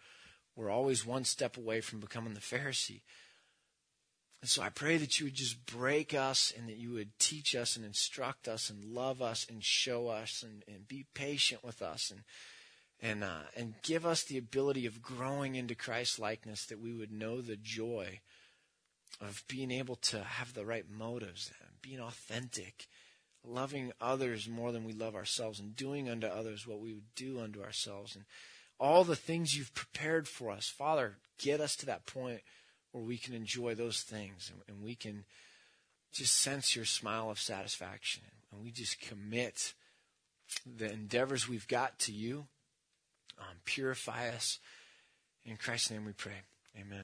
we're 0.55 0.69
always 0.69 1.05
one 1.05 1.25
step 1.25 1.57
away 1.57 1.81
from 1.81 1.99
becoming 1.99 2.33
the 2.33 2.39
Pharisee. 2.39 3.01
And 4.41 4.49
so 4.49 4.61
I 4.61 4.69
pray 4.69 4.95
that 4.95 5.19
you 5.19 5.25
would 5.25 5.33
just 5.33 5.65
break 5.65 6.13
us 6.13 6.53
and 6.57 6.69
that 6.69 6.77
you 6.77 6.93
would 6.93 7.19
teach 7.19 7.55
us 7.55 7.75
and 7.75 7.83
instruct 7.83 8.47
us 8.47 8.69
and 8.69 8.93
love 8.93 9.21
us 9.21 9.45
and 9.49 9.61
show 9.61 10.07
us 10.07 10.45
and, 10.47 10.63
and 10.73 10.87
be 10.87 11.07
patient 11.13 11.61
with 11.61 11.81
us 11.81 12.09
and 12.09 12.21
and 13.01 13.23
uh, 13.23 13.43
and 13.55 13.75
give 13.83 14.05
us 14.05 14.23
the 14.23 14.37
ability 14.37 14.85
of 14.85 15.01
growing 15.01 15.55
into 15.55 15.75
Christ 15.75 16.19
likeness 16.19 16.65
that 16.65 16.79
we 16.79 16.93
would 16.93 17.11
know 17.11 17.41
the 17.41 17.57
joy 17.57 18.19
of 19.21 19.43
being 19.47 19.71
able 19.71 19.95
to 19.95 20.23
have 20.23 20.53
the 20.53 20.65
right 20.65 20.85
motives, 20.89 21.51
being 21.81 21.99
authentic, 21.99 22.87
loving 23.43 23.91
others 24.01 24.47
more 24.47 24.71
than 24.71 24.83
we 24.83 24.93
love 24.93 25.15
ourselves, 25.15 25.59
and 25.59 25.75
doing 25.75 26.09
unto 26.09 26.27
others 26.27 26.67
what 26.67 26.79
we 26.79 26.93
would 26.93 27.15
do 27.15 27.39
unto 27.39 27.61
ourselves, 27.61 28.15
and 28.15 28.25
all 28.79 29.03
the 29.03 29.15
things 29.15 29.55
you've 29.55 29.73
prepared 29.73 30.27
for 30.27 30.51
us. 30.51 30.67
Father, 30.67 31.17
get 31.37 31.61
us 31.61 31.75
to 31.77 31.85
that 31.85 32.05
point 32.05 32.41
where 32.91 33.03
we 33.03 33.17
can 33.17 33.33
enjoy 33.33 33.75
those 33.75 34.01
things 34.01 34.51
and, 34.51 34.61
and 34.67 34.85
we 34.85 34.95
can 34.95 35.25
just 36.13 36.33
sense 36.33 36.75
your 36.75 36.85
smile 36.85 37.29
of 37.29 37.39
satisfaction. 37.39 38.23
And 38.51 38.63
we 38.63 38.71
just 38.71 38.99
commit 39.01 39.73
the 40.65 40.91
endeavors 40.91 41.47
we've 41.47 41.67
got 41.67 41.99
to 41.99 42.11
you 42.11 42.47
um, 43.39 43.57
purify 43.65 44.29
us. 44.29 44.59
In 45.43 45.57
Christ's 45.57 45.91
name 45.91 46.05
we 46.05 46.13
pray. 46.13 46.41
Amen. 46.79 47.03